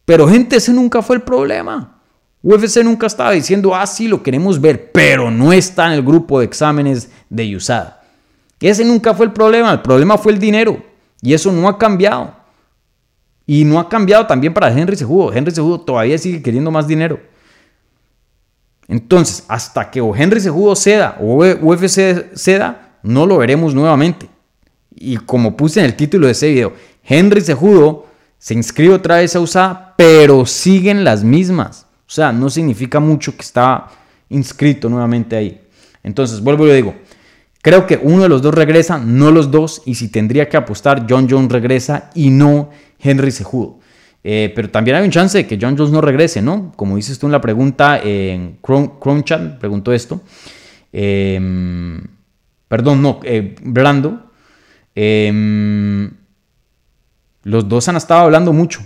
Pero 0.06 0.28
gente, 0.28 0.58
ese 0.58 0.72
nunca 0.74 1.02
fue 1.02 1.18
el 1.18 1.22
problema. 1.24 2.00
UFC 2.42 2.84
nunca 2.84 3.08
estaba 3.08 3.32
diciendo, 3.32 3.74
ah, 3.76 3.88
sí, 3.88 4.08
lo 4.08 4.22
queremos 4.22 4.60
ver, 4.62 4.92
pero 4.92 5.32
no 5.32 5.52
está 5.54 5.88
en 5.88 5.94
el 5.94 6.04
grupo 6.04 6.40
de 6.40 6.46
exámenes 6.46 7.10
de 7.30 7.56
USADA. 7.56 8.02
Ese 8.60 8.86
nunca 8.86 9.14
fue 9.16 9.26
el 9.28 9.32
problema, 9.34 9.72
el 9.72 9.82
problema 9.82 10.16
fue 10.18 10.32
el 10.32 10.40
dinero. 10.40 10.80
Y 11.24 11.34
eso 11.34 11.52
no 11.52 11.68
ha 11.68 11.78
cambiado. 11.78 12.35
Y 13.46 13.64
no 13.64 13.80
ha 13.80 13.88
cambiado 13.90 14.26
también 14.26 14.54
para 14.54 14.72
Henry 14.72 14.96
Sejudo. 14.96 15.32
Henry 15.32 15.52
Sejudo 15.52 15.80
todavía 15.80 16.18
sigue 16.18 16.42
queriendo 16.42 16.72
más 16.72 16.88
dinero. 16.88 17.20
Entonces, 18.88 19.44
hasta 19.48 19.92
que 19.92 20.02
o 20.02 20.16
Henry 20.16 20.40
Sejudo 20.40 20.76
ceda 20.76 21.18
o 21.20 21.44
UFC 21.46 21.98
e, 21.98 22.30
ceda, 22.36 23.00
no 23.04 23.26
lo 23.26 23.38
veremos 23.38 23.74
nuevamente. 23.76 24.28
Y 24.96 25.18
como 25.18 25.56
puse 25.56 25.80
en 25.80 25.86
el 25.86 25.96
título 25.96 26.26
de 26.26 26.32
ese 26.32 26.50
video, 26.50 26.74
Henry 27.08 27.42
Sejudo 27.42 28.08
se 28.40 28.54
inscribe 28.54 28.94
otra 28.96 29.18
vez 29.18 29.36
a 29.36 29.40
USA, 29.40 29.94
pero 29.98 30.46
siguen 30.46 31.04
las 31.04 31.24
mismas. 31.24 31.86
O 32.08 32.12
sea, 32.12 32.32
no 32.32 32.50
significa 32.50 33.00
mucho 33.00 33.36
que 33.36 33.42
está 33.42 33.88
inscrito 34.30 34.90
nuevamente 34.90 35.36
ahí. 35.36 35.62
Entonces, 36.04 36.40
vuelvo 36.42 36.66
y 36.66 36.70
le 36.70 36.76
digo, 36.76 36.96
creo 37.62 37.86
que 37.88 38.00
uno 38.02 38.24
de 38.24 38.30
los 38.30 38.42
dos 38.42 38.54
regresa, 38.54 39.00
no 39.00 39.32
los 39.32 39.50
dos, 39.50 39.82
y 39.86 39.96
si 39.96 40.10
tendría 40.10 40.48
que 40.48 40.58
apostar, 40.58 41.08
John 41.10 41.28
John 41.30 41.50
regresa 41.50 42.12
y 42.14 42.30
no 42.30 42.70
Henry 43.00 43.32
se 43.32 43.46
Eh, 44.28 44.52
pero 44.56 44.70
también 44.72 44.98
hay 44.98 45.04
un 45.06 45.12
chance 45.12 45.38
de 45.38 45.46
que 45.46 45.58
John 45.62 45.78
Jones 45.78 45.92
no 45.94 46.02
regrese, 46.02 46.42
¿no? 46.42 46.72
Como 46.76 46.96
dices 46.96 47.20
tú 47.20 47.28
en 47.28 47.32
la 47.32 47.42
pregunta, 47.42 48.00
en 48.04 48.58
Chrome 48.64 48.92
Cronchan 49.00 49.58
preguntó 49.60 49.94
esto. 49.94 50.22
Em, 50.92 52.02
perdón, 52.68 53.02
no, 53.04 53.20
eh, 53.24 53.56
Brando 53.62 54.32
em, 54.96 56.10
los 57.44 57.68
dos 57.70 57.88
han 57.90 57.98
estado 57.98 58.22
hablando 58.22 58.52
mucho, 58.54 58.80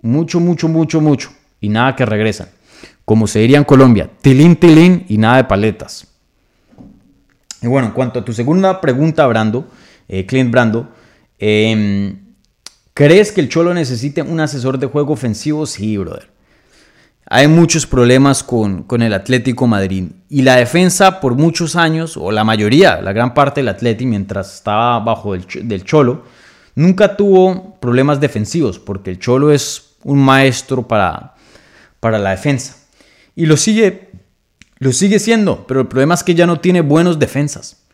mucho, 0.00 0.40
mucho, 0.40 0.66
mucho, 0.68 1.00
mucho, 1.00 1.30
y 1.60 1.68
nada 1.68 1.94
que 1.94 2.04
regresan. 2.06 2.48
Como 3.04 3.26
se 3.28 3.38
diría 3.40 3.58
en 3.58 3.64
Colombia, 3.64 4.10
tilín, 4.22 4.56
tilín 4.56 5.04
y 5.08 5.16
nada 5.18 5.36
de 5.36 5.44
paletas. 5.44 6.08
Y 7.60 7.68
bueno, 7.68 7.88
en 7.88 7.92
cuanto 7.92 8.18
a 8.20 8.24
tu 8.24 8.32
segunda 8.32 8.80
pregunta, 8.80 9.24
Brando, 9.28 9.68
eh, 10.08 10.26
Clint 10.26 10.50
Brando, 10.50 10.88
em, 11.38 12.21
¿Crees 12.94 13.32
que 13.32 13.40
el 13.40 13.48
Cholo 13.48 13.72
necesite 13.72 14.20
un 14.22 14.38
asesor 14.40 14.78
de 14.78 14.86
juego 14.86 15.14
ofensivo? 15.14 15.64
Sí, 15.66 15.96
brother. 15.96 16.30
Hay 17.26 17.48
muchos 17.48 17.86
problemas 17.86 18.42
con, 18.42 18.84
el 19.00 19.14
Atlético 19.14 19.66
Madrid. 19.66 20.10
Y 20.28 20.42
la 20.42 20.56
defensa 20.56 21.20
por 21.20 21.34
muchos 21.34 21.74
años, 21.76 22.18
o 22.18 22.30
la 22.30 22.44
mayoría, 22.44 23.00
la 23.00 23.14
gran 23.14 23.32
parte 23.32 23.60
del 23.60 23.68
Atlético, 23.68 24.10
mientras 24.10 24.54
estaba 24.56 24.98
bajo 25.00 25.34
el, 25.34 25.46
del 25.62 25.84
Cholo, 25.84 26.24
nunca 26.74 27.16
tuvo 27.16 27.78
problemas 27.80 28.20
defensivos, 28.20 28.78
porque 28.78 29.08
el 29.10 29.18
Cholo 29.18 29.50
es 29.52 29.94
un 30.02 30.18
maestro 30.22 30.86
para, 30.86 31.34
para 32.00 32.18
la 32.18 32.30
defensa. 32.30 32.76
Y 33.34 33.46
lo 33.46 33.56
sigue, 33.56 34.10
lo 34.80 34.92
sigue 34.92 35.18
siendo, 35.18 35.66
pero 35.66 35.80
el 35.80 35.86
problema 35.86 36.12
es 36.14 36.22
que 36.22 36.34
ya 36.34 36.44
no 36.46 36.60
tiene 36.60 36.82
buenos 36.82 37.18
defensas. 37.18 37.84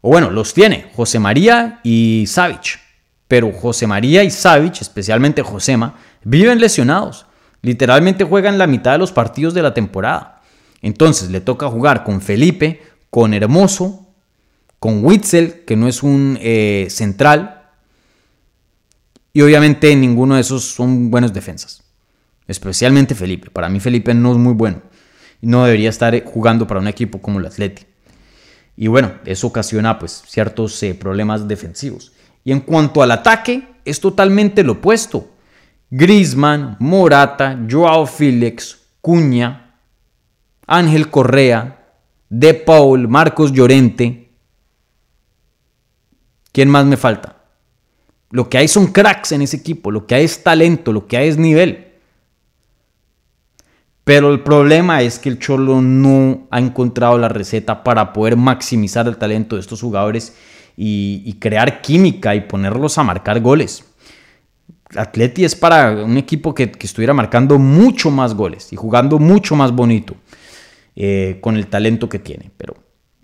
O 0.00 0.10
bueno, 0.10 0.30
los 0.30 0.54
tiene, 0.54 0.90
José 0.94 1.18
María 1.18 1.80
y 1.82 2.26
Savich. 2.28 2.83
Pero 3.34 3.50
José 3.50 3.88
María 3.88 4.22
y 4.22 4.30
Savich, 4.30 4.80
especialmente 4.80 5.42
Josema, 5.42 5.96
viven 6.22 6.60
lesionados. 6.60 7.26
Literalmente 7.62 8.22
juegan 8.22 8.58
la 8.58 8.68
mitad 8.68 8.92
de 8.92 8.98
los 8.98 9.10
partidos 9.10 9.52
de 9.54 9.60
la 9.62 9.74
temporada. 9.74 10.40
Entonces 10.82 11.30
le 11.30 11.40
toca 11.40 11.66
jugar 11.68 12.04
con 12.04 12.20
Felipe, 12.20 12.80
con 13.10 13.34
Hermoso, 13.34 14.06
con 14.78 15.04
Witzel, 15.04 15.64
que 15.66 15.74
no 15.74 15.88
es 15.88 16.04
un 16.04 16.38
eh, 16.40 16.86
central. 16.90 17.64
Y 19.32 19.42
obviamente 19.42 19.96
ninguno 19.96 20.36
de 20.36 20.40
esos 20.42 20.62
son 20.72 21.10
buenos 21.10 21.32
defensas. 21.32 21.82
Especialmente 22.46 23.16
Felipe. 23.16 23.50
Para 23.50 23.68
mí 23.68 23.80
Felipe 23.80 24.14
no 24.14 24.30
es 24.30 24.38
muy 24.38 24.52
bueno. 24.54 24.80
No 25.40 25.64
debería 25.64 25.90
estar 25.90 26.14
eh, 26.14 26.22
jugando 26.24 26.68
para 26.68 26.78
un 26.78 26.86
equipo 26.86 27.20
como 27.20 27.40
el 27.40 27.46
Atleti. 27.46 27.82
Y 28.76 28.86
bueno, 28.86 29.10
eso 29.26 29.48
ocasiona 29.48 29.98
pues 29.98 30.22
ciertos 30.24 30.80
eh, 30.84 30.94
problemas 30.94 31.48
defensivos. 31.48 32.12
Y 32.44 32.52
en 32.52 32.60
cuanto 32.60 33.02
al 33.02 33.10
ataque, 33.10 33.74
es 33.84 33.98
totalmente 34.00 34.62
lo 34.62 34.72
opuesto. 34.72 35.28
Grisman, 35.90 36.76
Morata, 36.78 37.58
Joao 37.68 38.06
Felix, 38.06 38.76
Cuña, 39.00 39.74
Ángel 40.66 41.10
Correa, 41.10 41.86
De 42.28 42.52
Paul, 42.54 43.08
Marcos 43.08 43.52
Llorente. 43.52 44.30
¿Quién 46.52 46.68
más 46.68 46.84
me 46.84 46.96
falta? 46.96 47.36
Lo 48.30 48.48
que 48.48 48.58
hay 48.58 48.68
son 48.68 48.88
cracks 48.88 49.32
en 49.32 49.42
ese 49.42 49.56
equipo, 49.56 49.90
lo 49.90 50.06
que 50.06 50.14
hay 50.16 50.24
es 50.24 50.42
talento, 50.42 50.92
lo 50.92 51.06
que 51.06 51.16
hay 51.16 51.28
es 51.28 51.38
nivel. 51.38 51.92
Pero 54.02 54.30
el 54.32 54.40
problema 54.42 55.00
es 55.00 55.18
que 55.18 55.30
el 55.30 55.38
Cholo 55.38 55.80
no 55.80 56.46
ha 56.50 56.58
encontrado 56.58 57.16
la 57.16 57.28
receta 57.28 57.82
para 57.82 58.12
poder 58.12 58.36
maximizar 58.36 59.08
el 59.08 59.16
talento 59.16 59.56
de 59.56 59.60
estos 59.62 59.80
jugadores 59.80 60.34
y, 60.76 61.34
crear 61.34 61.80
química 61.80 62.34
y 62.34 62.42
ponerlos 62.42 62.98
a 62.98 63.04
marcar 63.04 63.40
goles. 63.40 63.84
Atleti 64.96 65.44
es 65.44 65.54
para 65.54 66.04
un 66.04 66.16
equipo 66.16 66.54
que, 66.54 66.72
estuviera 66.80 67.12
marcando 67.14 67.58
mucho 67.58 68.10
más 68.10 68.34
goles 68.34 68.72
y 68.72 68.76
jugando 68.76 69.18
mucho 69.18 69.56
más 69.56 69.72
bonito 69.72 70.14
eh, 70.96 71.38
con 71.40 71.56
el 71.56 71.66
talento 71.66 72.08
que 72.08 72.18
tiene. 72.18 72.50
Pero 72.56 72.74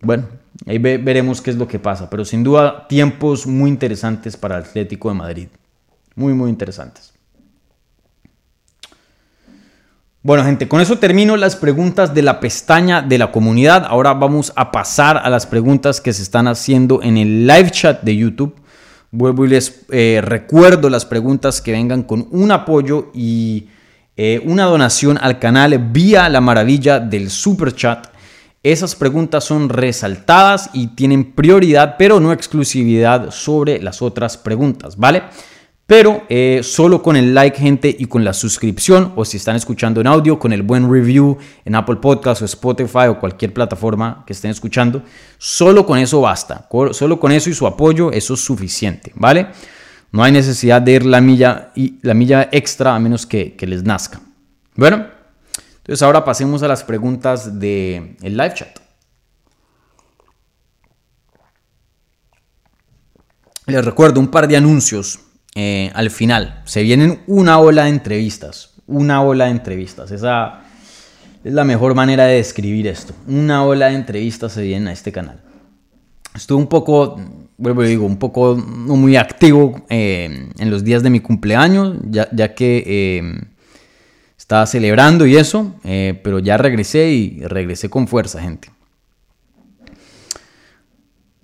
bueno, 0.00 0.26
ahí 0.66 0.78
veremos 0.78 1.40
qué 1.40 1.50
es 1.50 1.56
lo 1.56 1.68
que 1.68 1.78
pasa. 1.78 2.08
Pero 2.10 2.24
sin 2.24 2.42
duda, 2.42 2.88
tiempos 2.88 3.46
muy 3.46 3.70
interesantes 3.70 4.36
para 4.36 4.56
el 4.58 4.62
Atlético 4.64 5.08
de 5.10 5.14
Madrid. 5.16 5.48
Muy, 6.16 6.34
muy 6.34 6.50
interesantes. 6.50 7.09
Bueno 10.22 10.44
gente, 10.44 10.68
con 10.68 10.82
eso 10.82 10.98
termino 10.98 11.34
las 11.38 11.56
preguntas 11.56 12.12
de 12.14 12.20
la 12.20 12.40
pestaña 12.40 13.00
de 13.00 13.16
la 13.16 13.32
comunidad. 13.32 13.86
Ahora 13.88 14.12
vamos 14.12 14.52
a 14.54 14.70
pasar 14.70 15.16
a 15.16 15.30
las 15.30 15.46
preguntas 15.46 15.98
que 15.98 16.12
se 16.12 16.20
están 16.22 16.46
haciendo 16.46 17.02
en 17.02 17.16
el 17.16 17.46
live 17.46 17.70
chat 17.70 18.02
de 18.02 18.14
YouTube. 18.14 18.54
Vuelvo 19.10 19.46
y 19.46 19.48
les 19.48 19.86
eh, 19.90 20.20
recuerdo 20.22 20.90
las 20.90 21.06
preguntas 21.06 21.62
que 21.62 21.72
vengan 21.72 22.02
con 22.02 22.28
un 22.32 22.52
apoyo 22.52 23.10
y 23.14 23.68
eh, 24.14 24.42
una 24.44 24.64
donación 24.64 25.16
al 25.18 25.38
canal 25.38 25.78
vía 25.90 26.28
la 26.28 26.42
maravilla 26.42 27.00
del 27.00 27.30
super 27.30 27.74
chat. 27.74 28.08
Esas 28.62 28.94
preguntas 28.96 29.44
son 29.44 29.70
resaltadas 29.70 30.68
y 30.74 30.88
tienen 30.88 31.32
prioridad, 31.32 31.94
pero 31.98 32.20
no 32.20 32.30
exclusividad 32.34 33.30
sobre 33.30 33.80
las 33.82 34.02
otras 34.02 34.36
preguntas, 34.36 34.98
¿vale? 34.98 35.22
pero 35.90 36.22
eh, 36.28 36.60
solo 36.62 37.02
con 37.02 37.16
el 37.16 37.34
like, 37.34 37.58
gente, 37.58 37.96
y 37.98 38.04
con 38.04 38.22
la 38.24 38.32
suscripción, 38.32 39.12
o 39.16 39.24
si 39.24 39.38
están 39.38 39.56
escuchando 39.56 40.00
en 40.00 40.06
audio, 40.06 40.38
con 40.38 40.52
el 40.52 40.62
buen 40.62 40.88
review 40.88 41.36
en 41.64 41.74
Apple 41.74 41.96
Podcast 41.96 42.42
o 42.42 42.44
Spotify 42.44 43.08
o 43.08 43.18
cualquier 43.18 43.52
plataforma 43.52 44.22
que 44.24 44.32
estén 44.32 44.52
escuchando, 44.52 45.02
solo 45.36 45.84
con 45.84 45.98
eso 45.98 46.20
basta, 46.20 46.68
solo 46.92 47.18
con 47.18 47.32
eso 47.32 47.50
y 47.50 47.54
su 47.54 47.66
apoyo, 47.66 48.12
eso 48.12 48.34
es 48.34 48.40
suficiente, 48.40 49.10
¿vale? 49.16 49.48
No 50.12 50.22
hay 50.22 50.30
necesidad 50.30 50.80
de 50.80 50.92
ir 50.92 51.04
la 51.04 51.20
milla, 51.20 51.72
y, 51.74 51.96
la 52.02 52.14
milla 52.14 52.48
extra 52.52 52.94
a 52.94 52.98
menos 53.00 53.26
que, 53.26 53.56
les 53.58 53.82
nazca. 53.82 54.20
Bueno, 54.76 55.06
entonces 55.78 56.00
ahora 56.04 56.24
pasemos 56.24 56.62
a 56.62 56.68
las 56.68 56.84
preguntas 56.84 57.58
del 57.58 58.16
el 58.22 58.36
live 58.36 58.54
chat. 58.54 58.78
Les 63.66 63.84
recuerdo 63.84 64.20
un 64.20 64.28
par 64.28 64.46
de 64.46 64.56
anuncios 64.56 65.18
eh, 65.54 65.90
al 65.94 66.10
final. 66.10 66.60
Se 66.64 66.82
vienen 66.82 67.20
una 67.26 67.58
ola 67.58 67.84
de 67.84 67.90
entrevistas. 67.90 68.72
Una 68.86 69.22
ola 69.22 69.46
de 69.46 69.52
entrevistas. 69.52 70.10
Esa 70.10 70.60
es 71.42 71.52
la 71.54 71.64
mejor 71.64 71.94
manera 71.94 72.24
de 72.26 72.36
describir 72.36 72.86
esto. 72.86 73.14
Una 73.26 73.64
ola 73.64 73.86
de 73.88 73.94
entrevistas 73.96 74.52
se 74.52 74.62
vienen 74.62 74.88
a 74.88 74.92
este 74.92 75.10
canal. 75.12 75.40
Estuve 76.34 76.58
un 76.58 76.68
poco, 76.68 77.16
vuelvo 77.58 77.84
y 77.84 77.88
digo, 77.88 78.06
un 78.06 78.16
poco 78.18 78.54
no 78.56 78.94
muy 78.94 79.16
activo 79.16 79.84
eh, 79.88 80.48
en 80.58 80.70
los 80.70 80.84
días 80.84 81.02
de 81.02 81.10
mi 81.10 81.18
cumpleaños, 81.18 81.96
ya, 82.08 82.54
que 82.54 82.82
eh, 82.86 83.40
estaba 84.38 84.64
celebrando 84.66 85.26
y 85.26 85.36
eso, 85.36 85.74
pero 85.82 86.38
ya 86.38 86.56
regresé 86.56 87.08
y 87.10 87.40
regresé 87.46 87.90
con 87.90 88.06
fuerza, 88.06 88.40
gente. 88.40 88.68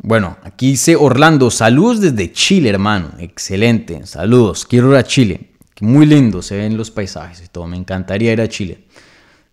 Bueno, 0.06 0.36
aquí 0.44 0.68
dice 0.68 0.94
Orlando, 0.94 1.50
saludos 1.50 2.00
desde 2.00 2.30
Chile, 2.30 2.68
hermano. 2.68 3.10
Excelente, 3.18 4.06
saludos. 4.06 4.64
Quiero 4.64 4.92
ir 4.92 4.98
a 4.98 5.02
Chile. 5.02 5.50
Muy 5.80 6.06
lindo, 6.06 6.42
se 6.42 6.56
ven 6.56 6.76
los 6.76 6.92
paisajes 6.92 7.42
y 7.44 7.48
todo. 7.48 7.66
Me 7.66 7.76
encantaría 7.76 8.32
ir 8.32 8.40
a 8.40 8.46
Chile. 8.48 8.84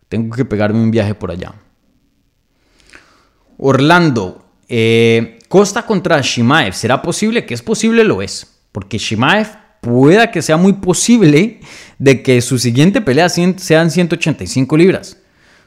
Tengo 0.07 0.35
que 0.35 0.45
pegarme 0.45 0.79
un 0.79 0.91
viaje 0.91 1.15
por 1.15 1.31
allá. 1.31 1.55
Orlando, 3.57 4.45
eh, 4.69 5.39
Costa 5.49 5.87
contra 5.87 6.21
Shimaev, 6.21 6.75
¿será 6.75 7.01
posible? 7.01 7.47
Que 7.47 7.55
es 7.55 7.63
posible, 7.63 8.03
lo 8.03 8.21
es. 8.21 8.59
Porque 8.71 8.99
Shimaev 8.99 9.47
pueda 9.81 10.29
que 10.29 10.43
sea 10.43 10.55
muy 10.57 10.73
posible 10.73 11.61
de 11.97 12.21
que 12.21 12.39
su 12.41 12.59
siguiente 12.59 13.01
pelea 13.01 13.27
sean 13.27 13.89
185 13.89 14.77
libras 14.77 15.17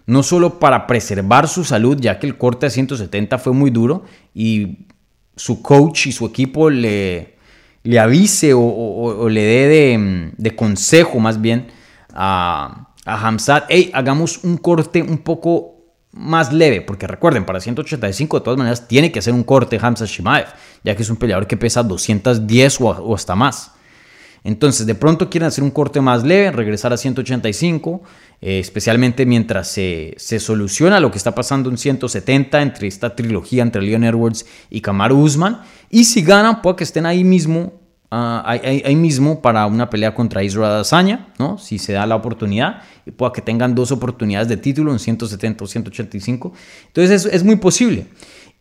no 0.07 0.23
solo 0.23 0.59
para 0.59 0.87
preservar 0.87 1.49
su 1.49 1.65
salud, 1.65 1.97
ya 2.01 2.19
que 2.19 2.27
el 2.27 2.39
corte 2.39 2.67
a 2.67 2.71
170 2.71 3.39
fue 3.39 3.53
muy 3.53 3.71
duro 3.71 4.05
y 4.35 4.87
su 5.35 5.61
coach 5.63 6.07
y 6.07 6.13
su 6.13 6.25
equipo 6.27 6.71
le, 6.71 7.37
le 7.83 7.99
avise 7.99 8.53
o, 8.57 9.29
le 9.29 9.43
dé 9.43 9.99
mm, 9.99 10.33
de, 10.41 10.57
consejo 10.57 11.19
más 11.19 11.41
bien 11.41 11.67
a, 12.15 12.91
a 13.05 13.27
Hamzat, 13.27 13.65
hey, 13.69 13.91
hagamos 13.93 14.43
un 14.45 14.57
corte 14.57 15.03
un 15.03 15.19
poco 15.19 15.73
más 16.13 16.51
leve, 16.51 16.81
porque 16.81 17.07
recuerden, 17.07 17.45
para 17.45 17.61
185 17.61 18.39
de 18.41 18.45
todas 18.45 18.57
maneras 18.57 18.89
tiene 18.89 19.13
que 19.13 19.19
hacer 19.19 19.35
un 19.35 19.43
corte 19.43 19.79
Hamza 19.83 20.07
Shimaev, 20.07 20.47
ya 20.83 20.97
que 20.97 21.03
es 21.03 21.11
un 21.11 21.17
peleador 21.17 21.47
que 21.47 21.59
pesa 21.59 21.83
210 21.83 22.79
o 22.81 23.15
hasta 23.15 23.35
más. 23.35 23.73
Entonces, 24.45 24.87
de 24.87 24.95
pronto 24.95 25.29
quieren 25.29 25.49
hacer 25.49 25.63
un 25.65 25.73
corte 25.73 26.01
más 26.01 26.23
leve, 26.25 26.53
regresar 26.53 26.93
a 26.93 26.97
185 26.97 28.01
eh, 28.43 28.59
especialmente 28.59 29.25
mientras 29.25 29.67
se, 29.69 30.15
soluciona 30.19 31.01
lo 31.01 31.11
que 31.11 31.17
está 31.17 31.35
pasando 31.35 31.71
en 31.71 31.79
170 31.79 32.61
entre 32.61 32.87
esta 32.87 33.17
trilogía 33.17 33.63
entre 33.63 33.81
Leon 33.81 34.05
Edwards 34.05 34.45
y 34.69 34.83
Kamaru 34.83 35.19
Usman. 35.21 35.61
Y 35.91 36.05
si 36.05 36.23
ganan, 36.23 36.61
puede 36.61 36.77
que 36.77 36.85
estén 36.85 37.07
ahí 37.07 37.25
mismo, 37.25 37.73
ah, 38.11 38.43
ahí, 38.47 38.95
mismo 38.95 39.41
para 39.41 39.65
una 39.67 39.89
pelea 39.89 40.15
contra 40.15 40.43
Israel 40.43 40.67
Adesanya, 40.71 41.29
¿no? 41.39 41.57
si 41.57 41.79
se 41.79 41.95
da 41.95 42.05
la 42.07 42.17
oportunidad, 42.17 42.83
y 43.07 43.11
pueda 43.11 43.33
que 43.33 43.41
tengan 43.41 43.75
dos 43.75 43.91
oportunidades 43.91 44.49
de 44.49 44.59
título 44.59 44.93
en 44.93 44.99
170 44.99 45.65
o 45.65 45.67
185. 45.67 46.53
Entonces 46.91 47.25
es 47.25 47.43
muy 47.43 47.57
posible. 47.57 48.07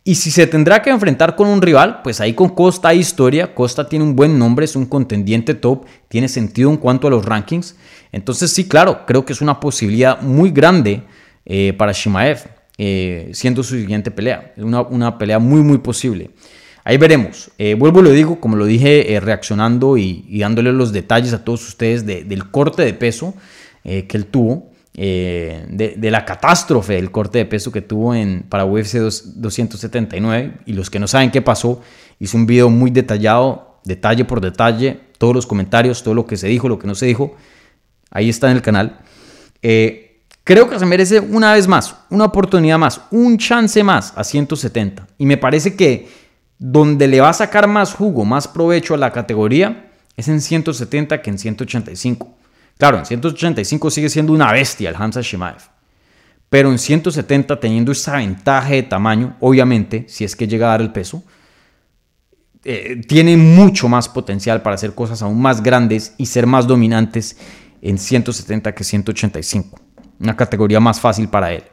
Y 0.08 0.14
si 0.14 0.30
se 0.30 0.46
tendrá 0.46 0.82
que 0.82 0.90
enfrentar 0.90 1.34
con 1.34 1.48
un 1.48 1.60
rival, 1.60 2.00
pues 2.04 2.20
ahí 2.20 2.32
con 2.32 2.50
Costa 2.50 2.90
hay 2.90 3.00
historia. 3.00 3.52
Costa 3.56 3.88
tiene 3.88 4.04
un 4.04 4.14
buen 4.14 4.38
nombre, 4.38 4.64
es 4.64 4.76
un 4.76 4.86
contendiente 4.86 5.52
top, 5.52 5.84
tiene 6.06 6.28
sentido 6.28 6.70
en 6.70 6.76
cuanto 6.76 7.08
a 7.08 7.10
los 7.10 7.24
rankings. 7.24 7.74
Entonces 8.12 8.52
sí, 8.52 8.68
claro, 8.68 9.04
creo 9.04 9.24
que 9.24 9.32
es 9.32 9.40
una 9.40 9.58
posibilidad 9.58 10.22
muy 10.22 10.50
grande 10.52 11.02
eh, 11.44 11.72
para 11.76 11.90
Shimaev, 11.90 12.38
eh, 12.78 13.30
siendo 13.34 13.64
su 13.64 13.74
siguiente 13.76 14.12
pelea. 14.12 14.52
Una, 14.58 14.82
una 14.82 15.18
pelea 15.18 15.40
muy, 15.40 15.62
muy 15.62 15.78
posible. 15.78 16.30
Ahí 16.84 16.98
veremos. 16.98 17.50
Eh, 17.58 17.74
vuelvo 17.74 17.98
y 17.98 18.04
lo 18.04 18.10
digo, 18.12 18.38
como 18.38 18.54
lo 18.54 18.64
dije, 18.64 19.18
reaccionando 19.20 19.96
y, 19.98 20.24
dándole 20.38 20.72
los 20.72 20.92
detalles 20.92 21.32
a 21.32 21.42
todos 21.44 21.66
ustedes 21.66 22.06
del 22.06 22.48
corte 22.52 22.84
de 22.84 22.94
peso 22.94 23.34
que 23.82 24.06
él 24.12 24.26
tuvo. 24.26 24.70
Eh, 24.98 25.66
de, 25.68 26.10
la 26.10 26.24
catástrofe 26.24 26.94
del 26.94 27.10
corte 27.10 27.36
de 27.36 27.44
peso 27.44 27.70
que 27.70 27.82
tuvo 27.82 28.14
en, 28.14 28.44
para 28.48 28.64
UFC 28.64 28.94
279. 28.98 30.60
Y 30.64 30.72
los 30.72 30.88
que 30.88 30.98
no 30.98 31.06
saben 31.06 31.30
qué 31.30 31.42
pasó, 31.42 31.82
hizo 32.18 32.36
un 32.38 32.46
video 32.46 32.70
muy 32.70 32.90
detallado, 32.90 33.78
detalle 33.84 34.24
por 34.24 34.40
detalle, 34.40 35.00
todos 35.18 35.34
los 35.34 35.46
comentarios, 35.46 36.02
todo 36.02 36.14
lo 36.14 36.26
que 36.26 36.36
se 36.38 36.48
dijo, 36.48 36.68
lo 36.68 36.78
que 36.78 36.86
no 36.86 36.94
se 36.94 37.04
dijo. 37.06 37.34
Ahí 38.10 38.28
está 38.30 38.50
en 38.50 38.56
el 38.56 38.62
canal. 38.62 39.00
Eh, 39.60 40.22
creo 40.44 40.68
que 40.70 40.78
se 40.78 40.86
merece 40.86 41.20
una 41.20 41.52
vez 41.52 41.68
más, 41.68 41.94
una 42.08 42.24
oportunidad 42.24 42.78
más, 42.78 43.02
un 43.10 43.36
chance 43.36 43.82
más 43.84 44.14
a 44.16 44.24
170. 44.24 45.06
Y 45.18 45.26
me 45.26 45.36
parece 45.36 45.76
que 45.76 46.08
donde 46.58 47.06
le 47.06 47.20
va 47.20 47.28
a 47.30 47.34
sacar 47.34 47.66
más 47.66 47.92
jugo, 47.92 48.24
más 48.24 48.48
provecho 48.48 48.94
a 48.94 48.96
la 48.96 49.12
categoría, 49.12 49.90
es 50.16 50.28
en 50.28 50.40
170 50.40 51.20
que 51.20 51.28
en 51.28 51.38
185. 51.38 52.35
Claro, 52.78 52.98
en 52.98 53.06
185 53.06 53.90
sigue 53.90 54.10
siendo 54.10 54.32
una 54.32 54.52
bestia 54.52 54.90
el 54.90 54.96
Hamza 54.96 55.20
Shimaev. 55.22 55.56
Pero 56.50 56.70
en 56.70 56.78
170, 56.78 57.58
teniendo 57.58 57.90
esa 57.92 58.16
ventaja 58.16 58.68
de 58.68 58.82
tamaño, 58.84 59.36
obviamente, 59.40 60.04
si 60.08 60.24
es 60.24 60.36
que 60.36 60.46
llega 60.46 60.68
a 60.68 60.70
dar 60.72 60.80
el 60.82 60.92
peso, 60.92 61.24
eh, 62.64 63.00
tiene 63.08 63.36
mucho 63.36 63.88
más 63.88 64.08
potencial 64.08 64.60
para 64.62 64.74
hacer 64.74 64.94
cosas 64.94 65.22
aún 65.22 65.40
más 65.40 65.62
grandes 65.62 66.14
y 66.18 66.26
ser 66.26 66.46
más 66.46 66.66
dominantes 66.66 67.36
en 67.80 67.98
170 67.98 68.74
que 68.74 68.84
185. 68.84 69.80
Una 70.20 70.36
categoría 70.36 70.78
más 70.78 71.00
fácil 71.00 71.28
para 71.28 71.52
él. 71.52 71.64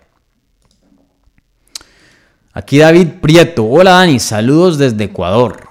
Aquí 2.53 2.77
David 2.77 3.09
Prieto. 3.21 3.65
Hola 3.65 3.91
Dani, 3.91 4.19
saludos 4.19 4.77
desde 4.77 5.05
Ecuador. 5.05 5.69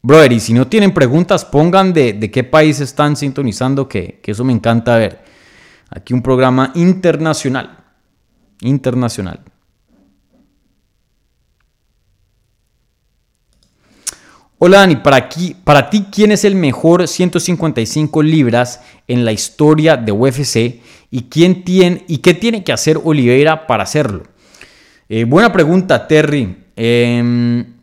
Brother, 0.00 0.32
y 0.32 0.40
si 0.40 0.52
no 0.52 0.66
tienen 0.68 0.94
preguntas, 0.94 1.44
pongan 1.44 1.92
de, 1.92 2.30
qué 2.30 2.44
país 2.44 2.80
están 2.80 3.16
sintonizando, 3.16 3.88
que, 3.88 4.20
eso 4.24 4.44
me 4.44 4.52
encanta 4.52 4.96
ver. 4.96 5.24
Aquí 5.90 6.12
un 6.14 6.22
programa 6.22 6.72
internacional. 6.76 7.78
Internacional. 8.60 9.40
Hola 14.60 14.78
Dani, 14.80 14.96
para, 14.96 15.16
aquí, 15.16 15.56
para 15.64 15.88
ti, 15.90 16.06
¿quién 16.12 16.32
es 16.32 16.44
el 16.44 16.56
mejor 16.56 17.06
155 17.06 18.22
libras 18.22 18.80
en 19.06 19.24
la 19.24 19.30
historia 19.30 19.96
de 19.96 20.10
UFC 20.12 20.56
y, 21.10 21.22
quién 21.28 21.64
tiene, 21.64 22.04
y 22.08 22.18
qué 22.18 22.34
tiene 22.34 22.64
que 22.64 22.72
hacer 22.72 22.98
Oliveira 23.02 23.68
para 23.68 23.84
hacerlo? 23.84 24.24
Eh, 25.08 25.24
buena 25.24 25.52
pregunta, 25.52 26.06
Terry. 26.08 26.56
Em, 26.74 27.77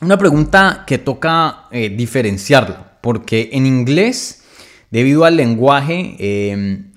Una 0.00 0.16
pregunta 0.16 0.84
que 0.86 0.98
toca 0.98 1.64
eh, 1.72 1.88
diferenciarlo, 1.90 2.76
porque 3.00 3.50
en 3.52 3.66
inglés, 3.66 4.42
debido 4.92 5.24
al 5.24 5.34
lenguaje, 5.34 6.52
em, 6.52 6.92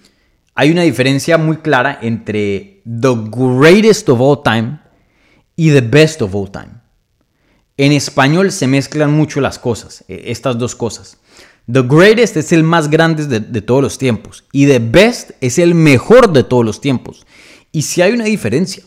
hay 0.53 0.69
una 0.69 0.83
diferencia 0.83 1.39
muy 1.39 1.57
clara 1.57 1.97
entre 2.03 2.83
the 2.85 3.09
greatest 3.31 4.07
of 4.09 4.19
all 4.21 4.39
time 4.43 4.79
y 5.55 5.71
the 5.71 5.81
best 5.81 6.21
of 6.21 6.35
all 6.35 6.51
time. 6.51 6.79
En 7.75 7.91
español 7.91 8.51
se 8.51 8.67
mezclan 8.67 9.11
mucho 9.11 9.41
las 9.41 9.57
cosas, 9.57 10.05
eh, 10.07 10.25
estas 10.27 10.59
dos 10.59 10.75
cosas. 10.75 11.17
The 11.71 11.81
greatest 11.81 12.37
es 12.37 12.51
el 12.51 12.61
más 12.63 12.87
grande 12.87 13.25
de, 13.25 13.39
de, 13.39 13.61
todos 13.63 13.81
los 13.81 13.97
tiempos 13.97 14.43
y 14.51 14.67
the 14.67 14.77
best 14.77 15.31
es 15.41 15.57
el 15.57 15.73
mejor 15.73 16.31
de 16.33 16.43
todos 16.43 16.63
los 16.65 16.79
tiempos. 16.79 17.25
Y 17.71 17.81
si 17.81 18.03
hay 18.03 18.13
una 18.13 18.25
diferencia, 18.25 18.83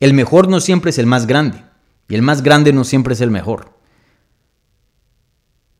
el 0.00 0.12
mejor 0.12 0.48
no 0.48 0.60
siempre 0.60 0.90
es 0.90 0.98
el 0.98 1.06
más 1.06 1.26
grande. 1.26 1.62
Y 2.08 2.14
el 2.14 2.22
más 2.22 2.42
grande 2.42 2.72
no 2.72 2.84
siempre 2.84 3.14
es 3.14 3.20
el 3.20 3.30
mejor. 3.30 3.72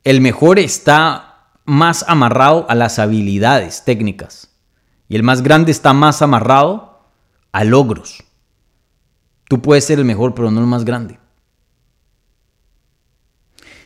El 0.04 0.20
mejor 0.20 0.58
está 0.58 1.48
más 1.64 2.04
amarrado 2.08 2.66
a 2.68 2.74
las 2.74 2.98
habilidades 2.98 3.84
técnicas. 3.84 4.50
Y 5.08 5.16
el 5.16 5.22
más 5.22 5.42
grande 5.42 5.70
está 5.70 5.92
más 5.92 6.22
amarrado 6.22 7.00
a 7.52 7.64
logros. 7.64 8.24
Tú 9.48 9.62
puedes 9.62 9.84
ser 9.84 9.98
el 10.00 10.04
mejor, 10.04 10.34
pero 10.34 10.50
no 10.50 10.60
el 10.60 10.66
más 10.66 10.84
grande. 10.84 11.18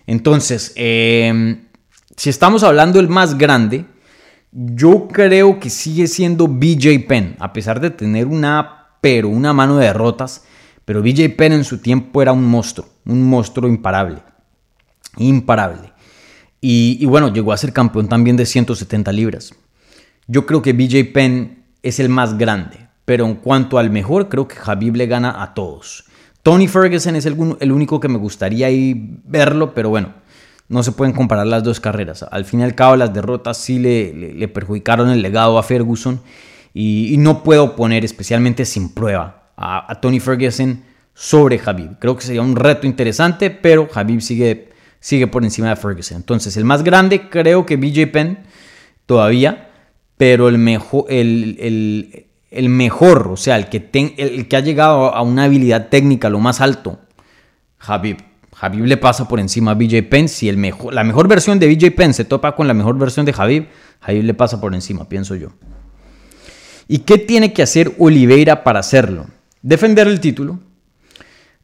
Entonces, 0.07 0.73
em, 0.77 1.67
si 2.17 2.31
estamos 2.31 2.63
hablando 2.65 2.99
del 2.99 3.09
más 3.09 3.37
grande, 3.37 3.85
yo 4.51 5.07
creo 5.09 5.61
que 5.61 5.69
sigue 5.71 6.07
siendo 6.07 6.49
BJ 6.49 7.07
Penn, 7.07 7.37
a 7.39 7.53
pesar 7.53 7.81
de 7.81 7.91
tener 7.91 8.27
una, 8.27 8.89
pero 9.03 9.29
una 9.29 9.53
mano 9.53 9.77
de 9.77 9.87
derrotas, 9.87 10.43
pero 10.91 11.03
BJ 11.03 11.29
Penn 11.37 11.53
en 11.53 11.63
su 11.63 11.79
tiempo 11.79 12.21
era 12.21 12.33
un 12.33 12.45
monstruo, 12.45 12.89
un 13.05 13.23
monstruo 13.25 13.71
imparable, 13.71 14.25
imparable. 15.19 15.93
Y, 16.61 17.07
bueno, 17.07 17.33
llegó 17.33 17.53
a 17.53 17.57
ser 17.59 17.73
campeón 17.73 18.09
también 18.09 18.37
de 18.37 18.45
170 18.45 19.13
libras. 19.13 19.55
Yo 20.27 20.47
creo 20.47 20.63
que 20.63 20.73
BJ 20.73 21.05
Penn 21.15 21.63
es 21.85 22.01
el 22.01 22.09
más 22.09 22.37
grande, 22.37 22.89
pero 23.05 23.25
en 23.25 23.37
cuanto 23.37 23.79
al 23.79 23.89
mejor, 23.91 24.29
creo 24.29 24.49
que 24.49 24.57
Javier 24.57 24.97
le 24.97 25.07
gana 25.07 25.41
a 25.45 25.55
todos. 25.55 26.07
Tony 26.43 26.67
Ferguson 26.67 27.15
es 27.15 27.25
el, 27.25 27.35
único 27.35 28.01
que 28.01 28.09
me 28.09 28.19
gustaría 28.19 28.65
verlo, 29.23 29.73
pero 29.75 29.91
bueno, 29.91 30.13
no 30.69 30.83
se 30.83 30.91
pueden 30.91 31.15
comparar 31.15 31.47
las 31.47 31.63
dos 31.63 31.79
carreras. 31.79 32.25
Al 32.29 32.45
fin 32.45 32.59
y 32.59 32.63
al 32.65 32.75
cabo, 32.75 32.97
las 32.97 33.15
derrotas 33.15 33.59
sí 33.59 33.79
le, 33.79 34.49
perjudicaron 34.49 35.09
el 35.11 35.23
legado 35.23 35.57
a 35.57 35.63
Ferguson 35.63 36.21
y, 36.75 37.15
no 37.21 37.45
puedo 37.45 37.77
poner, 37.77 38.05
especialmente 38.05 38.65
sin 38.65 38.89
prueba, 38.93 39.37
a, 39.61 39.99
Tony 40.01 40.19
Ferguson 40.21 40.83
sobre 41.15 41.61
Habib. 41.65 41.99
Creo 41.99 42.17
que 42.17 42.23
sería 42.23 42.41
un 42.43 42.57
reto 42.57 42.87
interesante, 42.87 43.51
pero 43.51 43.89
Habib 43.95 44.21
sigue, 44.23 44.71
sigue 44.99 45.27
por 45.27 45.45
encima 45.45 45.69
de 45.69 45.77
Ferguson. 45.77 46.17
Entonces, 46.17 46.57
el 46.57 46.65
más 46.65 46.83
grande 46.83 47.29
creo 47.29 47.67
que 47.67 47.77
BJ 47.77 48.07
Penn 48.11 48.39
todavía, 49.05 49.69
pero 50.17 50.49
el 50.49 50.57
mejor, 50.57 51.05
el, 51.11 52.25
mejor 52.63 53.29
o 53.33 53.37
sea, 53.37 53.57
el 53.57 53.69
que, 53.69 54.15
el 54.17 54.49
que 54.49 54.57
ha 54.57 54.61
llegado 54.61 55.15
a 55.15 55.21
una 55.21 55.45
habilidad 55.45 55.89
técnica 55.89 56.31
lo 56.31 56.41
más 56.41 56.61
alto, 56.63 56.99
Habib. 57.81 58.17
Habib 58.63 58.85
le 58.85 58.97
pasa 58.99 59.29
por 59.29 59.41
encima 59.41 59.71
a 59.73 59.75
BJ 59.75 60.03
Penn. 60.03 60.29
Si 60.29 60.49
el 60.49 60.57
mejor, 60.59 60.93
la 60.93 61.05
mejor 61.05 61.29
versión 61.29 61.59
de 61.59 61.67
BJ 61.75 61.93
Penn 61.95 62.13
se 62.13 62.25
topa 62.25 62.55
con 62.55 62.67
la 62.67 62.75
mejor 62.75 62.97
versión 62.99 63.25
de 63.27 63.35
Habib, 63.37 63.69
Habib 64.01 64.25
le 64.25 64.35
pasa 64.35 64.61
por 64.61 64.75
encima, 64.75 65.07
pienso 65.09 65.35
yo. 65.35 65.49
¿Y 66.89 67.01
qué 67.01 67.19
tiene 67.19 67.53
que 67.53 67.63
hacer 67.63 67.95
Oliveira 67.99 68.65
para 68.65 68.81
hacerlo? 68.81 69.27
defender 69.63 70.07
el 70.09 70.21
título, 70.21 70.59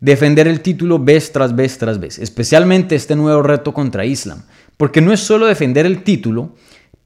defender 0.00 0.46
el 0.48 0.60
título 0.60 0.98
vez 0.98 1.32
tras 1.32 1.54
vez 1.56 1.78
tras 1.78 1.98
vez, 1.98 2.18
especialmente 2.18 2.94
este 2.94 3.16
nuevo 3.16 3.42
reto 3.42 3.72
contra 3.72 4.04
Islam, 4.04 4.42
porque 4.76 5.00
no 5.00 5.12
es 5.12 5.20
solo 5.20 5.46
defender 5.46 5.86
el 5.86 6.02
título, 6.04 6.54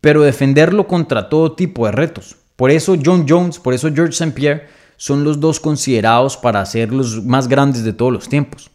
pero 0.01 0.23
defenderlo 0.23 0.87
contra 0.87 1.29
todo 1.29 1.53
tipo 1.53 1.87
de 1.87 1.93
retos. 1.93 2.37
Por 2.57 2.71
eso 2.71 2.97
John 3.03 3.27
Jones, 3.29 3.59
por 3.59 3.75
eso 3.75 3.93
George 3.93 4.13
St. 4.23 4.33
Pierre 4.35 4.65
son 4.97 5.25
los 5.25 5.41
dos 5.41 5.61
considerados 5.61 6.37
para 6.37 6.65
ser 6.67 6.93
los 6.93 7.25
más 7.25 7.49
grandes 7.49 7.85
de 7.85 7.93
todos 7.93 8.13
los 8.13 8.29
tiempos, 8.29 8.71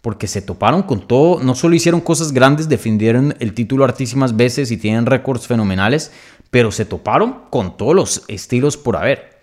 porque 0.00 0.26
se 0.26 0.40
toparon 0.42 0.82
con 0.82 1.06
todo, 1.06 1.42
no 1.42 1.54
solo 1.54 1.74
hicieron 1.74 2.00
cosas 2.00 2.32
grandes, 2.32 2.68
defendieron 2.68 3.34
el 3.38 3.52
título 3.52 3.84
hartísimas 3.84 4.34
veces 4.36 4.70
y 4.72 4.76
tienen 4.76 5.06
récords 5.06 5.46
fenomenales, 5.46 6.10
pero 6.50 6.72
se 6.72 6.84
toparon 6.86 7.42
con 7.50 7.76
todos 7.76 7.94
los 7.94 8.22
estilos 8.28 8.76
por 8.76 8.96
haber. 8.96 9.37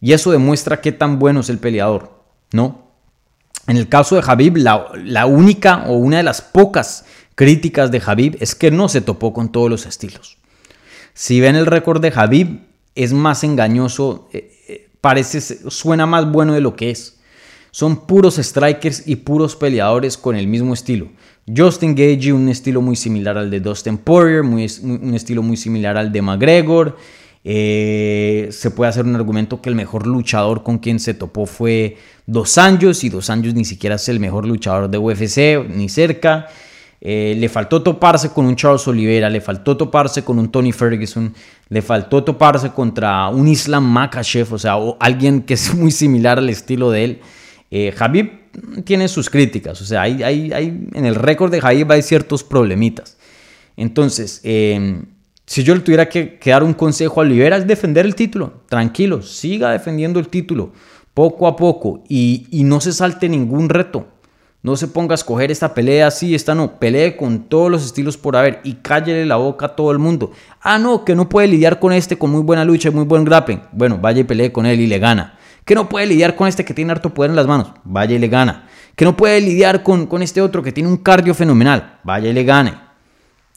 Y 0.00 0.12
eso 0.12 0.32
demuestra 0.32 0.80
qué 0.80 0.92
tan 0.92 1.18
bueno 1.18 1.40
es 1.40 1.50
el 1.50 1.58
peleador, 1.58 2.10
¿no? 2.52 2.90
En 3.66 3.76
el 3.76 3.88
caso 3.88 4.14
de 4.16 4.22
Habib, 4.26 4.56
la, 4.56 5.26
única 5.26 5.84
o 5.86 5.92
una 5.94 6.16
de 6.16 6.22
las 6.22 6.40
pocas 6.40 7.04
críticas 7.34 7.90
de 7.90 8.02
Habib 8.04 8.36
es 8.40 8.54
que 8.54 8.70
no 8.70 8.88
se 8.88 9.02
topó 9.02 9.32
con 9.32 9.52
todos 9.52 9.68
los 9.68 9.84
estilos. 9.86 10.38
Si 11.12 11.40
ven 11.40 11.54
el 11.54 11.66
récord 11.66 12.00
de 12.00 12.12
Habib, 12.14 12.62
es 12.94 13.12
más 13.12 13.44
engañoso, 13.44 14.28
eh, 14.32 14.52
eh, 14.68 14.90
parece, 15.00 15.40
suena 15.70 16.06
más 16.06 16.30
bueno 16.32 16.54
de 16.54 16.60
lo 16.62 16.74
que 16.74 16.90
es. 16.90 17.20
Son 17.70 18.06
puros 18.06 18.36
strikers 18.36 19.06
y 19.06 19.16
puros 19.16 19.54
peleadores 19.54 20.16
con 20.16 20.34
el 20.34 20.46
mismo 20.48 20.74
estilo. 20.74 21.08
Justin 21.54 21.94
Gage, 21.94 22.32
un 22.32 22.48
estilo 22.48 22.80
muy 22.80 22.96
similar 22.96 23.36
al 23.38 23.50
de 23.50 23.60
Dustin 23.60 23.98
Poirier, 23.98 24.40
un 24.40 24.58
estilo 25.14 25.42
muy 25.42 25.56
similar 25.56 25.96
al 25.96 26.10
de 26.10 26.22
McGregor. 26.22 26.96
Eh, 27.42 28.48
se 28.50 28.70
puede 28.70 28.90
hacer 28.90 29.06
un 29.06 29.16
argumento 29.16 29.62
que 29.62 29.70
el 29.70 29.74
mejor 29.74 30.06
luchador 30.06 30.62
con 30.62 30.76
quien 30.78 31.00
se 31.00 31.14
topó 31.14 31.46
fue 31.46 31.96
Dos 32.26 32.58
años 32.58 33.02
y 33.02 33.08
Dos 33.08 33.30
años 33.30 33.54
ni 33.54 33.64
siquiera 33.64 33.96
es 33.96 34.06
el 34.10 34.20
mejor 34.20 34.44
luchador 34.46 34.90
de 34.90 34.98
UFC 34.98 35.66
ni 35.74 35.88
cerca. 35.88 36.48
Eh, 37.00 37.34
le 37.38 37.48
faltó 37.48 37.82
toparse 37.82 38.30
con 38.30 38.44
un 38.44 38.56
Charles 38.56 38.86
Oliveira, 38.86 39.30
le 39.30 39.40
faltó 39.40 39.74
toparse 39.74 40.22
con 40.22 40.38
un 40.38 40.52
Tony 40.52 40.70
Ferguson, 40.70 41.34
le 41.70 41.80
faltó 41.80 42.22
toparse 42.22 42.70
contra 42.72 43.26
un 43.30 43.48
Islam 43.48 43.84
Makachev, 43.90 44.52
o 44.52 44.58
sea, 44.58 44.76
o 44.76 44.98
alguien 45.00 45.40
que 45.40 45.54
es 45.54 45.74
muy 45.74 45.92
similar 45.92 46.36
al 46.38 46.50
estilo 46.50 46.90
de 46.90 47.04
él. 47.04 47.20
Eh, 47.70 47.94
tiene 48.84 49.06
sus 49.08 49.30
críticas, 49.30 49.80
o 49.80 49.84
sea, 49.86 50.02
hay, 50.02 50.50
en 50.92 51.06
el 51.06 51.14
récord 51.14 51.50
de 51.52 51.60
Habib 51.62 51.90
hay 51.90 52.02
ciertos 52.02 52.42
problemitas. 52.44 53.16
Entonces, 53.78 54.40
eh, 54.44 55.00
si 55.50 55.64
yo 55.64 55.74
le 55.74 55.80
tuviera 55.80 56.08
que, 56.08 56.38
dar 56.46 56.62
un 56.62 56.74
consejo 56.74 57.20
a 57.20 57.24
Olivera 57.24 57.56
es 57.56 57.66
defender 57.66 58.06
el 58.06 58.14
título. 58.14 58.52
Tranquilo, 58.68 59.20
siga 59.20 59.72
defendiendo 59.72 60.20
el 60.20 60.28
título 60.28 60.70
poco 61.12 61.48
a 61.48 61.56
poco 61.56 62.04
y, 62.08 62.46
no 62.64 62.80
se 62.80 62.92
salte 62.92 63.28
ningún 63.28 63.68
reto. 63.68 64.06
No 64.62 64.76
se 64.76 64.86
ponga 64.86 65.14
a 65.14 65.16
escoger 65.16 65.50
esta 65.50 65.74
pelea 65.74 66.06
así, 66.06 66.36
esta 66.36 66.54
no. 66.54 66.78
Pelee 66.78 67.16
con 67.16 67.48
todos 67.48 67.68
los 67.68 67.84
estilos 67.84 68.16
por 68.16 68.36
haber 68.36 68.60
y 68.62 68.74
cállele 68.74 69.26
la 69.26 69.38
boca 69.38 69.66
a 69.66 69.74
todo 69.74 69.90
el 69.90 69.98
mundo. 69.98 70.30
Ah, 70.60 70.78
no, 70.78 71.04
que 71.04 71.16
no 71.16 71.28
puede 71.28 71.48
lidiar 71.48 71.80
con 71.80 71.92
este 71.92 72.16
con 72.16 72.30
muy 72.30 72.42
buena 72.42 72.64
lucha 72.64 72.90
y 72.90 72.92
muy 72.92 73.02
buen 73.04 73.24
grappling. 73.24 73.60
Bueno, 73.72 73.98
vaya 74.00 74.20
y 74.20 74.24
pelee 74.24 74.52
con 74.52 74.66
él 74.66 74.78
y 74.78 74.86
le 74.86 75.00
gana. 75.00 75.36
Que 75.64 75.74
no 75.74 75.88
puede 75.88 76.06
lidiar 76.06 76.36
con 76.36 76.46
este 76.46 76.64
que 76.64 76.74
tiene 76.74 76.92
harto 76.92 77.12
poder 77.12 77.30
en 77.32 77.36
las 77.36 77.48
manos. 77.48 77.72
Vaya 77.82 78.14
y 78.14 78.20
le 78.20 78.28
gana. 78.28 78.68
Que 78.94 79.04
no 79.04 79.16
puede 79.16 79.40
lidiar 79.40 79.82
con, 79.82 80.06
con 80.06 80.22
este 80.22 80.40
otro 80.42 80.62
que 80.62 80.70
tiene 80.70 80.88
un 80.88 80.98
cardio 80.98 81.34
fenomenal. 81.34 81.98
Vaya 82.04 82.30
y 82.30 82.32
le 82.32 82.44
gane. 82.44 82.89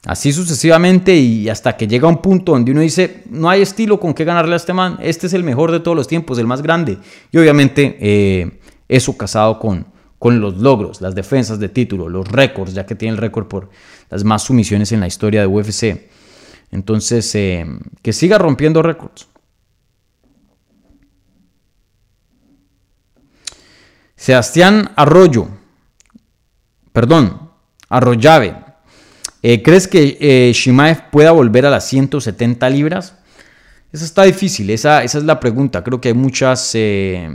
Así 0.06 0.32
sucesivamente 0.34 1.16
y 1.16 1.48
hasta 1.48 1.76
que 1.76 1.88
llega 1.88 2.06
un 2.08 2.18
punto 2.20 2.52
donde 2.52 2.70
uno 2.72 2.82
dice, 2.82 3.24
no 3.30 3.48
hay 3.48 3.62
estilo 3.62 3.98
con 3.98 4.12
qué 4.12 4.24
ganarle 4.24 4.52
a 4.52 4.56
este 4.56 4.74
man, 4.74 4.98
este 5.00 5.28
es 5.28 5.32
el 5.32 5.44
mejor 5.44 5.72
de 5.72 5.80
todos 5.80 5.96
los 5.96 6.06
tiempos, 6.08 6.38
el 6.38 6.46
más 6.46 6.60
grande. 6.60 6.98
Y 7.32 7.38
obviamente 7.38 7.96
eh, 8.00 8.58
eso 8.86 9.16
casado 9.16 9.58
con, 9.58 9.86
con 10.18 10.40
los 10.40 10.58
logros, 10.58 11.00
las 11.00 11.14
defensas 11.14 11.58
de 11.58 11.70
título, 11.70 12.10
los 12.10 12.28
récords, 12.28 12.74
ya 12.74 12.84
que 12.84 12.94
tiene 12.94 13.12
el 13.12 13.18
récord 13.20 13.46
por 13.46 13.70
las 14.10 14.24
más 14.24 14.42
sumisiones 14.42 14.92
en 14.92 15.00
la 15.00 15.06
historia 15.06 15.40
de 15.40 15.46
UFC. 15.46 16.02
Entonces, 16.70 17.34
eh, 17.36 17.64
que 18.02 18.12
siga 18.12 18.36
rompiendo 18.36 18.82
récords. 18.82 19.26
Sebastián 24.16 24.90
Arroyo, 24.96 25.48
perdón, 26.92 27.50
Arroyave 27.88 28.63
eh, 29.46 29.60
¿Crees 29.62 29.86
que 29.86 30.16
eh, 30.20 30.50
Shimaev 30.54 31.10
pueda 31.10 31.30
volver 31.32 31.66
a 31.66 31.70
las 31.70 31.86
170 31.90 32.66
libras? 32.70 33.14
Esa 33.92 34.06
está 34.06 34.22
difícil, 34.22 34.70
esa, 34.70 35.04
es 35.04 35.14
la 35.16 35.38
pregunta. 35.38 35.84
Creo 35.84 36.00
que 36.00 36.08
hay 36.08 36.14
muchas... 36.14 36.70
Eh, 36.72 37.28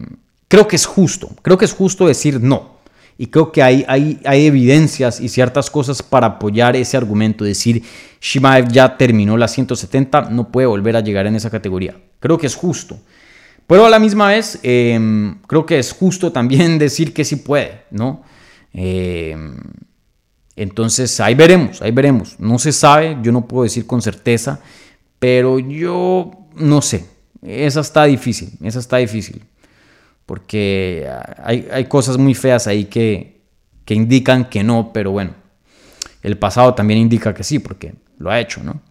creo 0.48 0.68
que 0.68 0.76
es 0.76 0.88
justo, 0.88 1.30
creo 1.44 1.56
que 1.56 1.66
es 1.66 1.72
justo 1.72 2.08
decir 2.08 2.42
no. 2.42 2.80
Y 3.20 3.28
creo 3.28 3.52
que 3.52 3.62
hay, 3.62 3.86
hay, 3.88 4.20
hay 4.26 4.48
evidencias 4.48 5.22
y 5.22 5.30
ciertas 5.30 5.70
cosas 5.70 6.02
para 6.02 6.26
apoyar 6.26 6.76
ese 6.76 6.98
argumento. 6.98 7.44
Decir, 7.46 7.84
Shimaev 8.20 8.70
ya 8.70 8.98
terminó 8.98 9.38
las 9.38 9.52
170, 9.52 10.32
no 10.32 10.52
puede 10.52 10.66
volver 10.66 10.96
a 10.96 11.02
llegar 11.02 11.28
en 11.28 11.36
esa 11.36 11.52
categoría. 11.52 11.96
Creo 12.20 12.40
que 12.40 12.48
es 12.48 12.56
justo. 12.56 12.98
Pero 13.68 13.86
a 13.86 13.90
la 13.92 14.00
misma 14.00 14.30
vez, 14.30 14.58
creo 14.64 15.64
que 15.68 15.78
es 15.78 15.92
justo 15.92 16.32
también 16.32 16.80
decir 16.80 17.14
que 17.14 17.24
sí 17.24 17.36
puede, 17.36 17.82
¿no? 17.92 18.24
Eh, 18.74 19.38
entonces 20.60 21.18
ahí 21.22 21.36
veremos, 21.36 21.82
ahí 21.82 21.92
veremos. 21.92 22.36
No 22.38 22.60
se 22.60 22.74
sabe, 22.74 23.18
yo 23.24 23.32
no 23.32 23.48
puedo 23.48 23.64
decir 23.64 23.88
con 23.88 24.02
certeza, 24.02 24.60
pero 25.18 25.58
yo 25.58 26.32
no 26.58 26.82
sé. 26.82 27.06
Esa 27.42 27.80
está 27.80 28.04
difícil, 28.04 28.50
esa 28.62 28.80
está 28.80 28.98
difícil. 28.98 29.42
Porque 30.26 31.08
hay, 31.42 31.86
cosas 31.88 32.18
muy 32.18 32.34
feas 32.34 32.68
ahí 32.68 32.86
que, 32.86 33.40
indican 33.88 34.50
que 34.50 34.62
no, 34.66 34.92
pero 34.94 35.12
bueno, 35.12 35.34
el 36.24 36.38
pasado 36.38 36.74
también 36.76 37.00
indica 37.00 37.34
que 37.34 37.46
sí, 37.46 37.60
porque 37.60 37.94
lo 38.18 38.30
ha 38.30 38.42
hecho, 38.42 38.62
¿no? 38.62 38.82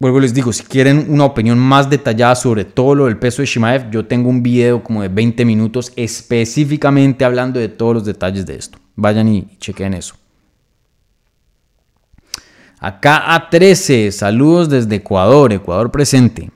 Vuelvo 0.00 0.18
les 0.18 0.34
digo, 0.34 0.52
si 0.52 0.64
quieren 0.64 1.06
una 1.08 1.26
opinión 1.26 1.60
más 1.60 1.88
detallada 1.88 2.34
sobre 2.34 2.64
todo 2.64 2.96
lo 2.96 3.04
del 3.04 3.18
peso 3.18 3.40
de 3.40 3.46
Shimaev, 3.46 3.88
yo 3.92 4.04
tengo 4.04 4.28
un 4.30 4.42
video 4.42 4.82
como 4.82 5.00
de 5.00 5.08
20 5.08 5.44
minutos 5.44 5.92
específicamente 5.94 7.24
hablando 7.24 7.60
de 7.60 7.68
todos 7.68 7.94
los 7.94 8.04
detalles 8.04 8.44
de 8.46 8.56
esto. 8.56 8.78
Vayan 8.96 9.28
y 9.28 9.56
chequen 9.58 9.94
eso. 9.94 10.14
Acá 12.78 13.48
A13, 13.50 14.10
saludos 14.10 14.68
desde 14.68 14.96
Ecuador, 14.96 15.52
Ecuador 15.52 15.90
presente. 15.90 16.50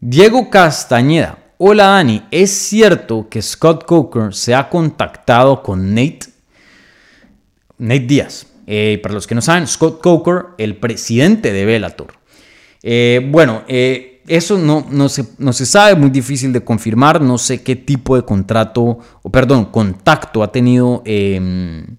Diego 0.00 0.50
Castañeda, 0.50 1.38
hola 1.58 1.86
Dani, 1.88 2.22
¿es 2.30 2.50
cierto 2.50 3.28
que 3.28 3.42
Scott 3.42 3.84
Coker 3.84 4.34
se 4.34 4.54
ha 4.54 4.68
contactado 4.68 5.62
con 5.62 5.90
Nate? 5.90 6.20
Nate 7.78 8.00
Díaz. 8.00 8.46
Eh, 8.66 8.98
para 9.02 9.14
los 9.14 9.26
que 9.26 9.34
no 9.34 9.40
saben, 9.42 9.66
Scott 9.66 10.00
Coker, 10.02 10.46
el 10.58 10.76
presidente 10.76 11.52
de 11.52 11.64
Bellator. 11.64 12.14
Eh, 12.82 13.26
bueno, 13.30 13.62
eh, 13.68 14.09
eso 14.30 14.56
no, 14.58 14.86
no, 14.88 15.08
se, 15.08 15.24
no 15.38 15.52
se 15.52 15.66
sabe, 15.66 15.96
muy 15.96 16.08
difícil 16.08 16.52
de 16.52 16.62
confirmar, 16.62 17.20
no 17.20 17.36
sé 17.36 17.64
qué 17.64 17.74
tipo 17.74 18.14
de 18.14 18.24
contrato, 18.24 19.00
o 19.22 19.28
perdón, 19.28 19.64
contacto 19.64 20.44
ha 20.44 20.52
tenido, 20.52 21.02
em, 21.04 21.96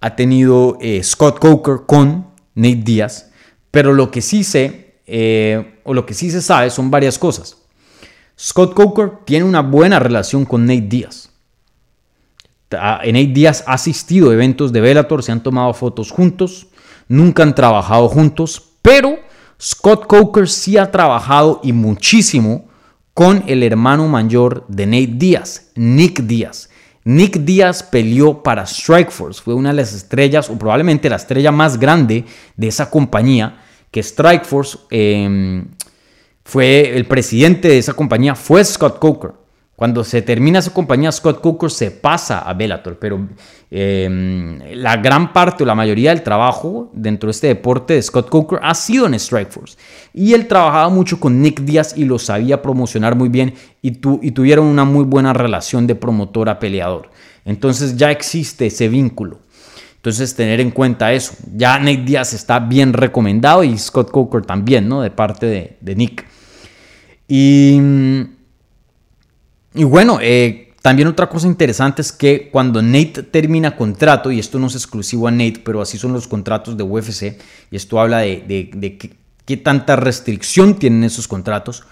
ha 0.00 0.16
tenido 0.16 0.76
eh, 0.80 1.00
Scott 1.04 1.38
Coker 1.38 1.86
con 1.86 2.26
Nate 2.56 2.80
Díaz, 2.82 3.30
pero 3.70 3.92
lo 3.92 4.10
que 4.10 4.20
sí 4.22 4.42
sé, 4.42 4.96
eh, 5.06 5.78
o 5.84 5.94
lo 5.94 6.04
que 6.04 6.14
sí 6.14 6.32
se 6.32 6.42
sabe 6.42 6.68
son 6.70 6.90
varias 6.90 7.16
cosas. 7.16 7.58
Scott 8.36 8.74
Coker 8.74 9.18
tiene 9.24 9.44
una 9.46 9.62
buena 9.62 10.00
relación 10.00 10.44
con 10.44 10.66
Nate 10.66 10.80
Díaz. 10.80 11.30
Nate 12.72 13.26
Díaz 13.28 13.62
ha 13.68 13.74
asistido 13.74 14.30
a 14.30 14.32
eventos 14.32 14.72
de 14.72 14.80
Velator, 14.80 15.22
se 15.22 15.30
han 15.30 15.44
tomado 15.44 15.72
fotos 15.74 16.10
juntos, 16.10 16.66
nunca 17.06 17.44
han 17.44 17.54
trabajado 17.54 18.08
juntos, 18.08 18.60
pero 18.82 19.14
Scott 19.60 20.06
Coker 20.06 20.48
sí 20.48 20.76
ha 20.76 20.90
trabajado 20.90 21.60
y 21.62 21.72
muchísimo 21.72 22.68
con 23.12 23.44
el 23.46 23.62
hermano 23.62 24.08
mayor 24.08 24.64
de 24.68 24.86
Nate 24.86 25.10
Díaz, 25.14 25.70
Nick 25.74 26.22
Díaz. 26.22 26.70
Nick 27.06 27.36
Díaz 27.38 27.82
peleó 27.82 28.42
para 28.42 28.66
Strikeforce, 28.66 29.42
fue 29.42 29.54
una 29.54 29.70
de 29.70 29.76
las 29.76 29.92
estrellas 29.92 30.48
o 30.48 30.58
probablemente 30.58 31.10
la 31.10 31.16
estrella 31.16 31.52
más 31.52 31.78
grande 31.78 32.24
de 32.56 32.66
esa 32.68 32.88
compañía, 32.90 33.58
que 33.90 34.02
Strikeforce 34.02 34.78
em, 34.90 35.68
fue 36.44 36.96
el 36.96 37.06
presidente 37.06 37.68
de 37.68 37.78
esa 37.78 37.92
compañía, 37.92 38.34
fue 38.34 38.64
Scott 38.64 38.98
Coker. 38.98 39.32
Cuando 39.76 40.04
se 40.04 40.22
termina 40.22 40.62
su 40.62 40.72
compañía, 40.72 41.10
Scott 41.10 41.40
Coker 41.40 41.68
se 41.68 41.90
pasa 41.90 42.38
a 42.38 42.54
Bellator, 42.54 42.96
pero 42.96 43.28
em, 43.72 44.58
la 44.74 44.96
gran 44.98 45.32
parte 45.32 45.64
o 45.64 45.66
la 45.66 45.74
mayoría 45.74 46.10
del 46.10 46.22
trabajo 46.22 46.90
dentro 46.94 47.26
de 47.26 47.32
este 47.32 47.46
deporte 47.48 47.94
de 47.94 48.02
Scott 48.02 48.28
Coker 48.28 48.60
ha 48.62 48.72
sido 48.74 49.06
en 49.06 49.18
Strikeforce. 49.18 49.76
Y 50.12 50.32
él 50.32 50.46
trabajaba 50.46 50.88
mucho 50.90 51.18
con 51.18 51.42
Nick 51.42 51.62
Diaz 51.62 51.94
y 51.98 52.04
lo 52.04 52.20
sabía 52.20 52.62
promocionar 52.62 53.16
muy 53.16 53.28
bien 53.28 53.52
y, 53.82 53.90
tu, 53.92 54.20
y 54.22 54.30
tuvieron 54.30 54.66
una 54.66 54.84
muy 54.84 55.02
buena 55.04 55.32
relación 55.32 55.88
de 55.88 55.96
promotor 55.96 56.48
a 56.48 56.60
peleador. 56.60 57.10
Entonces 57.44 57.96
ya 57.96 58.12
existe 58.12 58.66
ese 58.66 58.88
vínculo. 58.88 59.40
Entonces 59.96 60.36
tener 60.36 60.60
en 60.60 60.70
cuenta 60.70 61.12
eso. 61.12 61.32
Ya 61.52 61.80
Nick 61.80 62.04
Diaz 62.04 62.32
está 62.32 62.60
bien 62.60 62.92
recomendado 62.92 63.64
y 63.64 63.76
Scott 63.76 64.12
Coker 64.12 64.42
también, 64.46 64.88
¿no? 64.88 65.02
De 65.02 65.10
parte 65.10 65.46
de, 65.46 65.76
de 65.80 65.94
Nick. 65.96 66.24
Y 67.26 67.80
y 69.74 69.82
bueno, 69.82 70.18
eh, 70.22 70.72
también 70.82 71.08
otra 71.08 71.28
cosa 71.28 71.48
interesante 71.48 72.00
es 72.02 72.12
que 72.12 72.48
cuando 72.50 72.80
Nate 72.80 73.24
termina 73.24 73.74
contrato, 73.76 74.30
y 74.30 74.38
esto 74.38 74.58
no 74.60 74.68
es 74.68 74.76
exclusivo 74.76 75.26
a 75.26 75.32
Nate, 75.32 75.60
pero 75.64 75.82
así 75.82 75.98
son 75.98 76.12
los 76.12 76.28
contratos 76.28 76.76
de 76.76 76.84
UFC, 76.84 77.34
y 77.72 77.76
esto 77.76 77.98
habla 78.00 78.18
de, 78.20 78.70
qué, 78.98 79.16
qué, 79.44 79.56
tanta 79.56 79.96
restricción 79.96 80.78
tienen 80.78 81.02
esos 81.02 81.26
contratos, 81.26 81.82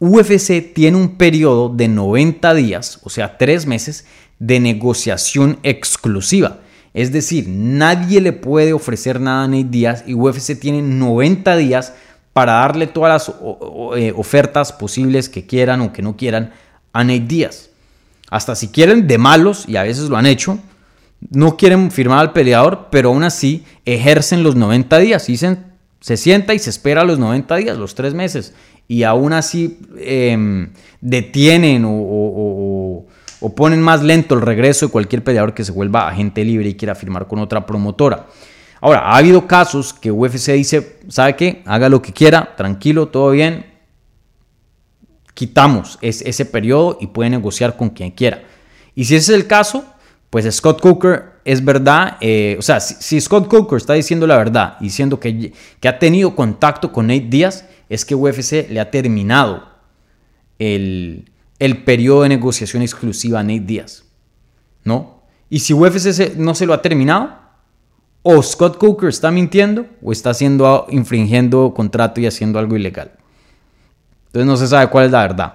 UFC 0.00 0.72
tiene 0.74 0.98
un 0.98 1.16
periodo 1.16 1.70
de 1.70 1.88
90 1.88 2.52
días, 2.54 3.00
o 3.04 3.10
sea, 3.10 3.38
tres 3.38 3.66
meses, 3.66 4.04
de 4.38 4.60
negociación 4.60 5.58
exclusiva. 5.62 6.58
Es 6.92 7.12
decir, 7.12 7.46
nadie 7.48 8.20
le 8.20 8.32
puede 8.32 8.72
ofrecer 8.72 9.20
nada 9.20 9.44
a 9.44 9.48
Nate 9.48 9.66
Díaz 9.70 10.04
y 10.06 10.14
UFC 10.14 10.58
tiene 10.58 10.82
90 10.82 11.56
días 11.56 11.92
para 12.32 12.52
darle 12.52 12.86
todas 12.86 13.28
las 13.28 13.36
eh, 13.98 14.12
ofertas 14.16 14.72
posibles 14.72 15.28
que 15.28 15.46
quieran 15.46 15.82
o 15.82 15.92
que 15.92 16.02
no 16.02 16.16
quieran 16.16 16.52
a 16.92 17.04
Nate 17.04 17.48
Hasta 18.30 18.54
si 18.54 18.68
quieren 18.68 19.06
de 19.08 19.18
malos, 19.18 19.64
y 19.68 19.76
a 19.76 19.82
veces 19.82 20.08
lo 20.08 20.16
han 20.16 20.26
hecho, 20.26 20.58
no 21.30 21.56
quieren 21.56 21.90
firmar 21.90 22.18
al 22.20 22.32
peleador, 22.32 22.86
pero 22.90 23.08
aún 23.10 23.24
así 23.24 23.64
ejercen 23.84 24.42
los 24.44 24.54
90 24.56 24.98
días. 24.98 25.26
Dicen, 25.26 25.66
se 26.00 26.16
sienta 26.16 26.54
y 26.54 26.58
se 26.60 26.70
espera 26.70 27.04
los 27.04 27.18
90 27.18 27.56
días, 27.56 27.76
los 27.76 27.94
3 27.96 28.14
meses, 28.14 28.54
y 28.88 29.02
aún 29.02 29.32
así 29.32 29.78
em, 29.98 30.70
detienen 31.00 31.84
o, 31.84 33.04
o, 33.40 33.50
ponen 33.54 33.80
más 33.82 34.02
lento 34.04 34.34
el 34.36 34.40
regreso 34.42 34.86
de 34.86 34.92
cualquier 34.92 35.22
peleador 35.24 35.52
que 35.54 35.64
se 35.64 35.72
vuelva 35.72 36.08
agente 36.08 36.44
libre 36.44 36.68
y 36.70 36.74
quiera 36.74 36.94
firmar 36.94 37.26
con 37.26 37.38
otra 37.40 37.64
promotora. 37.66 38.26
Ahora, 38.80 39.00
ha 39.00 39.16
habido 39.16 39.46
casos 39.48 39.92
que 39.92 40.10
UFC 40.12 40.50
dice, 40.52 40.96
¿sabe 41.08 41.34
qué? 41.36 41.62
Haga 41.66 41.88
lo 41.88 42.00
que 42.00 42.12
quiera, 42.14 42.54
tranquilo, 42.56 43.08
todo 43.08 43.30
bien, 43.32 43.64
quitamos 45.40 45.98
ese 46.02 46.44
periodo 46.44 46.98
y 47.00 47.06
puede 47.06 47.30
negociar 47.30 47.74
con 47.78 47.88
quien 47.88 48.10
quiera. 48.10 48.42
Y 48.94 49.06
si 49.06 49.16
ese 49.16 49.32
es 49.32 49.38
el 49.40 49.46
caso, 49.46 49.86
pues 50.28 50.44
Scott 50.54 50.82
Cooker 50.82 51.30
es 51.46 51.64
verdad, 51.64 52.18
eh, 52.20 52.56
o 52.58 52.62
sea, 52.62 52.78
si, 52.78 53.18
Scott 53.18 53.48
Cooker 53.48 53.78
está 53.78 53.94
diciendo 53.94 54.26
la 54.26 54.36
verdad, 54.36 54.76
diciendo 54.80 55.18
que, 55.18 55.54
que 55.80 55.88
ha 55.88 55.98
tenido 55.98 56.36
contacto 56.36 56.92
con 56.92 57.06
Nate 57.06 57.28
Díaz, 57.30 57.64
es 57.88 58.04
que 58.04 58.14
UFC 58.14 58.68
le 58.68 58.80
ha 58.80 58.90
terminado 58.90 59.64
el, 60.58 61.24
periodo 61.86 62.24
de 62.24 62.28
negociación 62.28 62.82
exclusiva 62.82 63.40
a 63.40 63.42
Nate 63.42 63.60
Díaz, 63.60 64.04
¿no? 64.84 65.22
Y 65.48 65.60
si 65.60 65.72
UFC 65.72 66.36
no 66.36 66.54
se 66.54 66.66
lo 66.66 66.74
ha 66.74 66.82
terminado, 66.82 67.30
o 68.22 68.42
Scott 68.42 68.76
Cooker 68.76 69.08
está 69.08 69.30
mintiendo 69.30 69.86
o 70.02 70.12
está 70.12 70.28
haciendo, 70.28 70.84
infringiendo 70.90 71.72
contrato 71.72 72.20
y 72.20 72.26
haciendo 72.26 72.58
algo 72.58 72.76
ilegal. 72.76 73.12
Entonces 74.32 74.46
no 74.46 74.56
se 74.56 74.68
sabe 74.68 74.86
cuál 74.88 75.06
es 75.06 75.10
la 75.12 75.22
verdad. 75.22 75.54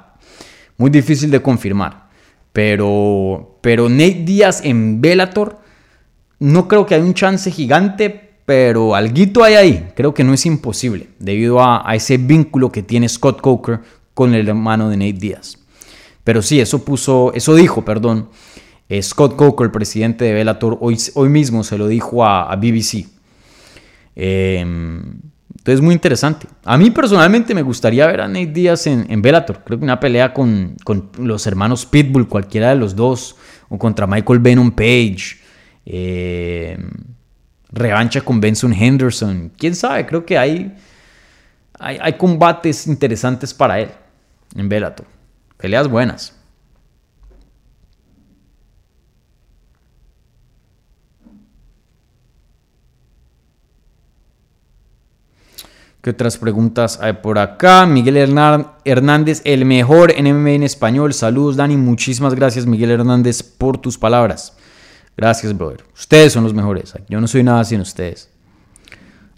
Muy 0.77 0.89
difícil 0.89 1.31
de 1.31 1.41
confirmar. 1.41 2.05
Pero, 2.51 3.57
pero 3.61 3.87
Nate 3.87 4.23
Díaz 4.25 4.61
en 4.65 4.99
Velator, 5.01 5.57
no 6.39 6.67
creo 6.67 6.85
que 6.85 6.95
haya 6.95 7.03
un 7.05 7.13
chance 7.13 7.49
gigante, 7.51 8.33
pero 8.45 8.93
algo 8.93 9.43
hay 9.45 9.53
ahí. 9.55 9.89
Creo 9.95 10.13
que 10.13 10.25
no 10.25 10.33
es 10.33 10.45
imposible, 10.45 11.07
debido 11.19 11.61
a, 11.61 11.85
ese 11.95 12.17
vínculo 12.17 12.69
que 12.69 12.83
tiene 12.83 13.07
Scott 13.07 13.39
Coker 13.39 13.79
con 14.13 14.33
el 14.35 14.49
hermano 14.49 14.89
de 14.89 14.97
Nate 14.97 15.13
Díaz. 15.13 15.57
Pero 16.25 16.41
sí, 16.41 16.59
eso 16.59 16.83
puso, 16.83 17.31
eso 17.33 17.55
dijo, 17.55 17.85
perdón, 17.85 18.29
eh, 18.89 19.01
Scott 19.01 19.35
Coker, 19.37 19.65
el 19.65 19.71
presidente 19.71 20.25
de 20.25 20.33
Velator, 20.33 20.77
hoy, 20.81 20.97
hoy 21.13 21.29
mismo 21.29 21.63
se 21.63 21.77
lo 21.77 21.87
dijo 21.87 22.23
a, 22.25 22.51
a 22.51 22.55
BBC. 22.57 23.07
Eh, 24.17 24.57
em, 24.59 25.19
entonces, 25.65 25.81
muy 25.81 25.95
interesante. 25.95 26.45
A 26.63 26.77
mí 26.77 26.91
personalmente 26.91 27.55
me 27.55 27.63
gustaría 27.63 28.05
ver 28.05 28.21
a 28.21 28.27
Nate 28.27 28.45
Díaz 28.53 28.85
en, 28.85 29.03
en 29.09 29.19
Bellator. 29.23 29.63
Creo 29.65 29.79
que 29.79 29.83
una 29.83 29.99
pelea 29.99 30.31
con, 30.31 30.75
los 31.17 31.47
hermanos 31.47 31.87
Pitbull, 31.87 32.27
cualquiera 32.29 32.69
de 32.69 32.75
los 32.75 32.95
dos, 32.95 33.35
o 33.69 33.79
contra 33.79 34.05
Michael 34.05 34.37
Venom 34.37 34.69
Page, 34.69 35.37
eh, 35.83 36.77
revancha 37.71 38.21
con 38.21 38.39
Benson 38.39 38.73
Henderson. 38.73 39.51
Quién 39.57 39.73
sabe, 39.73 40.05
creo 40.05 40.23
que 40.23 40.37
hay, 40.37 40.71
hay, 41.79 41.97
hay 41.99 42.13
combates 42.13 42.85
interesantes 42.85 43.51
para 43.51 43.79
él 43.79 43.89
en 44.55 44.69
Bellator. 44.69 45.07
Peleas 45.57 45.87
buenas. 45.87 46.37
¿Qué 56.05 56.11
otras 56.11 56.37
preguntas 56.37 56.99
hay 57.01 57.13
por 57.13 57.39
acá? 57.39 57.87
Miguel 57.87 58.17
Hernández, 58.85 59.41
el 59.43 59.65
mejor 59.65 60.11
en 60.15 60.37
MMA 60.39 60.51
en 60.51 60.61
español. 60.61 61.15
Saludos, 61.15 61.55
Dani. 61.55 61.77
Muchísimas 61.77 62.35
gracias, 62.35 62.67
Miguel 62.67 62.91
Hernández, 62.91 63.41
por 63.41 63.79
tus 63.79 63.97
palabras. 63.97 64.53
Gracias, 65.17 65.57
brother. 65.57 65.83
Ustedes 65.95 66.31
son 66.31 66.43
los 66.43 66.53
mejores. 66.53 66.93
Yo 67.09 67.19
no 67.19 67.27
soy 67.27 67.41
nada 67.41 67.63
sin 67.63 67.81
ustedes. 67.81 68.29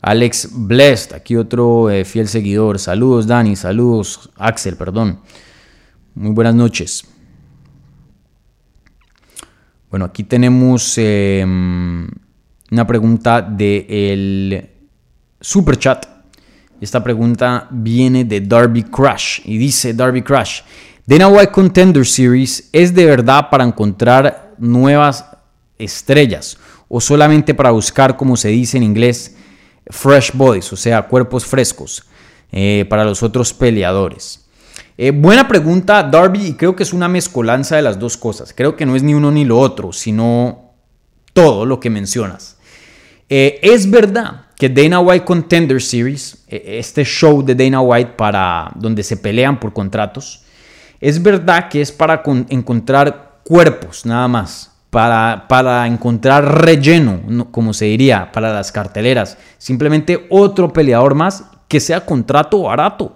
Alex 0.01 0.49
Blest, 0.51 1.13
aquí 1.13 1.37
otro 1.37 1.89
eh, 1.89 2.03
fiel 2.03 2.27
seguidor. 2.27 2.79
Saludos, 2.79 3.27
Dani. 3.27 3.55
Saludos, 3.55 4.29
Axel, 4.35 4.75
perdón. 4.75 5.21
Muy 6.15 6.31
buenas 6.33 6.53
noches. 6.53 7.05
Bueno, 9.89 10.03
aquí 10.05 10.25
tenemos 10.25 10.97
em, 10.97 12.09
una 12.71 12.85
pregunta 12.85 13.41
del 13.41 13.55
de 14.49 14.77
super 15.39 15.77
chat 15.79 16.16
esta 16.79 17.03
pregunta 17.03 17.67
viene 17.71 18.23
de 18.23 18.41
Darby 18.41 18.83
Crush. 18.83 19.41
y 19.45 19.57
dice 19.57 19.93
Darby 19.93 20.21
Crush. 20.21 20.61
Dana 21.05 21.27
White 21.27 21.51
Contender 21.51 22.05
Series 22.05 22.69
es 22.71 22.93
de 22.93 23.05
verdad 23.05 23.49
para 23.49 23.63
encontrar 23.63 24.51
nuevas 24.59 25.25
estrellas 25.77 26.57
o 26.87 26.99
solamente 27.01 27.53
para 27.53 27.71
buscar, 27.71 28.15
como 28.15 28.35
se 28.37 28.49
dice 28.49 28.77
en 28.77 28.83
inglés, 28.83 29.35
fresh 29.89 30.31
bodies, 30.33 30.71
o 30.73 30.75
sea, 30.75 31.01
cuerpos 31.07 31.45
frescos 31.45 32.03
eh, 32.51 32.85
para 32.89 33.03
los 33.05 33.23
otros 33.23 33.53
peleadores. 33.53 34.45
Eh, 34.97 35.11
buena 35.11 35.47
pregunta, 35.47 36.03
Darby, 36.03 36.47
y 36.47 36.53
creo 36.53 36.75
que 36.75 36.83
es 36.83 36.93
una 36.93 37.07
mezcolanza 37.07 37.75
de 37.75 37.81
las 37.83 37.97
dos 37.99 38.17
cosas. 38.17 38.53
Creo 38.55 38.75
que 38.75 38.85
no 38.85 38.95
es 38.95 39.03
ni 39.03 39.13
uno 39.13 39.31
ni 39.31 39.45
lo 39.45 39.59
otro, 39.59 39.93
sino 39.93 40.73
todo 41.33 41.65
lo 41.65 41.79
que 41.79 41.89
mencionas. 41.89 42.57
Eh, 43.29 43.59
es 43.63 43.89
verdad 43.89 44.46
que 44.57 44.69
Dana 44.69 44.99
White 44.99 45.23
Contender 45.25 45.81
Series, 45.81 46.43
e, 46.47 46.77
este 46.79 47.03
show 47.05 47.43
de 47.43 47.53
Dana 47.53 47.81
White 47.81 48.11
para 48.17 48.71
donde 48.75 49.03
se 49.03 49.17
pelean 49.17 49.59
por 49.59 49.71
contratos, 49.71 50.41
es 50.99 51.21
verdad 51.21 51.69
que 51.69 51.81
es 51.81 51.91
para 51.91 52.23
encontrar 52.49 53.37
cuerpos 53.45 54.05
nada 54.05 54.27
más, 54.27 54.71
para, 54.89 55.45
para 55.47 55.85
encontrar 55.85 56.43
relleno, 56.65 57.21
como 57.51 57.71
se 57.73 57.85
diría, 57.85 58.31
para 58.31 58.51
las 58.51 58.71
carteleras, 58.71 59.37
simplemente 59.59 60.25
otro 60.31 60.73
peleador 60.73 61.13
más 61.13 61.43
que 61.67 61.79
sea 61.79 62.03
contrato 62.03 62.63
barato. 62.63 63.15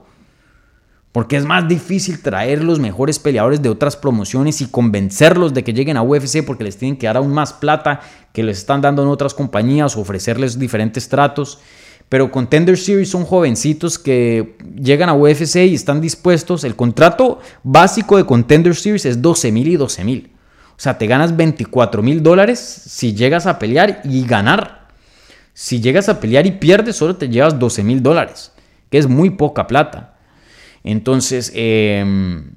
Porque 1.12 1.36
es 1.36 1.46
más 1.46 1.68
difícil 1.68 2.22
traer 2.22 2.64
los 2.64 2.80
mejores 2.80 3.20
peleadores 3.20 3.62
de 3.62 3.68
otras 3.68 3.98
promociones 3.98 4.62
y 4.62 4.68
convencerlos 4.68 5.54
de 5.54 5.64
que 5.64 5.74
lleguen 5.74 5.98
a 5.98 6.02
UFC 6.04 6.42
porque 6.46 6.64
les 6.64 6.78
tienen 6.78 6.98
que 6.98 7.08
dar 7.08 7.18
aún 7.18 7.34
más 7.34 7.52
plata 7.52 8.00
que 8.32 8.44
les 8.44 8.60
están 8.60 8.80
dando 8.80 9.02
en 9.04 9.10
otras 9.10 9.34
compañías 9.34 9.98
o 9.98 10.02
ofrecerles 10.02 10.58
diferentes 10.58 11.10
tratos. 11.10 11.60
Pero 12.08 12.32
Contender 12.32 12.78
Series 12.78 13.10
son 13.10 13.26
jovencitos 13.26 14.00
que 14.00 14.56
llegan 14.76 15.10
a 15.10 15.14
UFC 15.14 15.58
y 15.58 15.76
están 15.76 16.00
dispuestos. 16.00 16.64
El 16.64 16.78
contrato 16.78 17.40
básico 17.64 18.16
de 18.16 18.26
Contender 18.26 18.76
Series 18.76 19.06
es 19.06 19.22
12 19.22 19.52
mil 19.52 19.68
y 19.68 19.76
12 19.76 20.04
mil. 20.06 20.32
O 20.72 20.80
sea, 20.82 20.98
te 20.98 21.08
ganas 21.08 21.36
24 21.36 22.02
mil 22.02 22.24
dólares 22.24 22.60
si 22.86 23.14
llegas 23.14 23.48
a 23.48 23.60
pelear 23.60 24.02
y 24.06 24.24
ganar. 24.26 24.88
Si 25.54 25.82
llegas 25.82 26.08
a 26.08 26.22
pelear 26.22 26.46
y 26.48 26.52
pierdes, 26.54 26.96
solo 26.96 27.18
te 27.18 27.28
llevas 27.28 27.60
12 27.60 27.84
mil 27.84 28.02
dólares, 28.02 28.54
que 28.90 28.98
es 28.98 29.08
muy 29.08 29.30
poca 29.30 29.68
plata. 29.68 30.11
Entonces, 30.84 31.52
em, 31.56 32.52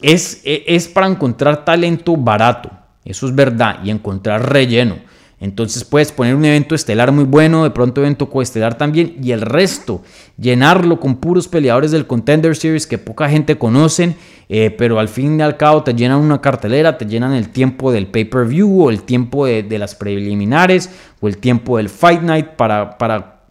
es, 0.00 0.40
e, 0.44 0.64
es 0.68 0.88
para 0.88 1.06
encontrar 1.06 1.64
talento 1.64 2.16
barato, 2.16 2.70
eso 3.04 3.26
es 3.28 3.34
verdad, 3.34 3.80
y 3.84 3.90
encontrar 3.90 4.50
relleno. 4.52 4.96
Entonces 5.40 5.84
puedes 5.84 6.10
poner 6.10 6.34
un 6.34 6.44
evento 6.44 6.74
estelar 6.74 7.12
muy 7.12 7.22
bueno, 7.22 7.62
de 7.62 7.70
pronto 7.70 8.00
evento 8.00 8.28
coestelar 8.28 8.76
también, 8.76 9.18
y 9.22 9.30
el 9.30 9.40
resto, 9.40 10.02
llenarlo 10.36 10.98
con 10.98 11.16
puros 11.18 11.46
peleadores 11.46 11.92
del 11.92 12.08
Contender 12.08 12.56
Series 12.56 12.88
que 12.88 12.98
poca 12.98 13.28
gente 13.28 13.56
conocen, 13.56 14.16
eh, 14.48 14.70
pero 14.70 14.98
al 14.98 15.08
fin 15.08 15.38
y 15.38 15.42
al 15.42 15.56
cabo 15.56 15.84
te 15.84 15.94
llenan 15.94 16.18
una 16.20 16.40
cartelera, 16.40 16.98
te 16.98 17.06
llenan 17.06 17.34
el 17.34 17.50
tiempo 17.50 17.92
del 17.92 18.08
pay-per-view 18.08 18.86
o 18.86 18.90
el 18.90 19.02
tiempo 19.02 19.46
de, 19.46 19.78
las 19.78 19.94
preliminares 19.94 20.90
o 21.20 21.28
el 21.28 21.36
tiempo 21.38 21.76
del 21.76 21.88
Fight 21.88 22.22
Night 22.22 22.46
para, 22.56 22.98
para 22.98 23.42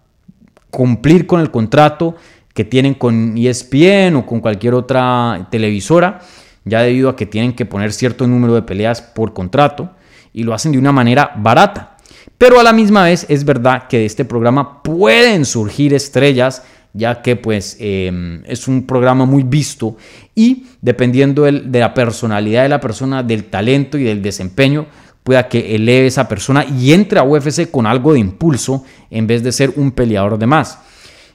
cumplir 0.69 1.25
con 1.25 1.39
el 1.39 1.51
contrato 1.51 2.17
que 2.57 2.65
tienen 2.65 2.95
con 2.95 3.35
ESPN 3.37 4.15
o 4.15 4.25
con 4.25 4.39
cualquier 4.39 4.73
otra 4.73 5.47
televisora, 5.51 6.21
ya 6.65 6.81
debido 6.81 7.09
a 7.09 7.15
que 7.15 7.27
tienen 7.27 7.53
que 7.53 7.67
poner 7.67 7.93
cierto 7.93 8.25
número 8.25 8.55
de 8.55 8.63
peleas 8.63 8.99
por 8.99 9.31
contrato 9.31 9.91
y 10.33 10.41
lo 10.41 10.55
hacen 10.55 10.71
de 10.71 10.79
una 10.79 10.91
manera 10.91 11.33
barata. 11.37 11.97
Pero 12.35 12.59
a 12.59 12.63
la 12.63 12.73
misma 12.73 13.03
vez 13.03 13.27
es 13.29 13.45
verdad 13.45 13.87
que 13.87 13.99
de 13.99 14.05
este 14.07 14.25
programa 14.25 14.81
pueden 14.81 15.45
surgir 15.45 15.93
estrellas, 15.93 16.63
ya 16.95 17.21
que 17.21 17.35
pues 17.35 17.77
em, 17.79 18.41
es 18.47 18.67
un 18.67 18.87
programa 18.87 19.27
muy 19.27 19.43
visto 19.43 19.95
y 20.33 20.65
dependiendo 20.81 21.43
de 21.43 21.79
la 21.79 21.93
personalidad 21.93 22.63
de 22.63 22.69
la 22.69 22.81
persona, 22.81 23.21
del 23.21 23.43
talento 23.51 23.99
y 23.99 24.03
del 24.03 24.23
desempeño, 24.23 24.87
pueda 25.23 25.47
que 25.47 25.75
eleve 25.75 26.07
esa 26.07 26.27
persona 26.27 26.65
y 26.65 26.91
entre 26.93 27.19
a 27.19 27.23
UFC 27.23 27.69
con 27.69 27.85
algo 27.85 28.13
de 28.13 28.19
impulso 28.19 28.83
en 29.11 29.27
vez 29.27 29.43
de 29.43 29.51
ser 29.51 29.73
un 29.75 29.91
peleador 29.91 30.39
de 30.39 30.47
más 30.47 30.79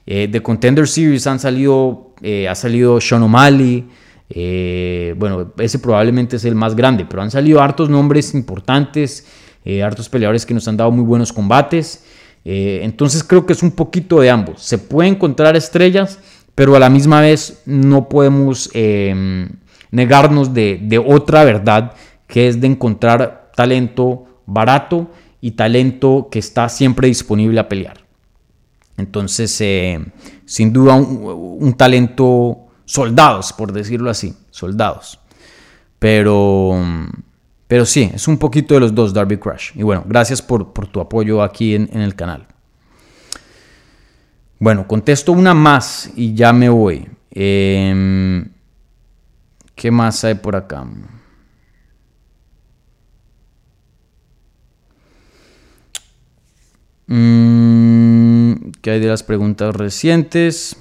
de 0.07 0.25
eh, 0.25 0.43
Contender 0.43 0.89
Series 0.89 1.27
han 1.27 1.39
salido, 1.39 2.15
eh, 2.23 2.49
ha 2.49 2.55
salido 2.55 3.01
Sean 3.01 3.23
O'Malley, 3.23 3.87
eh, 4.31 5.15
bueno, 5.19 5.53
ese 5.59 5.79
probablemente 5.79 6.37
es 6.37 6.45
el 6.45 6.55
más 6.55 6.75
grande, 6.75 7.07
pero 7.09 7.23
han 7.23 7.31
salido 7.31 7.61
hartos 7.61 7.89
nombres 7.89 8.35
importantes, 8.35 9.27
hartos 9.85 10.09
peleadores 10.09 10.45
que 10.45 10.55
nos 10.55 10.67
han 10.67 10.77
dado 10.77 10.91
muy 10.91 11.05
buenos 11.05 11.33
combates. 11.33 12.05
entonces 12.45 13.23
creo 13.23 13.47
que 13.47 13.53
es 13.53 13.63
un 13.63 13.71
poquito 13.71 14.19
de 14.21 14.29
ambos. 14.29 14.61
Se 14.61 14.77
puede 14.77 15.09
encontrar 15.11 15.55
estrellas, 15.57 16.19
pero 16.57 16.75
a 16.75 16.81
la 16.81 16.91
misma 16.91 17.21
vez 17.21 17.63
no 17.65 18.09
podemos 18.09 18.71
em, 18.75 19.49
negarnos 19.93 20.53
de, 20.53 20.81
de 20.83 20.99
otra 20.99 21.45
verdad, 21.45 21.93
que 22.27 22.49
es 22.49 22.61
de 22.61 22.67
encontrar 22.67 23.53
talento 23.55 24.25
barato 24.47 25.09
y 25.41 25.53
talento 25.53 26.29
que 26.33 26.41
está 26.41 26.69
siempre 26.69 27.07
disponible 27.07 27.61
a 27.61 27.69
pelear. 27.69 28.01
Entonces, 29.03 29.61
eh, 29.61 29.99
sin 30.45 30.73
duda, 30.73 30.95
un, 30.95 31.75
talento 31.75 32.69
soldados, 32.85 33.53
por 33.53 33.73
decirlo 33.73 34.09
así, 34.09 34.33
soldados. 34.51 35.19
Pero, 35.99 36.77
pero 37.67 37.85
sí, 37.85 38.11
es 38.15 38.29
un 38.29 38.39
poquito 38.39 38.75
de 38.75 38.81
los 38.81 38.95
dos, 38.95 39.13
Darby 39.13 39.39
Crash. 39.39 39.73
Y 39.75 39.83
bueno, 39.83 40.05
gracias 40.07 40.41
por, 40.41 40.73
por 40.73 40.87
tu 40.87 41.01
apoyo 41.01 41.43
aquí 41.43 41.75
en, 41.75 41.89
el 42.01 42.15
canal. 42.15 42.47
Bueno, 44.61 44.87
contesto 44.87 45.33
una 45.33 45.53
más 45.53 46.11
y 46.15 46.35
ya 46.35 46.53
me 46.53 46.69
voy. 46.69 47.09
Em, 47.33 48.51
¿Qué 49.75 49.91
más 49.91 50.23
hay 50.25 50.37
por 50.37 50.55
acá? 50.55 50.87
Mm. 57.09 58.22
¿Qué 58.81 58.91
hay 58.93 59.01
de 59.01 59.09
las 59.09 59.23
preguntas 59.25 59.75
recientes? 59.75 60.77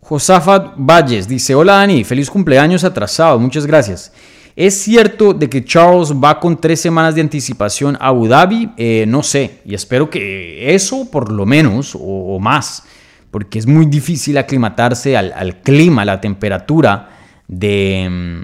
Josafat 0.00 0.74
Valles 0.78 1.28
dice, 1.28 1.54
hola 1.54 1.74
Dani, 1.74 2.02
feliz 2.02 2.30
cumpleaños 2.30 2.82
atrasado, 2.82 3.38
muchas 3.38 3.66
gracias. 3.66 4.10
¿Es 4.58 4.74
cierto 4.76 5.34
de 5.34 5.48
que 5.48 5.64
Charles 5.64 6.12
va 6.12 6.40
con 6.40 6.60
tres 6.60 6.80
semanas 6.80 7.14
de 7.14 7.20
anticipación 7.20 7.94
a 8.00 8.08
Abu 8.08 8.26
Dhabi? 8.26 8.70
Eh, 8.76 9.04
no 9.06 9.22
sé, 9.22 9.58
y 9.64 9.72
espero 9.72 10.10
que 10.10 10.74
eso 10.74 11.08
por 11.12 11.30
lo 11.30 11.46
menos 11.46 11.96
o, 11.96 12.36
más, 12.40 12.82
porque 13.30 13.60
es 13.60 13.68
muy 13.68 13.86
difícil 13.86 14.36
aclimatarse 14.36 15.16
al, 15.16 15.60
clima, 15.62 16.02
a 16.02 16.06
la 16.06 16.20
temperatura 16.20 17.08
de, 17.46 18.42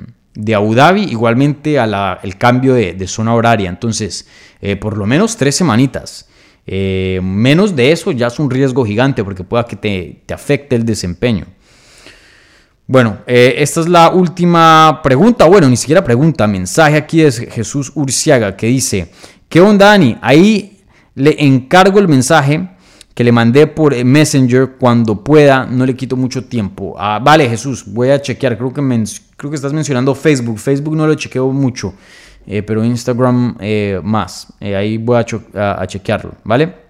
Abu 0.55 0.75
Dhabi, 0.77 1.03
igualmente 1.03 1.81
al 1.81 2.37
cambio 2.39 2.75
de, 2.75 3.09
zona 3.09 3.35
horaria. 3.35 3.69
Entonces, 3.69 4.29
eh, 4.61 4.77
por 4.77 4.97
lo 4.97 5.07
menos 5.07 5.37
tres 5.37 5.57
semanitas. 5.57 6.29
Eh, 6.65 7.19
menos 7.25 7.75
de 7.75 7.91
eso 7.91 8.13
ya 8.13 8.29
es 8.29 8.39
un 8.39 8.53
riesgo 8.53 8.85
gigante 8.85 9.25
porque 9.25 9.43
pueda 9.43 9.65
que 9.65 9.75
te 10.25 10.33
afecte 10.33 10.77
el 10.77 10.85
desempeño. 10.85 11.47
Bueno, 12.87 13.19
eh, 13.27 13.55
esta 13.59 13.81
es 13.81 13.89
la 13.89 14.11
última 14.11 15.01
pregunta, 15.03 15.47
bueno, 15.47 15.71
ni 15.71 15.77
siquiera 15.77 16.05
pregunta, 16.05 16.47
mensaje 16.47 16.97
aquí 16.99 17.23
es 17.23 17.39
Jesús 17.39 17.91
Urciaga 17.95 18.59
que 18.59 18.67
dice, 18.67 19.11
¿qué 19.49 19.63
onda 19.63 19.87
Dani? 19.87 20.19
Ahí 20.21 20.83
le 21.15 21.35
encargo 21.47 21.99
el 21.99 22.09
mensaje 22.09 22.69
que 23.15 23.25
le 23.25 23.33
mandé 23.33 23.67
por 23.67 23.95
eh, 23.95 24.05
Messenger 24.05 24.73
cuando 24.79 25.25
pueda, 25.25 25.65
no 25.65 25.87
le 25.87 25.97
quito 25.97 26.15
mucho 26.15 26.45
tiempo. 26.45 26.95
Ah, 26.99 27.19
vale, 27.25 27.49
Jesús, 27.49 27.85
voy 27.87 28.11
a 28.11 28.21
chequear, 28.21 28.59
creo 28.59 28.71
que, 28.73 28.83
creo 29.37 29.51
que 29.51 29.57
estás 29.57 29.73
mencionando 29.73 30.15
Facebook, 30.15 30.59
Facebook 30.59 30.95
no 30.95 31.07
lo 31.07 31.15
chequeo 31.15 31.51
mucho, 31.53 31.95
eh, 32.47 32.63
pero 32.63 32.85
Instagram 32.85 33.57
más, 34.03 34.49
ahí 34.61 34.99
voy 34.99 35.17
a 35.25 35.87
chequearlo, 35.87 36.33
¿vale? 36.45 36.84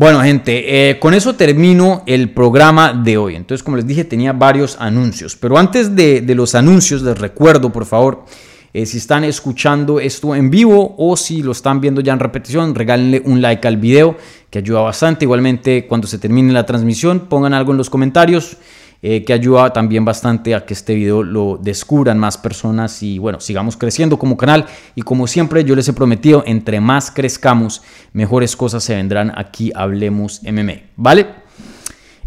Bueno, 0.00 0.20
gente, 0.20 0.90
eh, 0.90 1.00
con 1.00 1.12
eso 1.12 1.34
termino 1.34 2.04
el 2.06 2.30
programa 2.30 2.92
de 2.92 3.16
hoy. 3.16 3.34
Entonces, 3.34 3.64
como 3.64 3.78
les 3.78 3.84
dije, 3.84 4.04
tenía 4.04 4.32
varios 4.32 4.76
anuncios. 4.78 5.34
Pero 5.34 5.58
antes 5.58 5.96
de, 5.96 6.22
los 6.36 6.54
anuncios, 6.54 7.02
les 7.02 7.18
recuerdo, 7.18 7.70
por 7.72 7.84
favor, 7.84 8.24
eh, 8.72 8.86
si 8.86 8.98
están 8.98 9.24
escuchando 9.24 9.98
esto 9.98 10.36
en 10.36 10.50
vivo 10.50 10.94
o 10.96 11.16
si 11.16 11.42
lo 11.42 11.50
están 11.50 11.80
viendo 11.80 12.00
ya 12.00 12.12
en 12.12 12.20
repetición, 12.20 12.76
regálenle 12.76 13.20
un 13.24 13.42
like 13.42 13.66
al 13.66 13.76
video, 13.76 14.16
que 14.50 14.60
ayuda 14.60 14.82
bastante. 14.82 15.24
Igualmente, 15.24 15.88
cuando 15.88 16.06
se 16.06 16.18
termine 16.18 16.52
la 16.52 16.64
transmisión, 16.64 17.26
pongan 17.28 17.52
algo 17.52 17.72
en 17.72 17.78
los 17.78 17.90
comentarios. 17.90 18.56
Eh, 19.00 19.22
que 19.24 19.32
ayuda 19.32 19.72
también 19.72 20.04
bastante 20.04 20.56
a 20.56 20.64
que 20.66 20.74
este 20.74 20.92
video 20.96 21.22
lo 21.22 21.56
descubran 21.62 22.18
más 22.18 22.36
personas 22.36 23.00
y 23.00 23.20
bueno, 23.20 23.38
sigamos 23.38 23.76
creciendo 23.76 24.18
como 24.18 24.36
canal 24.36 24.66
y 24.96 25.02
como 25.02 25.28
siempre 25.28 25.62
yo 25.62 25.76
les 25.76 25.86
he 25.88 25.92
prometido, 25.92 26.42
entre 26.48 26.80
más 26.80 27.12
crezcamos, 27.12 27.80
mejores 28.12 28.56
cosas 28.56 28.82
se 28.82 28.96
vendrán 28.96 29.32
aquí, 29.36 29.70
hablemos 29.72 30.42
MMA, 30.42 30.78
¿vale? 30.96 31.26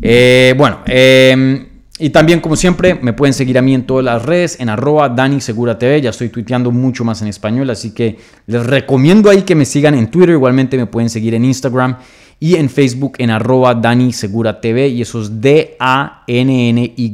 Eh, 0.01 0.53
bueno, 0.57 0.77
em, 0.85 1.67
y 1.99 2.09
también, 2.09 2.39
como 2.39 2.55
siempre, 2.55 2.97
me 3.01 3.11
pueden 3.11 3.33
seguir 3.33 3.57
a 3.57 3.61
mí 3.61 3.73
en 3.73 3.85
todas 3.85 4.05
las 4.05 4.23
redes, 4.23 4.57
en 4.59 4.69
arroba 4.69 5.07
DaniSeguraTV. 5.09 6.01
Ya 6.01 6.09
estoy 6.09 6.29
tuiteando 6.29 6.71
mucho 6.71 7.03
más 7.03 7.21
en 7.21 7.27
español, 7.27 7.69
así 7.69 7.93
que 7.93 8.17
les 8.47 8.65
recomiendo 8.65 9.29
ahí 9.29 9.43
que 9.43 9.53
me 9.53 9.65
sigan 9.65 9.93
en 9.93 10.09
Twitter. 10.09 10.31
Igualmente 10.31 10.77
me 10.77 10.87
pueden 10.87 11.11
seguir 11.11 11.35
en 11.35 11.45
Instagram 11.45 11.97
y 12.43 12.55
en 12.55 12.71
Facebook 12.71 13.13
en 13.19 13.29
arroba 13.29 13.75
Dani 13.75 14.11
Segura 14.11 14.59
TV 14.59 14.87
y 14.87 15.03
eso 15.03 15.21
es 15.21 15.39
D-A-N-N-Y. 15.39 17.07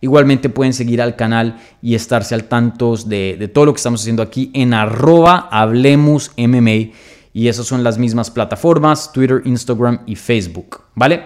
Igualmente 0.00 0.48
pueden 0.48 0.72
seguir 0.72 1.02
al 1.02 1.14
canal 1.16 1.58
y 1.82 1.94
estarse 1.94 2.34
al 2.34 2.44
tanto 2.44 2.96
de, 2.96 3.50
todo 3.52 3.66
lo 3.66 3.74
que 3.74 3.76
estamos 3.76 4.00
haciendo 4.00 4.22
aquí 4.22 4.50
en 4.54 4.72
arroba 4.72 5.50
Hablemos 5.52 6.30
MMA 6.38 6.92
y 7.34 7.48
esas 7.48 7.66
son 7.66 7.84
las 7.84 7.98
mismas 7.98 8.30
plataformas, 8.30 9.12
Twitter, 9.12 9.42
Instagram 9.44 10.00
y 10.06 10.16
Facebook, 10.16 10.80
¿vale? 10.94 11.24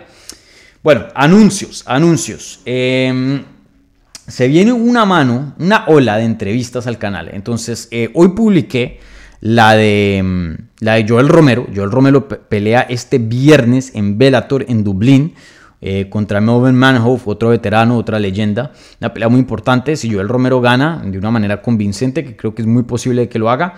Bueno, 0.82 1.04
anuncios, 1.14 1.84
anuncios. 1.86 2.58
Em, 2.64 3.40
se 4.26 4.48
viene 4.48 4.72
una 4.72 5.04
mano, 5.04 5.54
una 5.60 5.84
ola 5.86 6.16
de 6.16 6.24
entrevistas 6.24 6.88
al 6.88 6.98
canal. 6.98 7.30
Entonces, 7.32 7.86
eh, 7.92 8.10
hoy 8.14 8.30
publiqué 8.30 8.98
la 9.42 9.72
de, 9.74 10.22
mm, 10.24 10.62
la 10.84 10.94
de 10.94 11.06
Joel 11.06 11.28
Romero. 11.28 11.66
Joel 11.74 11.90
Romero 11.90 12.26
pelea 12.28 12.82
este 12.88 13.18
viernes 13.18 13.92
en 13.94 14.16
Bellator 14.16 14.64
en 14.68 14.82
Dublín. 14.82 15.34
Eh, 15.84 16.08
contra 16.08 16.40
Melvin 16.40 16.76
Manhoff, 16.76 17.26
otro 17.26 17.48
veterano, 17.48 17.96
otra 17.98 18.20
leyenda. 18.20 18.70
Una 19.00 19.12
pelea 19.12 19.28
muy 19.28 19.40
importante. 19.40 19.96
Si 19.96 20.12
Joel 20.14 20.28
Romero 20.28 20.60
gana 20.60 21.02
de 21.04 21.18
una 21.18 21.32
manera 21.32 21.60
convincente, 21.60 22.24
que 22.24 22.36
creo 22.36 22.54
que 22.54 22.62
es 22.62 22.68
muy 22.68 22.84
posible 22.84 23.28
que 23.28 23.40
lo 23.40 23.50
haga, 23.50 23.74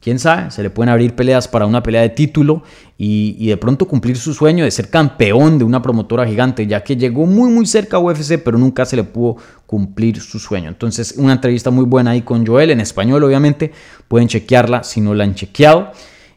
quién 0.00 0.18
sabe, 0.18 0.50
se 0.50 0.62
le 0.62 0.70
pueden 0.70 0.88
abrir 0.88 1.12
peleas 1.14 1.48
para 1.48 1.66
una 1.66 1.82
pelea 1.82 2.00
de 2.00 2.08
título 2.08 2.62
y, 2.96 3.48
de 3.48 3.58
pronto 3.58 3.86
cumplir 3.86 4.16
su 4.16 4.32
sueño 4.32 4.64
de 4.64 4.70
ser 4.70 4.88
campeón 4.88 5.58
de 5.58 5.64
una 5.64 5.82
promotora 5.82 6.24
gigante, 6.26 6.66
ya 6.66 6.82
que 6.82 6.96
llegó 6.96 7.26
muy 7.26 7.50
muy 7.50 7.66
cerca 7.66 7.98
a 7.98 8.00
UFC, 8.00 8.38
pero 8.38 8.56
nunca 8.56 8.86
se 8.86 8.96
le 8.96 9.04
pudo 9.04 9.36
cumplir 9.72 10.20
su 10.20 10.38
sueño. 10.38 10.68
Entonces, 10.68 11.14
una 11.16 11.32
entrevista 11.32 11.70
muy 11.70 11.86
buena 11.86 12.10
ahí 12.10 12.20
con 12.20 12.46
Joel, 12.46 12.70
en 12.72 12.80
español 12.80 13.24
obviamente, 13.24 13.72
pueden 14.06 14.28
chequearla 14.28 14.82
si 14.82 15.00
no 15.00 15.14
la 15.14 15.24
han 15.24 15.34
chequeado. 15.34 15.92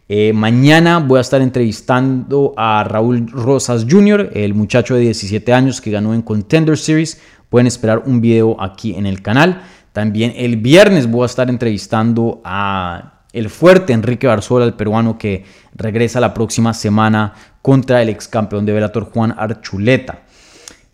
Eh, 0.08 0.32
mañana 0.32 1.00
voy 1.00 1.18
a 1.18 1.22
estar 1.22 1.42
entrevistando 1.42 2.54
a 2.56 2.86
Raúl 2.86 3.28
Rosas 3.30 3.86
Jr., 3.90 4.30
el 4.34 4.54
muchacho 4.54 4.94
de 4.96 5.02
17 5.02 5.52
años 5.52 5.82
que 5.82 5.92
ganó 5.92 6.14
en 6.14 6.22
Contender 6.22 6.78
Series. 6.78 7.22
Pueden 7.50 7.68
esperar 7.68 8.04
un 8.06 8.22
video 8.22 8.56
aquí 8.62 8.96
en 8.96 9.06
el 9.06 9.22
canal. 9.22 9.64
También 9.92 10.32
el 10.38 10.56
viernes 10.56 11.06
voy 11.12 11.24
a 11.24 11.26
estar 11.26 11.50
entrevistando 11.50 12.40
a 12.46 13.26
el 13.34 13.50
fuerte 13.50 13.92
Enrique 13.92 14.28
Barzola, 14.28 14.64
el 14.64 14.76
peruano 14.76 15.18
que 15.18 15.44
regresa 15.74 16.22
la 16.22 16.34
próxima 16.34 16.74
semana 16.74 17.34
contra 17.62 18.02
el 18.02 18.08
ex 18.08 18.30
campeón 18.30 18.66
de 18.66 18.72
Velator 18.72 19.04
Juan 19.12 19.36
Archuleta. 19.38 20.22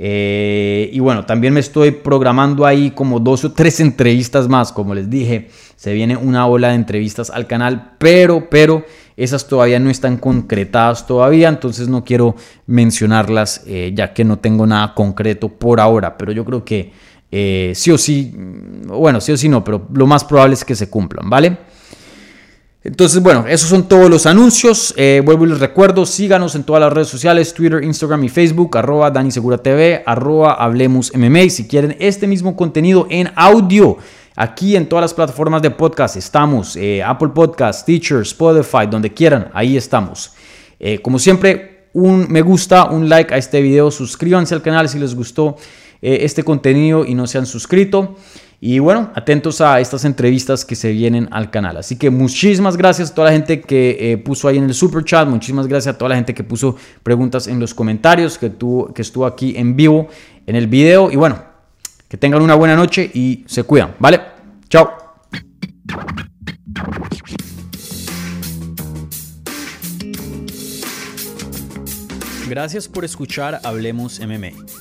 Eh, 0.03 0.89
y 0.91 0.99
bueno, 0.99 1.27
también 1.27 1.53
me 1.53 1.59
estoy 1.59 1.91
programando 1.91 2.65
ahí 2.65 2.89
como 2.89 3.19
dos 3.19 3.45
o 3.45 3.51
tres 3.53 3.79
entrevistas 3.81 4.47
más, 4.47 4.71
como 4.71 4.95
les 4.95 5.07
dije, 5.07 5.49
se 5.75 5.93
viene 5.93 6.17
una 6.17 6.47
ola 6.47 6.69
de 6.69 6.73
entrevistas 6.73 7.29
al 7.29 7.45
canal, 7.45 7.91
pero, 7.99 8.49
pero 8.49 8.83
esas 9.15 9.47
todavía 9.47 9.77
no 9.77 9.91
están 9.91 10.17
concretadas 10.17 11.05
todavía, 11.05 11.49
entonces 11.49 11.87
no 11.87 12.03
quiero 12.03 12.35
mencionarlas 12.65 13.61
eh, 13.67 13.91
ya 13.93 14.11
que 14.11 14.23
no 14.23 14.39
tengo 14.39 14.65
nada 14.65 14.95
concreto 14.95 15.49
por 15.49 15.79
ahora, 15.79 16.17
pero 16.17 16.31
yo 16.31 16.43
creo 16.45 16.65
que 16.65 16.93
eh, 17.31 17.71
sí 17.75 17.91
o 17.91 17.97
sí, 17.99 18.33
mm, 18.35 18.87
bueno, 18.87 19.21
sí 19.21 19.33
o 19.33 19.37
sí 19.37 19.49
no, 19.49 19.63
pero 19.63 19.87
lo 19.93 20.07
más 20.07 20.23
probable 20.23 20.55
es 20.55 20.65
que 20.65 20.73
se 20.73 20.89
cumplan, 20.89 21.29
¿vale? 21.29 21.59
Entonces, 22.83 23.21
bueno, 23.21 23.45
esos 23.47 23.69
son 23.69 23.87
todos 23.87 24.09
los 24.09 24.25
anuncios. 24.25 24.91
Eh, 24.97 25.21
vuelvo 25.23 25.45
y 25.45 25.49
les 25.49 25.59
recuerdo, 25.59 26.03
síganos 26.05 26.55
en 26.55 26.63
todas 26.63 26.79
las 26.81 26.91
redes 26.91 27.09
sociales, 27.09 27.53
Twitter, 27.53 27.83
Instagram 27.83 28.23
y 28.23 28.29
Facebook, 28.29 28.75
arroba 28.75 29.11
DaniSeguraTV, 29.11 30.01
arroba 30.03 30.53
Hablemos 30.55 31.13
MMA. 31.15 31.49
Si 31.51 31.67
quieren 31.67 31.95
este 31.99 32.25
mismo 32.25 32.55
contenido 32.55 33.05
en 33.11 33.31
audio, 33.35 33.97
aquí 34.35 34.75
en 34.75 34.89
todas 34.89 35.03
las 35.03 35.13
plataformas 35.13 35.61
de 35.61 35.69
podcast 35.69 36.17
estamos, 36.17 36.75
eh, 36.75 37.03
Apple 37.03 37.29
Podcasts, 37.35 37.85
Teacher, 37.85 38.21
Spotify, 38.21 38.87
donde 38.89 39.13
quieran, 39.13 39.49
ahí 39.53 39.77
estamos. 39.77 40.31
Eh, 40.79 40.99
como 41.03 41.19
siempre, 41.19 41.89
un 41.93 42.25
me 42.31 42.41
gusta, 42.41 42.85
un 42.89 43.07
like 43.09 43.31
a 43.31 43.37
este 43.37 43.61
video, 43.61 43.91
suscríbanse 43.91 44.55
al 44.55 44.63
canal 44.63 44.89
si 44.89 44.97
les 44.97 45.13
gustó 45.13 45.55
este 46.03 46.41
contenido 46.41 47.05
y 47.05 47.13
no 47.13 47.27
se 47.27 47.37
han 47.37 47.45
suscrito. 47.45 48.15
Y 48.63 48.77
bueno, 48.77 49.09
atentos 49.15 49.59
a 49.59 49.79
estas 49.79 50.05
entrevistas 50.05 50.63
que 50.63 50.75
se 50.75 50.91
vienen 50.91 51.27
al 51.31 51.49
canal. 51.49 51.77
Así 51.77 51.95
que 51.95 52.11
muchísimas 52.11 52.77
gracias 52.77 53.09
a 53.09 53.15
toda 53.15 53.27
la 53.29 53.33
gente 53.33 53.59
que 53.59 53.97
eh, 53.99 54.17
puso 54.19 54.47
ahí 54.47 54.59
en 54.59 54.65
el 54.65 54.75
super 54.75 55.03
chat. 55.03 55.27
Muchísimas 55.27 55.65
gracias 55.65 55.95
a 55.95 55.97
toda 55.97 56.09
la 56.09 56.15
gente 56.15 56.35
que 56.35 56.43
puso 56.43 56.75
preguntas 57.01 57.47
en 57.47 57.59
los 57.59 57.73
comentarios, 57.73 58.37
que, 58.37 58.51
que 58.93 59.01
estuvo 59.01 59.25
aquí 59.25 59.55
en 59.57 59.75
vivo 59.75 60.09
en 60.45 60.55
el 60.55 60.67
video. 60.67 61.09
Y 61.09 61.15
bueno, 61.15 61.43
que 62.07 62.17
tengan 62.17 62.43
una 62.43 62.53
buena 62.53 62.75
noche 62.75 63.09
y 63.11 63.43
se 63.47 63.63
cuidan. 63.63 63.95
¿Vale? 63.97 64.21
Chao. 64.69 64.91
Gracias 72.47 72.87
por 72.87 73.05
escuchar 73.05 73.59
Hablemos 73.63 74.19
MMA. 74.19 74.80